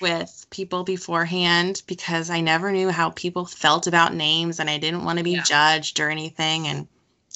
with 0.01 0.47
people 0.51 0.85
beforehand 0.85 1.83
because 1.87 2.31
I 2.31 2.41
never 2.41 2.73
knew 2.73 2.91
how 2.91 3.11
people 3.11 3.47
felt 3.47 3.87
about 3.87 4.15
names 4.15 4.61
and 4.61 4.69
I 4.69 4.79
didn't 4.79 5.05
want 5.05 5.19
to 5.19 5.25
be 5.25 5.33
yeah. 5.33 5.43
judged 5.43 6.01
or 6.01 6.11
anything. 6.11 6.67
And 6.67 6.87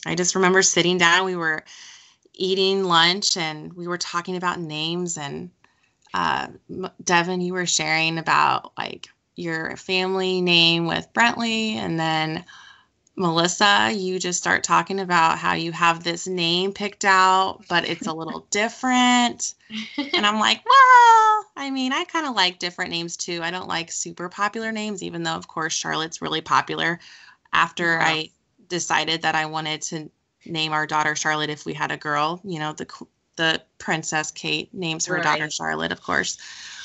I 0.07 0.15
just 0.15 0.35
remember 0.35 0.63
sitting 0.63 0.99
down, 0.99 1.25
we 1.25 1.37
were 1.37 1.65
eating 2.35 2.85
lunch 2.85 3.37
and 3.37 3.73
we 3.73 3.87
were 3.87 3.99
talking 3.99 4.37
about 4.37 4.61
names. 4.61 5.17
And 5.17 5.51
uh, 6.13 6.49
Devin, 7.03 7.41
you 7.41 7.55
were 7.55 7.67
sharing 7.67 8.19
about 8.19 8.73
like 8.77 9.09
your 9.41 9.77
family 9.77 10.41
name 10.41 10.87
with 10.87 11.13
Brentley 11.13 11.75
and 11.75 11.99
then 11.99 12.45
Melissa, 13.17 13.93
you 13.93 14.19
just 14.19 14.39
start 14.39 14.65
talking 14.65 14.99
about 14.99 15.37
how 15.37 15.53
you 15.53 15.73
have 15.73 16.03
this 16.03 16.27
name 16.27 16.73
picked 16.73 17.05
out, 17.05 17.63
but 17.69 17.87
it's 17.87 18.07
a 18.07 18.13
little 18.13 18.47
different. 18.51 19.55
And 20.15 20.25
I'm 20.25 20.39
like, 20.39 20.63
well, 20.65 21.45
I 21.57 21.71
mean, 21.71 21.93
I 21.93 22.05
kind 22.05 22.27
of 22.27 22.35
like 22.35 22.59
different 22.59 22.91
names 22.91 23.19
too. 23.19 23.41
I 23.43 23.51
don't 23.51 23.69
like 23.69 23.93
super 23.93 24.31
popular 24.31 24.73
names, 24.73 25.03
even 25.03 25.23
though, 25.23 25.35
of 25.35 25.49
course, 25.49 25.75
Charlotte's 25.75 26.23
really 26.23 26.41
popular. 26.41 26.99
After 27.53 27.85
yeah. 27.85 28.05
I 28.07 28.31
decided 28.69 29.23
that 29.23 29.35
I 29.35 29.45
wanted 29.47 29.83
to 29.83 30.11
name 30.47 30.73
our 30.73 30.87
daughter 30.87 31.15
Charlotte 31.15 31.51
if 31.51 31.67
we 31.67 31.75
had 31.75 31.91
a 31.91 31.97
girl, 31.99 32.41
you 32.43 32.59
know, 32.59 32.73
the 32.73 32.87
the 33.37 33.63
princess 33.79 34.31
Kate 34.31 34.73
names 34.73 35.07
her 35.07 35.15
right. 35.17 35.23
daughter 35.23 35.51
Charlotte, 35.51 35.93
of 35.93 36.03
course. 36.03 36.39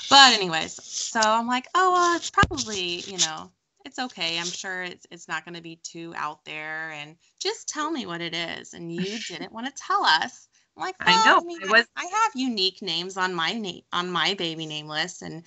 But 0.10 0.34
anyways, 0.34 0.84
so 0.84 1.20
I'm 1.20 1.48
like, 1.48 1.68
oh 1.76 1.94
well, 1.94 2.16
it's 2.16 2.30
probably 2.30 3.02
you 3.02 3.18
know 3.20 3.52
it's 3.86 4.00
okay. 4.00 4.40
I'm 4.40 4.46
sure 4.46 4.84
it's 4.84 5.06
it's 5.12 5.28
not 5.28 5.46
going 5.46 5.56
to 5.56 5.62
be 5.62 5.78
too 5.78 6.14
out 6.18 6.44
there. 6.44 6.92
And 6.92 7.16
just 7.40 7.70
tell 7.70 7.92
me 7.92 8.06
what 8.06 8.22
it 8.22 8.34
is. 8.34 8.74
And 8.74 8.94
you 8.94 9.20
didn't 9.28 9.54
want 9.54 9.68
to 9.68 9.74
tell 9.74 10.04
us. 10.04 10.48
I'm 10.76 10.84
like, 10.84 10.96
well, 11.06 11.18
I 11.18 11.26
know. 11.26 11.38
I, 11.38 11.44
mean, 11.44 11.60
I, 11.64 11.72
was... 11.72 11.86
I 11.96 12.06
have 12.06 12.32
unique 12.36 12.82
names 12.82 13.16
on 13.16 13.34
my 13.34 13.54
name 13.54 13.84
on 13.94 14.10
my 14.10 14.34
baby 14.34 14.66
name 14.66 14.88
list, 14.88 15.22
and 15.22 15.44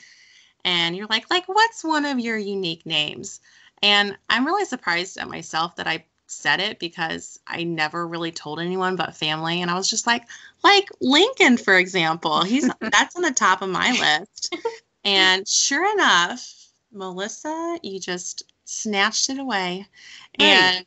and 0.64 0.96
you're 0.96 1.06
like, 1.08 1.30
like, 1.30 1.48
what's 1.48 1.84
one 1.84 2.04
of 2.04 2.18
your 2.18 2.38
unique 2.38 2.86
names? 2.86 3.40
And 3.82 4.16
I'm 4.28 4.46
really 4.46 4.64
surprised 4.64 5.18
at 5.18 5.28
myself 5.28 5.76
that 5.76 5.86
I 5.86 6.04
said 6.30 6.60
it 6.60 6.78
because 6.78 7.40
I 7.46 7.64
never 7.64 8.06
really 8.06 8.32
told 8.32 8.60
anyone 8.60 8.96
but 8.96 9.16
family. 9.16 9.62
And 9.62 9.70
I 9.70 9.74
was 9.74 9.88
just 9.88 10.06
like, 10.06 10.24
like 10.62 10.88
Lincoln, 11.00 11.56
for 11.56 11.76
example. 11.76 12.42
He's 12.42 12.68
that's 12.80 13.16
on 13.16 13.22
the 13.22 13.32
top 13.32 13.62
of 13.62 13.68
my 13.68 13.92
list. 13.92 14.54
And 15.04 15.46
sure 15.48 15.90
enough, 15.92 16.54
Melissa, 16.92 17.78
you 17.82 17.98
just 18.00 18.42
snatched 18.64 19.30
it 19.30 19.38
away. 19.38 19.86
And 20.38 20.84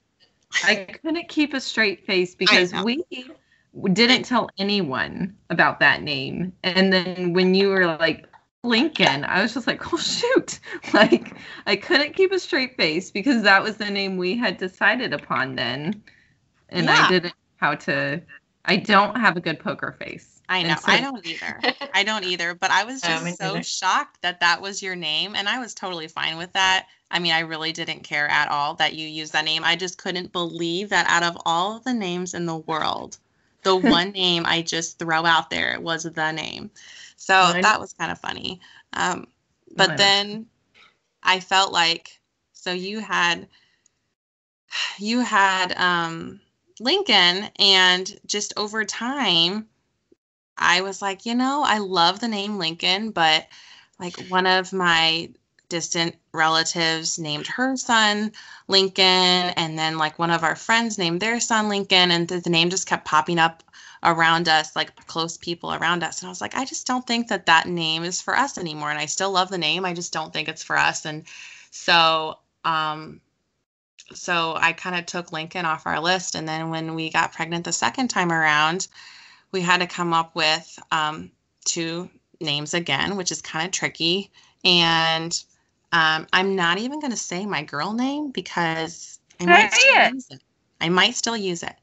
I 0.63 0.75
couldn't 0.75 1.29
keep 1.29 1.53
a 1.53 1.59
straight 1.59 2.05
face 2.05 2.35
because 2.35 2.73
we 2.73 3.03
didn't 3.93 4.23
tell 4.23 4.49
anyone 4.57 5.35
about 5.49 5.79
that 5.79 6.03
name. 6.03 6.53
And 6.63 6.91
then 6.91 7.33
when 7.33 7.55
you 7.55 7.69
were 7.69 7.85
like, 7.85 8.27
Lincoln, 8.63 9.25
I 9.25 9.41
was 9.41 9.53
just 9.53 9.67
like, 9.67 9.93
oh, 9.93 9.97
shoot. 9.97 10.59
Like, 10.93 11.35
I 11.65 11.75
couldn't 11.75 12.15
keep 12.15 12.31
a 12.31 12.39
straight 12.39 12.77
face 12.77 13.11
because 13.11 13.43
that 13.43 13.63
was 13.63 13.77
the 13.77 13.89
name 13.89 14.17
we 14.17 14.37
had 14.37 14.57
decided 14.57 15.13
upon 15.13 15.55
then. 15.55 16.01
And 16.69 16.85
yeah. 16.85 17.05
I 17.05 17.09
didn't 17.09 17.33
how 17.57 17.75
to, 17.75 18.21
I 18.65 18.77
don't 18.77 19.15
have 19.17 19.37
a 19.37 19.41
good 19.41 19.59
poker 19.59 19.95
face. 19.99 20.41
I 20.49 20.63
know. 20.63 20.75
So, 20.75 20.91
I 20.91 20.99
don't 20.99 21.25
either. 21.25 21.61
I 21.93 22.03
don't 22.03 22.25
either. 22.25 22.53
But 22.53 22.71
I 22.71 22.83
was 22.83 23.01
just 23.01 23.37
so 23.37 23.51
either. 23.51 23.63
shocked 23.63 24.21
that 24.21 24.41
that 24.41 24.61
was 24.61 24.83
your 24.83 24.95
name, 24.95 25.35
and 25.35 25.47
I 25.47 25.59
was 25.59 25.73
totally 25.73 26.09
fine 26.09 26.37
with 26.37 26.51
that. 26.53 26.87
I 27.09 27.19
mean, 27.19 27.31
I 27.31 27.39
really 27.39 27.71
didn't 27.71 28.01
care 28.01 28.27
at 28.27 28.49
all 28.49 28.73
that 28.75 28.93
you 28.93 29.07
used 29.07 29.31
that 29.33 29.45
name. 29.45 29.63
I 29.63 29.75
just 29.75 29.97
couldn't 29.97 30.33
believe 30.33 30.89
that 30.89 31.05
out 31.07 31.23
of 31.23 31.41
all 31.45 31.79
the 31.79 31.93
names 31.93 32.33
in 32.33 32.45
the 32.45 32.57
world, 32.57 33.17
the 33.63 33.75
one 33.91 34.11
name 34.11 34.43
I 34.45 34.61
just 34.61 34.99
throw 34.99 35.25
out 35.25 35.49
there 35.49 35.79
was 35.79 36.03
the 36.03 36.31
name. 36.31 36.71
So 37.15 37.53
that 37.61 37.79
was 37.79 37.93
kind 37.93 38.11
of 38.11 38.19
funny. 38.19 38.59
Um, 38.93 39.27
but 39.75 39.97
then 39.97 40.47
I 41.23 41.39
felt 41.39 41.71
like 41.71 42.19
so 42.53 42.71
you 42.71 42.99
had 42.99 43.47
you 44.97 45.19
had 45.19 45.73
um, 45.77 46.39
Lincoln, 46.79 47.49
and 47.59 48.19
just 48.25 48.53
over 48.57 48.85
time 48.85 49.67
I 50.57 50.81
was 50.81 51.01
like, 51.01 51.25
you 51.25 51.35
know, 51.35 51.63
I 51.65 51.79
love 51.79 52.19
the 52.19 52.27
name 52.27 52.57
Lincoln, 52.57 53.11
but 53.11 53.47
like 53.99 54.15
one 54.29 54.45
of 54.45 54.71
my 54.73 55.31
distant 55.71 56.15
relatives 56.33 57.17
named 57.17 57.47
her 57.47 57.77
son 57.77 58.33
Lincoln, 58.67 59.05
and 59.05 59.79
then 59.79 59.97
like 59.97 60.19
one 60.19 60.29
of 60.29 60.43
our 60.43 60.55
friends 60.55 60.97
named 60.97 61.21
their 61.21 61.39
son 61.39 61.69
Lincoln, 61.69 62.11
and 62.11 62.27
the, 62.27 62.49
name 62.49 62.69
just 62.69 62.87
kept 62.87 63.05
popping 63.05 63.39
up 63.39 63.63
around 64.03 64.49
us, 64.49 64.75
like 64.75 64.93
close 65.07 65.37
people 65.37 65.73
around 65.73 66.03
us. 66.03 66.19
And 66.19 66.27
I 66.27 66.29
was 66.29 66.41
like, 66.41 66.55
I 66.55 66.65
just 66.65 66.85
don't 66.85 67.07
think 67.07 67.29
that 67.29 67.45
that 67.45 67.67
name 67.67 68.03
is 68.03 68.21
for 68.21 68.37
us 68.37 68.57
anymore. 68.57 68.89
And 68.89 68.99
I 68.99 69.05
still 69.05 69.31
love 69.31 69.49
the 69.49 69.57
name. 69.57 69.85
I 69.85 69.93
just 69.93 70.11
don't 70.11 70.33
think 70.33 70.49
it's 70.49 70.63
for 70.63 70.77
us. 70.77 71.05
And 71.05 71.23
so, 71.69 72.37
um, 72.65 73.21
so 74.13 74.55
I 74.57 74.73
kind 74.73 74.97
of 74.97 75.05
took 75.05 75.31
Lincoln 75.31 75.65
off 75.65 75.87
our 75.87 76.01
list. 76.01 76.35
And 76.35 76.47
then 76.47 76.69
when 76.69 76.95
we 76.95 77.09
got 77.09 77.31
pregnant 77.31 77.63
the 77.63 77.71
second 77.71 78.09
time 78.09 78.31
around, 78.31 78.89
we 79.53 79.61
had 79.61 79.79
to 79.79 79.87
come 79.87 80.13
up 80.13 80.35
with 80.35 80.77
um, 80.91 81.31
two 81.63 82.09
names 82.41 82.73
again, 82.73 83.15
which 83.15 83.31
is 83.31 83.41
kind 83.41 83.65
of 83.65 83.71
tricky. 83.71 84.31
And 84.65 85.41
um, 85.91 86.27
I'm 86.33 86.55
not 86.55 86.77
even 86.77 86.99
going 86.99 87.11
to 87.11 87.17
say 87.17 87.45
my 87.45 87.63
girl 87.63 87.93
name 87.93 88.31
because 88.31 89.19
I 89.39 89.45
might, 89.45 89.73
still 89.73 90.13
use 90.13 90.27
it. 90.31 90.43
I 90.79 90.89
might 90.89 91.15
still 91.15 91.37
use 91.37 91.63
it. 91.63 91.75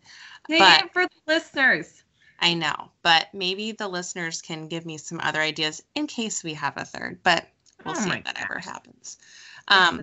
Say 0.48 0.58
but, 0.58 0.84
it 0.84 0.92
for 0.92 1.02
the 1.02 1.32
listeners. 1.34 2.02
I 2.40 2.54
know, 2.54 2.90
but 3.02 3.28
maybe 3.34 3.72
the 3.72 3.88
listeners 3.88 4.40
can 4.40 4.68
give 4.68 4.86
me 4.86 4.96
some 4.96 5.20
other 5.22 5.40
ideas 5.40 5.82
in 5.94 6.06
case 6.06 6.44
we 6.44 6.54
have 6.54 6.76
a 6.76 6.84
third. 6.84 7.20
But 7.22 7.48
we'll 7.84 7.96
oh 7.96 8.00
see 8.00 8.10
if 8.10 8.24
that 8.24 8.36
gosh. 8.36 8.44
ever 8.44 8.58
happens. 8.60 9.18
Um, 9.66 10.02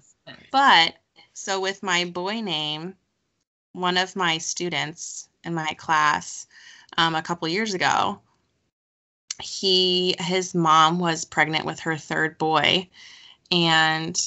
but 0.51 0.95
so 1.33 1.59
with 1.59 1.81
my 1.81 2.05
boy 2.05 2.41
name, 2.41 2.95
one 3.71 3.97
of 3.97 4.15
my 4.15 4.37
students 4.37 5.29
in 5.45 5.53
my 5.53 5.73
class 5.77 6.47
um, 6.97 7.15
a 7.15 7.21
couple 7.21 7.47
years 7.47 7.73
ago. 7.73 8.19
He 9.41 10.15
his 10.19 10.55
mom 10.55 10.99
was 10.99 11.25
pregnant 11.25 11.65
with 11.65 11.79
her 11.81 11.97
third 11.97 12.37
boy, 12.37 12.89
and 13.51 14.19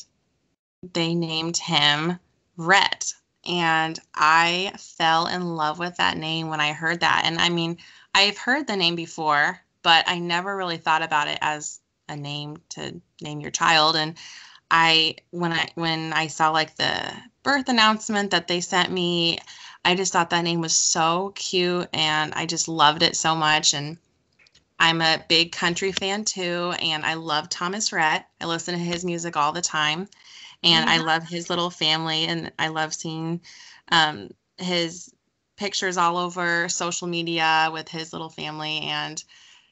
they 0.92 1.14
named 1.14 1.56
him 1.56 2.18
Rhett. 2.56 3.14
And 3.46 3.98
I 4.14 4.72
fell 4.78 5.26
in 5.26 5.56
love 5.56 5.78
with 5.78 5.96
that 5.96 6.16
name 6.16 6.48
when 6.48 6.60
I 6.60 6.72
heard 6.72 7.00
that. 7.00 7.22
And 7.24 7.38
I 7.38 7.48
mean, 7.48 7.78
I've 8.14 8.36
heard 8.36 8.66
the 8.66 8.76
name 8.76 8.94
before, 8.94 9.60
but 9.82 10.04
I 10.08 10.18
never 10.18 10.56
really 10.56 10.76
thought 10.76 11.02
about 11.02 11.28
it 11.28 11.38
as 11.40 11.80
a 12.08 12.16
name 12.16 12.58
to 12.70 13.00
name 13.22 13.40
your 13.40 13.50
child. 13.50 13.96
And 13.96 14.16
I 14.70 15.16
when 15.30 15.52
I 15.52 15.68
when 15.74 16.12
I 16.12 16.26
saw 16.26 16.50
like 16.50 16.76
the 16.76 17.12
birth 17.42 17.68
announcement 17.68 18.30
that 18.32 18.48
they 18.48 18.60
sent 18.60 18.92
me, 18.92 19.38
I 19.84 19.94
just 19.94 20.12
thought 20.12 20.30
that 20.30 20.44
name 20.44 20.60
was 20.60 20.74
so 20.74 21.32
cute 21.34 21.88
and 21.92 22.34
I 22.34 22.44
just 22.46 22.68
loved 22.68 23.02
it 23.02 23.16
so 23.16 23.34
much 23.34 23.72
and 23.72 23.96
I'm 24.78 25.00
a 25.00 25.24
big 25.28 25.52
country 25.52 25.92
fan 25.92 26.24
too 26.24 26.72
and 26.80 27.04
I 27.04 27.14
love 27.14 27.48
Thomas 27.48 27.92
Rhett. 27.92 28.26
I 28.40 28.46
listen 28.46 28.74
to 28.74 28.80
his 28.80 29.04
music 29.04 29.36
all 29.36 29.52
the 29.52 29.60
time 29.60 30.08
and 30.62 30.88
I 30.88 30.98
love 30.98 31.24
his 31.24 31.50
little 31.50 31.70
family 31.70 32.24
and 32.24 32.52
I 32.58 32.68
love 32.68 32.94
seeing 32.94 33.40
um, 33.90 34.30
his 34.56 35.12
pictures 35.56 35.96
all 35.96 36.16
over 36.16 36.68
social 36.68 37.08
media 37.08 37.70
with 37.72 37.88
his 37.88 38.12
little 38.12 38.30
family 38.30 38.78
and 38.80 39.22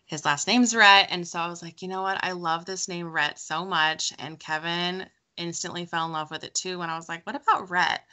his 0.06 0.24
last 0.24 0.46
name's 0.46 0.74
Rhett. 0.74 1.08
And 1.10 1.26
so 1.26 1.38
I 1.40 1.48
was 1.48 1.62
like, 1.62 1.82
you 1.82 1.88
know 1.88 2.02
what? 2.02 2.22
I 2.22 2.32
love 2.32 2.64
this 2.64 2.88
name 2.88 3.10
Rhett 3.10 3.38
so 3.38 3.64
much. 3.64 4.12
And 4.18 4.38
Kevin 4.38 5.06
instantly 5.36 5.84
fell 5.86 6.06
in 6.06 6.12
love 6.12 6.30
with 6.30 6.44
it 6.44 6.54
too. 6.54 6.80
And 6.82 6.90
I 6.90 6.96
was 6.96 7.08
like, 7.08 7.26
what 7.26 7.36
about 7.36 7.70
Rhett? 7.70 8.04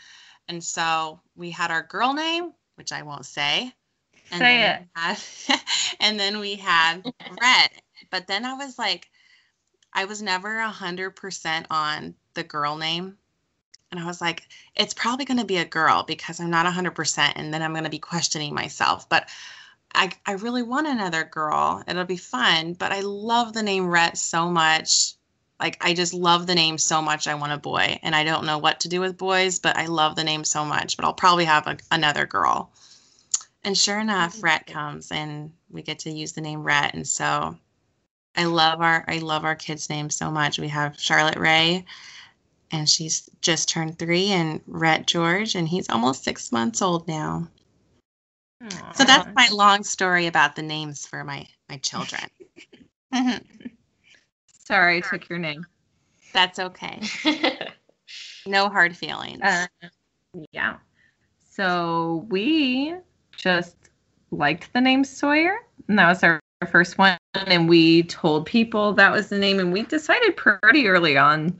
And 0.48 0.64
so 0.64 1.22
we 1.36 1.52
had 1.52 1.72
our 1.72 1.84
girl 1.84 2.14
name, 2.14 2.52
which 2.76 2.92
I 2.92 3.04
won't 3.04 3.26
say. 3.26 3.74
And 4.34 4.42
Say 4.42 4.58
then 4.58 4.82
it. 4.82 4.88
had- 4.96 5.60
and 6.00 6.20
then 6.20 6.40
we 6.40 6.56
had 6.56 7.04
Rhett. 7.40 7.72
But 8.10 8.26
then 8.28 8.46
I 8.46 8.54
was 8.56 8.80
like, 8.80 9.08
I 9.94 10.06
was 10.06 10.22
never 10.24 10.58
a 10.60 10.70
hundred 10.70 11.12
percent 11.12 11.68
on 11.70 12.16
the 12.34 12.44
girl 12.44 12.76
name. 12.76 13.18
And 13.92 14.00
I 14.00 14.06
was 14.08 14.20
like, 14.22 14.42
it's 14.76 14.96
probably 14.96 15.26
going 15.26 15.38
to 15.40 15.46
be 15.46 15.58
a 15.58 15.66
girl 15.66 16.02
because 16.02 16.40
I'm 16.40 16.50
not 16.50 16.66
a 16.66 16.72
hundred 16.72 16.96
percent. 16.96 17.34
And 17.38 17.54
then 17.54 17.62
I'm 17.62 17.74
going 17.74 17.84
to 17.84 17.92
be 17.92 18.00
questioning 18.00 18.56
myself. 18.56 19.08
But 19.08 19.30
I, 19.94 20.10
I 20.26 20.32
really 20.32 20.64
want 20.64 20.88
another 20.88 21.24
girl. 21.24 21.84
It'll 21.88 22.04
be 22.04 22.18
fun. 22.18 22.74
But 22.74 22.92
I 22.92 23.02
love 23.02 23.54
the 23.54 23.62
name 23.62 23.86
Rhett 23.88 24.18
so 24.18 24.50
much. 24.50 25.14
Like, 25.60 25.78
I 25.80 25.94
just 25.94 26.16
love 26.16 26.48
the 26.48 26.56
name 26.56 26.80
so 26.80 27.04
much. 27.04 27.28
I 27.28 27.36
want 27.36 27.54
a 27.54 27.58
boy. 27.60 28.00
And 28.02 28.16
I 28.16 28.24
don't 28.24 28.48
know 28.48 28.58
what 28.58 28.80
to 28.80 28.90
do 28.90 29.00
with 29.00 29.16
boys, 29.16 29.60
but 29.60 29.78
I 29.78 29.86
love 29.86 30.16
the 30.16 30.24
name 30.24 30.44
so 30.44 30.66
much. 30.66 30.98
But 30.98 31.06
I'll 31.06 31.14
probably 31.14 31.46
have 31.46 31.68
a, 31.68 31.78
another 31.92 32.26
girl. 32.26 32.72
And 33.66 33.78
sure 33.78 34.00
enough, 34.00 34.44
Rhett 34.44 34.68
comes 34.68 35.12
and 35.12 35.52
we 35.70 35.82
get 35.82 36.00
to 36.00 36.12
use 36.12 36.34
the 36.34 36.42
name 36.42 36.64
Rhett. 36.64 36.94
And 36.94 37.08
so 37.08 37.58
I 38.36 38.46
love 38.46 38.82
our 38.82 39.06
I 39.08 39.20
love 39.20 39.46
our 39.46 39.56
kids' 39.56 39.90
names 39.90 40.16
so 40.16 40.30
much. 40.30 40.60
We 40.60 40.68
have 40.68 41.00
Charlotte 41.00 41.38
Ray, 41.38 41.86
and 42.72 42.90
she's 42.90 43.30
just 43.42 43.70
turned 43.70 44.00
three, 44.00 44.28
and 44.30 44.62
Rhett 44.68 45.08
George, 45.08 45.56
and 45.56 45.68
he's 45.68 45.90
almost 45.90 46.24
six 46.24 46.52
months 46.52 46.82
old 46.82 47.08
now. 47.08 47.48
So 48.96 49.04
that's 49.04 49.28
my 49.36 49.50
long 49.52 49.84
story 49.84 50.28
about 50.28 50.56
the 50.56 50.62
names 50.62 51.06
for 51.06 51.24
my 51.24 51.46
my 51.70 51.78
children. 51.78 52.24
Sorry, 54.48 54.98
I 54.98 55.02
took 55.02 55.30
your 55.30 55.40
name. 55.40 55.66
that's 56.34 56.60
okay. 56.60 57.02
No 58.46 58.68
hard 58.70 58.96
feelings. 58.96 59.42
Uh, 59.42 59.68
yeah. 60.52 60.76
So 61.50 62.26
we 62.30 62.94
just 63.36 63.76
liked 64.32 64.72
the 64.74 64.82
name 64.82 65.04
Sawyer, 65.04 65.58
and 65.88 66.00
that 66.00 66.08
was 66.08 66.24
our 66.24 66.40
our 66.62 66.68
first 66.68 66.98
one. 66.98 67.18
And 67.34 67.68
we 67.68 68.04
told 68.04 68.46
people 68.46 68.94
that 68.94 69.12
was 69.12 69.30
the 69.30 69.38
name, 69.38 69.60
and 69.60 69.74
we 69.74 69.84
decided 69.84 70.38
pretty 70.38 70.88
early 70.88 71.18
on. 71.18 71.58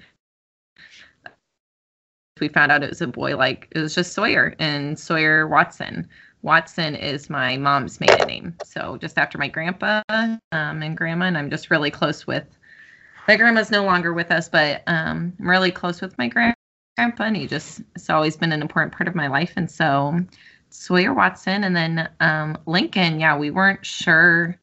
We 2.40 2.48
found 2.48 2.72
out 2.72 2.84
it 2.84 2.90
was 2.90 3.02
a 3.02 3.08
boy, 3.08 3.38
like 3.38 3.68
it 3.72 3.80
was 3.80 3.94
just 3.94 4.14
Sawyer 4.14 4.56
and 4.60 4.98
Sawyer 4.98 5.48
Watson. 5.48 6.08
Watson 6.42 6.96
is 6.96 7.30
my 7.30 7.58
mom's 7.58 8.00
maiden 8.00 8.28
name. 8.28 8.56
So 8.66 8.98
just 8.98 9.18
after 9.18 9.38
my 9.38 9.48
grandpa 9.48 10.02
um, 10.10 10.40
and 10.52 10.98
grandma, 10.98 11.26
and 11.26 11.38
I'm 11.38 11.50
just 11.50 11.72
really 11.72 11.92
close 11.92 12.28
with. 12.28 12.46
My 13.28 13.38
grandma's 13.38 13.72
no 13.72 13.86
longer 13.86 14.14
with 14.14 14.30
us, 14.32 14.50
but 14.50 14.84
um, 14.88 15.34
I'm 15.40 15.50
really 15.50 15.72
close 15.72 16.02
with 16.02 16.18
my 16.18 16.28
grand 16.28 16.56
grandpa 16.98 17.24
and 17.24 17.38
he 17.38 17.48
just 17.48 17.82
it's 17.96 18.10
always 18.10 18.36
been 18.38 18.52
an 18.52 18.62
important 18.62 18.94
part 18.94 19.08
of 19.08 19.16
my 19.16 19.28
life 19.28 19.54
and 19.56 19.70
so 19.70 20.20
sawyer 20.74 21.14
watson 21.14 21.64
and 21.64 21.76
then 21.76 22.10
um, 22.20 22.58
lincoln. 22.66 23.20
Yeah 23.20 23.38
we 23.38 23.52
weren't 23.52 23.86
sure 23.86 24.58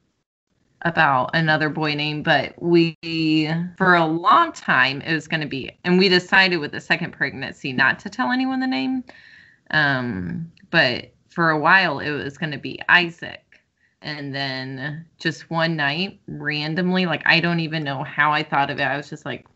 about 0.82 1.30
another 1.34 1.68
boy 1.68 1.94
name 1.94 2.22
but 2.22 2.54
we 2.60 2.96
for 3.76 3.94
a 3.94 4.06
long 4.06 4.50
time 4.52 5.02
it 5.02 5.12
was 5.12 5.28
going 5.28 5.40
to 5.40 5.46
be 5.46 5.70
and 5.84 5.98
we 5.98 6.08
decided 6.08 6.56
with 6.56 6.72
the 6.72 6.80
second 6.80 7.12
pregnancy 7.12 7.72
not 7.72 7.98
to 7.98 8.08
tell 8.08 8.30
anyone 8.30 8.60
the 8.60 8.66
name. 8.66 9.04
Um, 9.72 10.50
but 10.70 11.12
for 11.28 11.50
a 11.50 11.58
while 11.58 12.00
it 12.00 12.10
was 12.10 12.38
going 12.38 12.52
to 12.52 12.58
be 12.58 12.80
isaac. 12.88 13.44
And 14.02 14.34
then 14.34 15.04
just 15.18 15.50
one 15.50 15.76
night 15.76 16.20
randomly 16.26 17.04
like 17.06 17.22
i 17.26 17.38
don't 17.38 17.60
even 17.60 17.84
know 17.84 18.02
how 18.02 18.32
i 18.32 18.42
thought 18.42 18.70
of 18.70 18.80
it. 18.80 18.84
I 18.84 18.96
was 18.96 19.10
just 19.10 19.24
like 19.24 19.46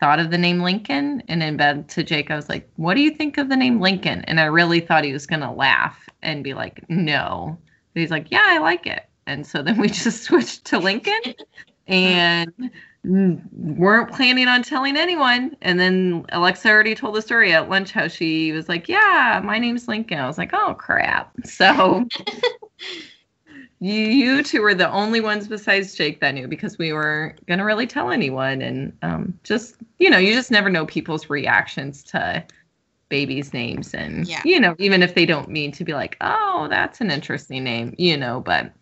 thought 0.00 0.18
of 0.18 0.30
the 0.30 0.38
name 0.38 0.60
Lincoln 0.60 1.22
and 1.28 1.42
in 1.42 1.56
bed 1.56 1.88
to 1.90 2.02
Jake, 2.02 2.30
I 2.30 2.36
was 2.36 2.48
like, 2.48 2.68
What 2.76 2.94
do 2.94 3.00
you 3.00 3.10
think 3.10 3.38
of 3.38 3.48
the 3.48 3.56
name 3.56 3.80
Lincoln? 3.80 4.22
And 4.22 4.40
I 4.40 4.44
really 4.44 4.80
thought 4.80 5.04
he 5.04 5.12
was 5.12 5.26
gonna 5.26 5.52
laugh 5.52 6.08
and 6.22 6.44
be 6.44 6.54
like, 6.54 6.84
No. 6.88 7.58
But 7.92 8.00
he's 8.00 8.10
like, 8.10 8.30
Yeah, 8.30 8.44
I 8.44 8.58
like 8.58 8.86
it. 8.86 9.04
And 9.26 9.46
so 9.46 9.62
then 9.62 9.80
we 9.80 9.88
just 9.88 10.24
switched 10.24 10.64
to 10.66 10.78
Lincoln 10.78 11.34
and 11.86 12.70
weren't 13.04 14.10
planning 14.12 14.48
on 14.48 14.62
telling 14.62 14.96
anyone. 14.96 15.56
And 15.62 15.78
then 15.78 16.24
Alexa 16.30 16.68
already 16.68 16.94
told 16.94 17.14
the 17.14 17.22
story 17.22 17.52
at 17.52 17.68
lunch 17.68 17.92
how 17.92 18.08
she 18.08 18.52
was 18.52 18.68
like, 18.68 18.88
Yeah, 18.88 19.40
my 19.44 19.58
name's 19.58 19.88
Lincoln. 19.88 20.18
I 20.18 20.26
was 20.26 20.38
like, 20.38 20.50
Oh 20.52 20.74
crap. 20.74 21.32
So 21.44 22.06
you, 23.80 23.94
you 23.94 24.42
two 24.42 24.62
were 24.62 24.74
the 24.74 24.90
only 24.90 25.20
ones 25.20 25.48
besides 25.48 25.94
Jake 25.94 26.20
that 26.20 26.34
knew 26.34 26.48
because 26.48 26.78
we 26.78 26.92
weren't 26.92 27.44
gonna 27.46 27.64
really 27.64 27.86
tell 27.86 28.10
anyone, 28.10 28.62
and 28.62 28.96
um, 29.02 29.38
just 29.44 29.76
you 29.98 30.10
know, 30.10 30.18
you 30.18 30.32
just 30.34 30.50
never 30.50 30.70
know 30.70 30.86
people's 30.86 31.28
reactions 31.28 32.02
to 32.04 32.44
babies' 33.08 33.52
names, 33.52 33.94
and 33.94 34.26
Yeah. 34.26 34.42
you 34.44 34.58
know, 34.60 34.74
even 34.78 35.02
if 35.02 35.14
they 35.14 35.26
don't 35.26 35.48
mean 35.48 35.72
to 35.72 35.84
be 35.84 35.92
like, 35.94 36.16
oh, 36.20 36.66
that's 36.70 37.00
an 37.00 37.10
interesting 37.10 37.64
name, 37.64 37.94
you 37.98 38.16
know, 38.16 38.40
but. 38.40 38.72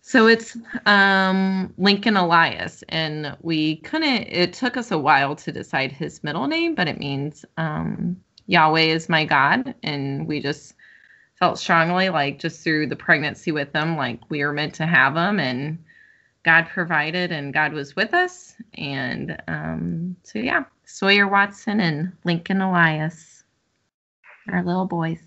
So 0.00 0.26
it's 0.26 0.56
um, 0.86 1.74
Lincoln 1.76 2.16
Elias, 2.16 2.82
and 2.88 3.36
we 3.42 3.76
couldn't. 3.76 4.22
It 4.22 4.54
took 4.54 4.78
us 4.78 4.90
a 4.90 4.96
while 4.96 5.36
to 5.36 5.52
decide 5.52 5.92
his 5.92 6.24
middle 6.24 6.46
name, 6.46 6.74
but 6.74 6.88
it 6.88 6.98
means 6.98 7.44
um, 7.58 8.16
Yahweh 8.46 8.84
is 8.84 9.10
my 9.10 9.26
God, 9.26 9.74
and 9.82 10.26
we 10.26 10.40
just 10.40 10.72
felt 11.38 11.58
strongly 11.58 12.08
like 12.08 12.38
just 12.38 12.62
through 12.62 12.86
the 12.86 12.96
pregnancy 12.96 13.52
with 13.52 13.72
them 13.72 13.96
like 13.96 14.18
we 14.28 14.44
were 14.44 14.52
meant 14.52 14.74
to 14.74 14.86
have 14.86 15.14
them 15.14 15.38
and 15.38 15.78
god 16.44 16.66
provided 16.68 17.30
and 17.30 17.54
god 17.54 17.72
was 17.72 17.94
with 17.94 18.14
us 18.14 18.54
and 18.74 19.40
um, 19.48 20.16
so 20.22 20.38
yeah 20.38 20.64
sawyer 20.84 21.28
watson 21.28 21.80
and 21.80 22.12
lincoln 22.24 22.60
elias 22.60 23.44
our 24.50 24.62
little 24.64 24.86
boys 24.86 25.20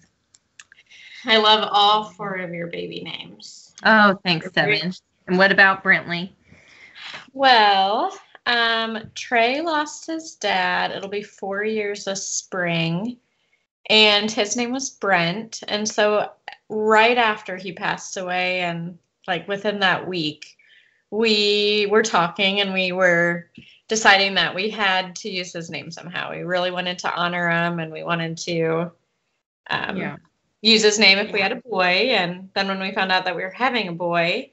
I 1.24 1.38
love 1.38 1.70
all 1.72 2.06
four 2.06 2.38
of 2.38 2.52
your 2.52 2.66
baby 2.68 3.04
names. 3.04 3.76
oh 3.86 4.18
thanks 4.24 4.50
devin 4.52 4.92
and 5.28 5.38
what 5.38 5.52
about 5.52 5.84
brentley 5.84 6.32
Well, 7.34 8.18
um, 8.46 9.12
Trey 9.16 9.62
lost 9.62 10.08
his 10.08 10.36
dad. 10.36 10.92
It'll 10.92 11.10
be 11.10 11.24
four 11.24 11.64
years 11.64 12.06
this 12.06 12.28
spring. 12.28 13.18
And 13.90 14.30
his 14.32 14.56
name 14.56 14.72
was 14.72 14.90
Brent. 14.90 15.64
And 15.68 15.88
so 15.88 16.32
right 16.70 17.18
after 17.18 17.58
he 17.58 17.72
passed 17.74 18.18
away 18.18 18.62
and 18.62 18.98
like 19.28 19.48
within 19.48 19.80
that 19.80 20.08
week, 20.08 20.58
we 21.10 21.88
were 21.90 22.04
talking 22.04 22.62
and 22.62 22.74
we 22.74 22.92
were 22.92 23.50
deciding 23.90 24.36
that 24.36 24.56
we 24.56 24.70
had 24.70 25.16
to 25.18 25.30
use 25.30 25.52
his 25.52 25.70
name 25.70 25.92
somehow. 25.92 26.32
We 26.32 26.44
really 26.44 26.72
wanted 26.72 27.00
to 27.00 27.14
honor 27.14 27.50
him 27.50 27.80
and 27.80 27.92
we 27.92 28.04
wanted 28.04 28.38
to 28.40 28.92
um, 29.70 29.98
Yeah. 29.98 30.16
use 30.62 30.82
his 30.82 30.98
name 30.98 31.18
if 31.18 31.34
we 31.34 31.42
had 31.42 31.52
a 31.52 31.58
boy. 31.58 32.12
And 32.12 32.50
then 32.54 32.70
when 32.70 32.80
we 32.80 32.94
found 32.94 33.12
out 33.12 33.26
that 33.26 33.36
we 33.36 33.44
were 33.44 33.50
having 33.50 33.90
a 33.90 33.94
boy, 33.94 34.52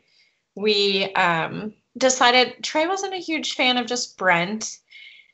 we 0.57 1.13
um, 1.15 1.73
decided 1.97 2.63
Trey 2.65 2.89
wasn't 2.89 3.15
a 3.15 3.19
huge 3.19 3.55
fan 3.55 3.77
of 3.77 3.87
just 3.87 4.19
Brent. 4.19 4.79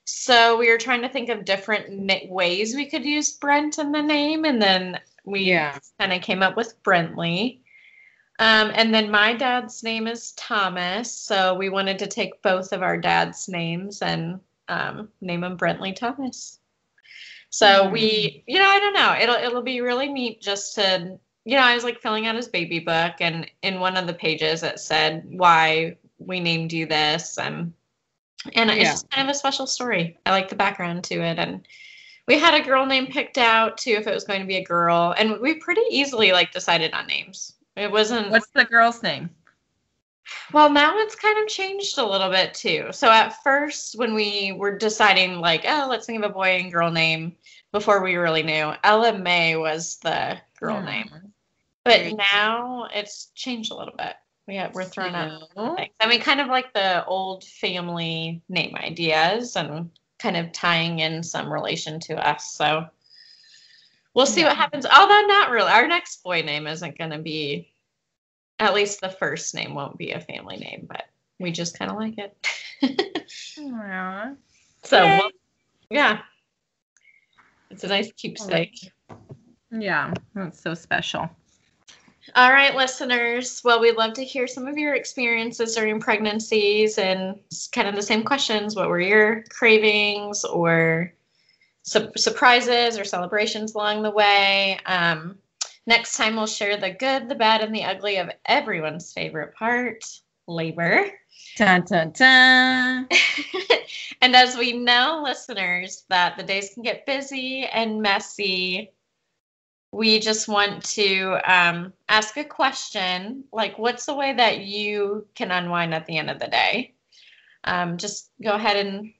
So 0.04 0.56
we 0.56 0.70
were 0.70 0.78
trying 0.78 1.02
to 1.02 1.08
think 1.08 1.28
of 1.28 1.44
different 1.44 2.30
ways 2.30 2.74
we 2.74 2.86
could 2.86 3.04
use 3.04 3.32
Brent 3.32 3.78
in 3.78 3.92
the 3.92 4.02
name. 4.02 4.44
And 4.44 4.60
then 4.60 5.00
we 5.24 5.40
Yeah. 5.44 5.78
kind 5.98 6.12
of 6.12 6.22
came 6.22 6.42
up 6.42 6.56
with 6.56 6.82
Brentley. 6.82 7.60
Um, 8.38 8.72
and 8.74 8.92
then 8.92 9.10
my 9.10 9.32
dad's 9.32 9.82
name 9.82 10.06
is 10.06 10.32
Thomas. 10.32 11.12
So 11.12 11.54
we 11.54 11.68
wanted 11.68 11.98
to 12.00 12.06
take 12.06 12.42
both 12.42 12.72
of 12.72 12.82
our 12.82 12.98
dad's 12.98 13.48
names 13.48 14.02
and 14.02 14.40
um, 14.68 15.08
name 15.20 15.44
him 15.44 15.56
Brentley 15.56 15.94
Thomas. 15.94 16.58
So 17.50 17.88
we, 17.88 18.42
you 18.48 18.58
know, 18.58 18.68
I 18.68 18.80
don't 18.80 18.94
know. 18.94 19.16
It'll 19.20 19.36
it'll 19.36 19.62
be 19.62 19.80
really 19.80 20.08
neat 20.08 20.40
just 20.40 20.74
to, 20.74 21.16
you 21.44 21.56
know, 21.56 21.62
I 21.62 21.76
was 21.76 21.84
like 21.84 22.00
filling 22.00 22.26
out 22.26 22.34
his 22.34 22.48
baby 22.48 22.80
book, 22.80 23.14
and 23.20 23.48
in 23.62 23.78
one 23.78 23.96
of 23.96 24.08
the 24.08 24.14
pages 24.14 24.64
it 24.64 24.80
said 24.80 25.22
why 25.28 25.96
we 26.18 26.40
named 26.40 26.72
you 26.72 26.86
this, 26.86 27.38
and 27.38 27.72
and 28.52 28.70
it's 28.70 28.90
just 28.90 29.10
kind 29.10 29.28
of 29.28 29.34
a 29.34 29.38
special 29.38 29.66
story. 29.66 30.18
I 30.26 30.30
like 30.30 30.48
the 30.48 30.56
background 30.56 31.04
to 31.04 31.14
it, 31.20 31.38
and 31.38 31.66
we 32.26 32.38
had 32.38 32.54
a 32.54 32.64
girl 32.64 32.86
name 32.86 33.06
picked 33.06 33.38
out 33.38 33.78
too 33.78 33.92
if 33.92 34.06
it 34.06 34.14
was 34.14 34.24
going 34.24 34.40
to 34.40 34.46
be 34.46 34.56
a 34.56 34.64
girl, 34.64 35.14
and 35.18 35.40
we 35.40 35.54
pretty 35.54 35.82
easily 35.90 36.32
like 36.32 36.52
decided 36.52 36.92
on 36.94 37.06
names. 37.06 37.54
It 37.76 37.90
wasn't 37.90 38.30
what's 38.30 38.48
the 38.54 38.64
girl's 38.64 39.02
name 39.02 39.30
Well, 40.52 40.70
now 40.70 40.96
it's 40.98 41.14
kind 41.14 41.38
of 41.38 41.48
changed 41.48 41.98
a 41.98 42.06
little 42.06 42.30
bit 42.30 42.54
too. 42.54 42.88
So 42.92 43.10
at 43.10 43.42
first, 43.42 43.98
when 43.98 44.14
we 44.14 44.52
were 44.52 44.76
deciding, 44.78 45.40
like, 45.40 45.64
oh, 45.66 45.86
let's 45.88 46.06
think 46.06 46.22
of 46.22 46.30
a 46.30 46.32
boy 46.34 46.56
and 46.56 46.72
girl 46.72 46.90
name 46.90 47.36
before 47.72 48.02
we 48.02 48.14
really 48.16 48.42
knew, 48.42 48.72
Ella 48.84 49.18
May 49.18 49.56
was 49.56 49.98
the 49.98 50.40
girl 50.58 50.80
Hmm. 50.80 50.86
name. 50.86 51.10
But 51.84 52.12
now 52.16 52.88
it's 52.94 53.26
changed 53.34 53.70
a 53.70 53.76
little 53.76 53.94
bit. 53.96 54.16
Have, 54.48 54.74
we're 54.74 54.84
throwing 54.84 55.14
out 55.14 55.48
things. 55.76 55.90
I 56.00 56.06
mean, 56.06 56.20
kind 56.20 56.40
of 56.40 56.48
like 56.48 56.72
the 56.74 57.04
old 57.06 57.44
family 57.44 58.42
name 58.48 58.74
ideas 58.76 59.56
and 59.56 59.90
kind 60.18 60.36
of 60.36 60.52
tying 60.52 60.98
in 61.00 61.22
some 61.22 61.52
relation 61.52 61.98
to 62.00 62.14
us. 62.28 62.52
So 62.54 62.86
we'll 64.14 64.26
see 64.26 64.44
what 64.44 64.56
happens. 64.56 64.86
Although 64.86 65.22
not 65.26 65.50
really. 65.50 65.70
Our 65.70 65.86
next 65.88 66.22
boy 66.22 66.42
name 66.42 66.66
isn't 66.66 66.98
going 66.98 67.10
to 67.10 67.18
be, 67.18 67.70
at 68.58 68.74
least 68.74 69.00
the 69.00 69.08
first 69.08 69.54
name 69.54 69.74
won't 69.74 69.96
be 69.98 70.12
a 70.12 70.20
family 70.20 70.56
name, 70.56 70.86
but 70.88 71.04
we 71.40 71.50
just 71.50 71.78
kind 71.78 71.90
of 71.90 71.96
like 71.96 72.14
it. 72.18 72.36
So 74.84 75.02
we'll- 75.18 75.30
yeah, 75.90 76.20
it's 77.70 77.84
a 77.84 77.88
nice 77.88 78.12
keepsake. 78.12 78.90
Yeah, 79.70 80.12
that's 80.34 80.60
so 80.60 80.74
special. 80.74 81.28
All 82.34 82.50
right, 82.50 82.74
listeners. 82.74 83.60
Well, 83.64 83.80
we'd 83.80 83.96
love 83.96 84.14
to 84.14 84.24
hear 84.24 84.46
some 84.46 84.66
of 84.66 84.78
your 84.78 84.94
experiences 84.94 85.74
during 85.74 86.00
pregnancies 86.00 86.96
and 86.98 87.38
kind 87.72 87.86
of 87.86 87.94
the 87.94 88.02
same 88.02 88.24
questions. 88.24 88.74
What 88.74 88.88
were 88.88 89.00
your 89.00 89.42
cravings 89.50 90.42
or 90.44 91.12
su- 91.82 92.12
surprises 92.16 92.98
or 92.98 93.04
celebrations 93.04 93.74
along 93.74 94.02
the 94.02 94.10
way? 94.10 94.78
Um, 94.86 95.36
next 95.86 96.16
time, 96.16 96.36
we'll 96.36 96.46
share 96.46 96.78
the 96.78 96.90
good, 96.90 97.28
the 97.28 97.34
bad, 97.34 97.60
and 97.60 97.74
the 97.74 97.84
ugly 97.84 98.16
of 98.16 98.30
everyone's 98.46 99.12
favorite 99.12 99.54
part 99.54 100.04
labor. 100.46 101.10
Dun, 101.56 101.82
dun, 101.82 102.10
dun. 102.12 103.08
and 104.22 104.34
as 104.34 104.56
we 104.56 104.72
know, 104.72 105.20
listeners, 105.22 106.04
that 106.08 106.36
the 106.36 106.42
days 106.42 106.70
can 106.72 106.82
get 106.82 107.06
busy 107.06 107.64
and 107.66 108.00
messy, 108.00 108.92
we 109.94 110.18
just 110.18 110.48
want 110.48 110.84
to 110.84 111.38
um, 111.44 111.92
ask 112.08 112.36
a 112.36 112.44
question 112.44 113.44
like, 113.52 113.78
what's 113.78 114.06
the 114.06 114.14
way 114.14 114.32
that 114.32 114.60
you 114.60 115.26
can 115.34 115.52
unwind 115.52 115.94
at 115.94 116.04
the 116.06 116.18
end 116.18 116.30
of 116.30 116.40
the 116.40 116.48
day? 116.48 116.94
Um, 117.62 117.96
just 117.96 118.30
go 118.42 118.52
ahead 118.52 118.84
and 118.84 119.12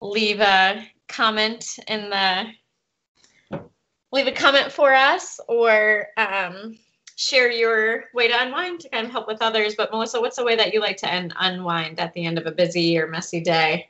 leave 0.00 0.40
a 0.40 0.86
comment 1.08 1.78
in 1.88 2.08
the 2.08 2.46
leave 4.12 4.26
a 4.26 4.32
comment 4.32 4.70
for 4.70 4.94
us 4.94 5.40
or 5.48 6.06
um, 6.16 6.78
share 7.16 7.50
your 7.50 8.04
way 8.14 8.28
to 8.28 8.42
unwind 8.42 8.80
to 8.80 8.88
kind 8.90 9.06
of 9.06 9.12
help 9.12 9.26
with 9.26 9.42
others. 9.42 9.74
But 9.74 9.90
Melissa, 9.90 10.20
what's 10.20 10.36
the 10.36 10.44
way 10.44 10.54
that 10.54 10.72
you 10.72 10.80
like 10.80 10.98
to 10.98 11.12
end, 11.12 11.34
unwind 11.38 11.98
at 11.98 12.12
the 12.12 12.24
end 12.24 12.38
of 12.38 12.46
a 12.46 12.52
busy 12.52 12.98
or 12.98 13.08
messy 13.08 13.40
day? 13.40 13.88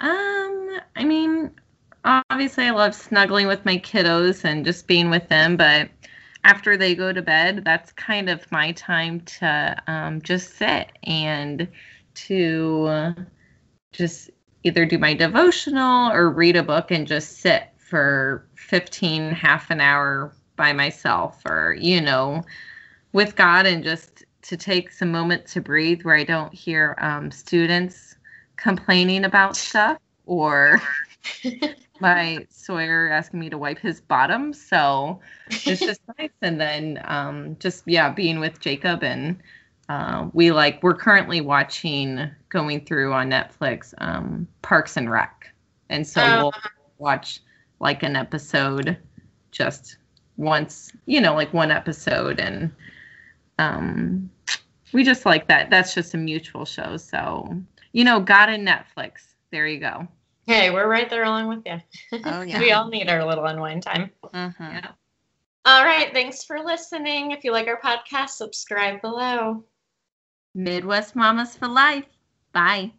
Um, 0.00 0.78
I 0.94 1.04
mean, 1.04 1.50
obviously, 2.30 2.64
I 2.64 2.70
love 2.70 2.94
snuggling 2.94 3.46
with 3.46 3.64
my 3.64 3.78
kiddos 3.78 4.44
and 4.44 4.64
just 4.64 4.86
being 4.86 5.10
with 5.10 5.28
them, 5.28 5.56
but 5.56 5.90
after 6.44 6.76
they 6.76 6.94
go 6.94 7.12
to 7.12 7.22
bed, 7.22 7.64
that's 7.64 7.92
kind 7.92 8.28
of 8.28 8.50
my 8.52 8.72
time 8.72 9.20
to 9.20 9.82
um, 9.88 10.22
just 10.22 10.56
sit 10.56 10.92
and 11.02 11.68
to 12.14 13.14
just 13.92 14.30
either 14.62 14.86
do 14.86 14.98
my 14.98 15.14
devotional 15.14 16.10
or 16.12 16.30
read 16.30 16.56
a 16.56 16.62
book 16.62 16.90
and 16.90 17.06
just 17.06 17.38
sit 17.40 17.68
for 17.76 18.46
15, 18.54 19.32
half 19.32 19.70
an 19.70 19.80
hour 19.80 20.32
by 20.56 20.72
myself 20.72 21.40
or, 21.46 21.76
you 21.78 22.00
know, 22.00 22.42
with 23.12 23.36
God 23.36 23.66
and 23.66 23.82
just 23.82 24.24
to 24.42 24.56
take 24.56 24.92
some 24.92 25.10
moment 25.10 25.46
to 25.48 25.60
breathe 25.60 26.02
where 26.02 26.16
I 26.16 26.24
don't 26.24 26.54
hear 26.54 26.96
um, 27.00 27.30
students 27.30 28.16
complaining 28.56 29.24
about 29.24 29.56
stuff 29.56 29.98
or 30.26 30.80
my 32.00 32.46
Sawyer 32.50 33.08
asking 33.10 33.40
me 33.40 33.50
to 33.50 33.58
wipe 33.58 33.78
his 33.78 34.00
bottom. 34.00 34.52
So 34.52 35.20
it's 35.64 35.80
just 35.80 36.00
nice. 36.18 36.30
And 36.42 36.60
then 36.60 37.00
um, 37.04 37.56
just, 37.58 37.84
yeah, 37.86 38.10
being 38.10 38.40
with 38.40 38.60
Jacob 38.60 39.02
and 39.02 39.38
uh, 39.88 40.28
we 40.32 40.50
like, 40.52 40.82
we're 40.82 40.94
currently 40.96 41.40
watching, 41.40 42.28
going 42.48 42.84
through 42.84 43.12
on 43.12 43.30
Netflix, 43.30 43.94
um, 43.98 44.48
Parks 44.62 44.96
and 44.96 45.10
Rec. 45.10 45.52
And 45.88 46.06
so 46.06 46.20
Oh. 46.22 46.38
we'll 46.42 46.54
watch 46.98 47.40
like 47.80 48.02
an 48.02 48.16
episode 48.16 48.96
just 49.52 49.98
once, 50.36 50.90
you 51.06 51.20
know, 51.20 51.34
like 51.34 51.52
one 51.52 51.70
episode. 51.70 52.40
And 52.40 52.70
um, 53.58 54.28
we 54.92 55.04
just 55.04 55.24
like 55.24 55.46
that. 55.48 55.70
That's 55.70 55.94
just 55.94 56.14
a 56.14 56.18
mutual 56.18 56.64
show. 56.64 56.96
So, 56.96 57.56
you 57.92 58.04
know, 58.04 58.18
God 58.20 58.48
and 58.48 58.66
Netflix. 58.66 59.34
There 59.52 59.66
you 59.66 59.78
go. 59.78 60.08
Hey, 60.46 60.70
we're 60.70 60.88
right 60.88 61.10
there 61.10 61.24
along 61.24 61.48
with 61.48 61.62
you. 61.66 61.80
Oh, 62.24 62.42
yeah. 62.42 62.60
we 62.60 62.70
all 62.72 62.88
need 62.88 63.08
our 63.08 63.24
little 63.24 63.44
unwind 63.44 63.82
time. 63.82 64.10
Mhm. 64.32 64.94
All 65.64 65.84
right. 65.84 66.12
Thanks 66.12 66.44
for 66.44 66.60
listening. 66.60 67.32
If 67.32 67.42
you 67.42 67.50
like 67.50 67.66
our 67.66 67.80
podcast, 67.80 68.30
subscribe 68.30 69.02
below. 69.02 69.64
Midwest 70.54 71.16
Mamas 71.16 71.56
for 71.56 71.66
Life. 71.66 72.06
Bye. 72.52 72.92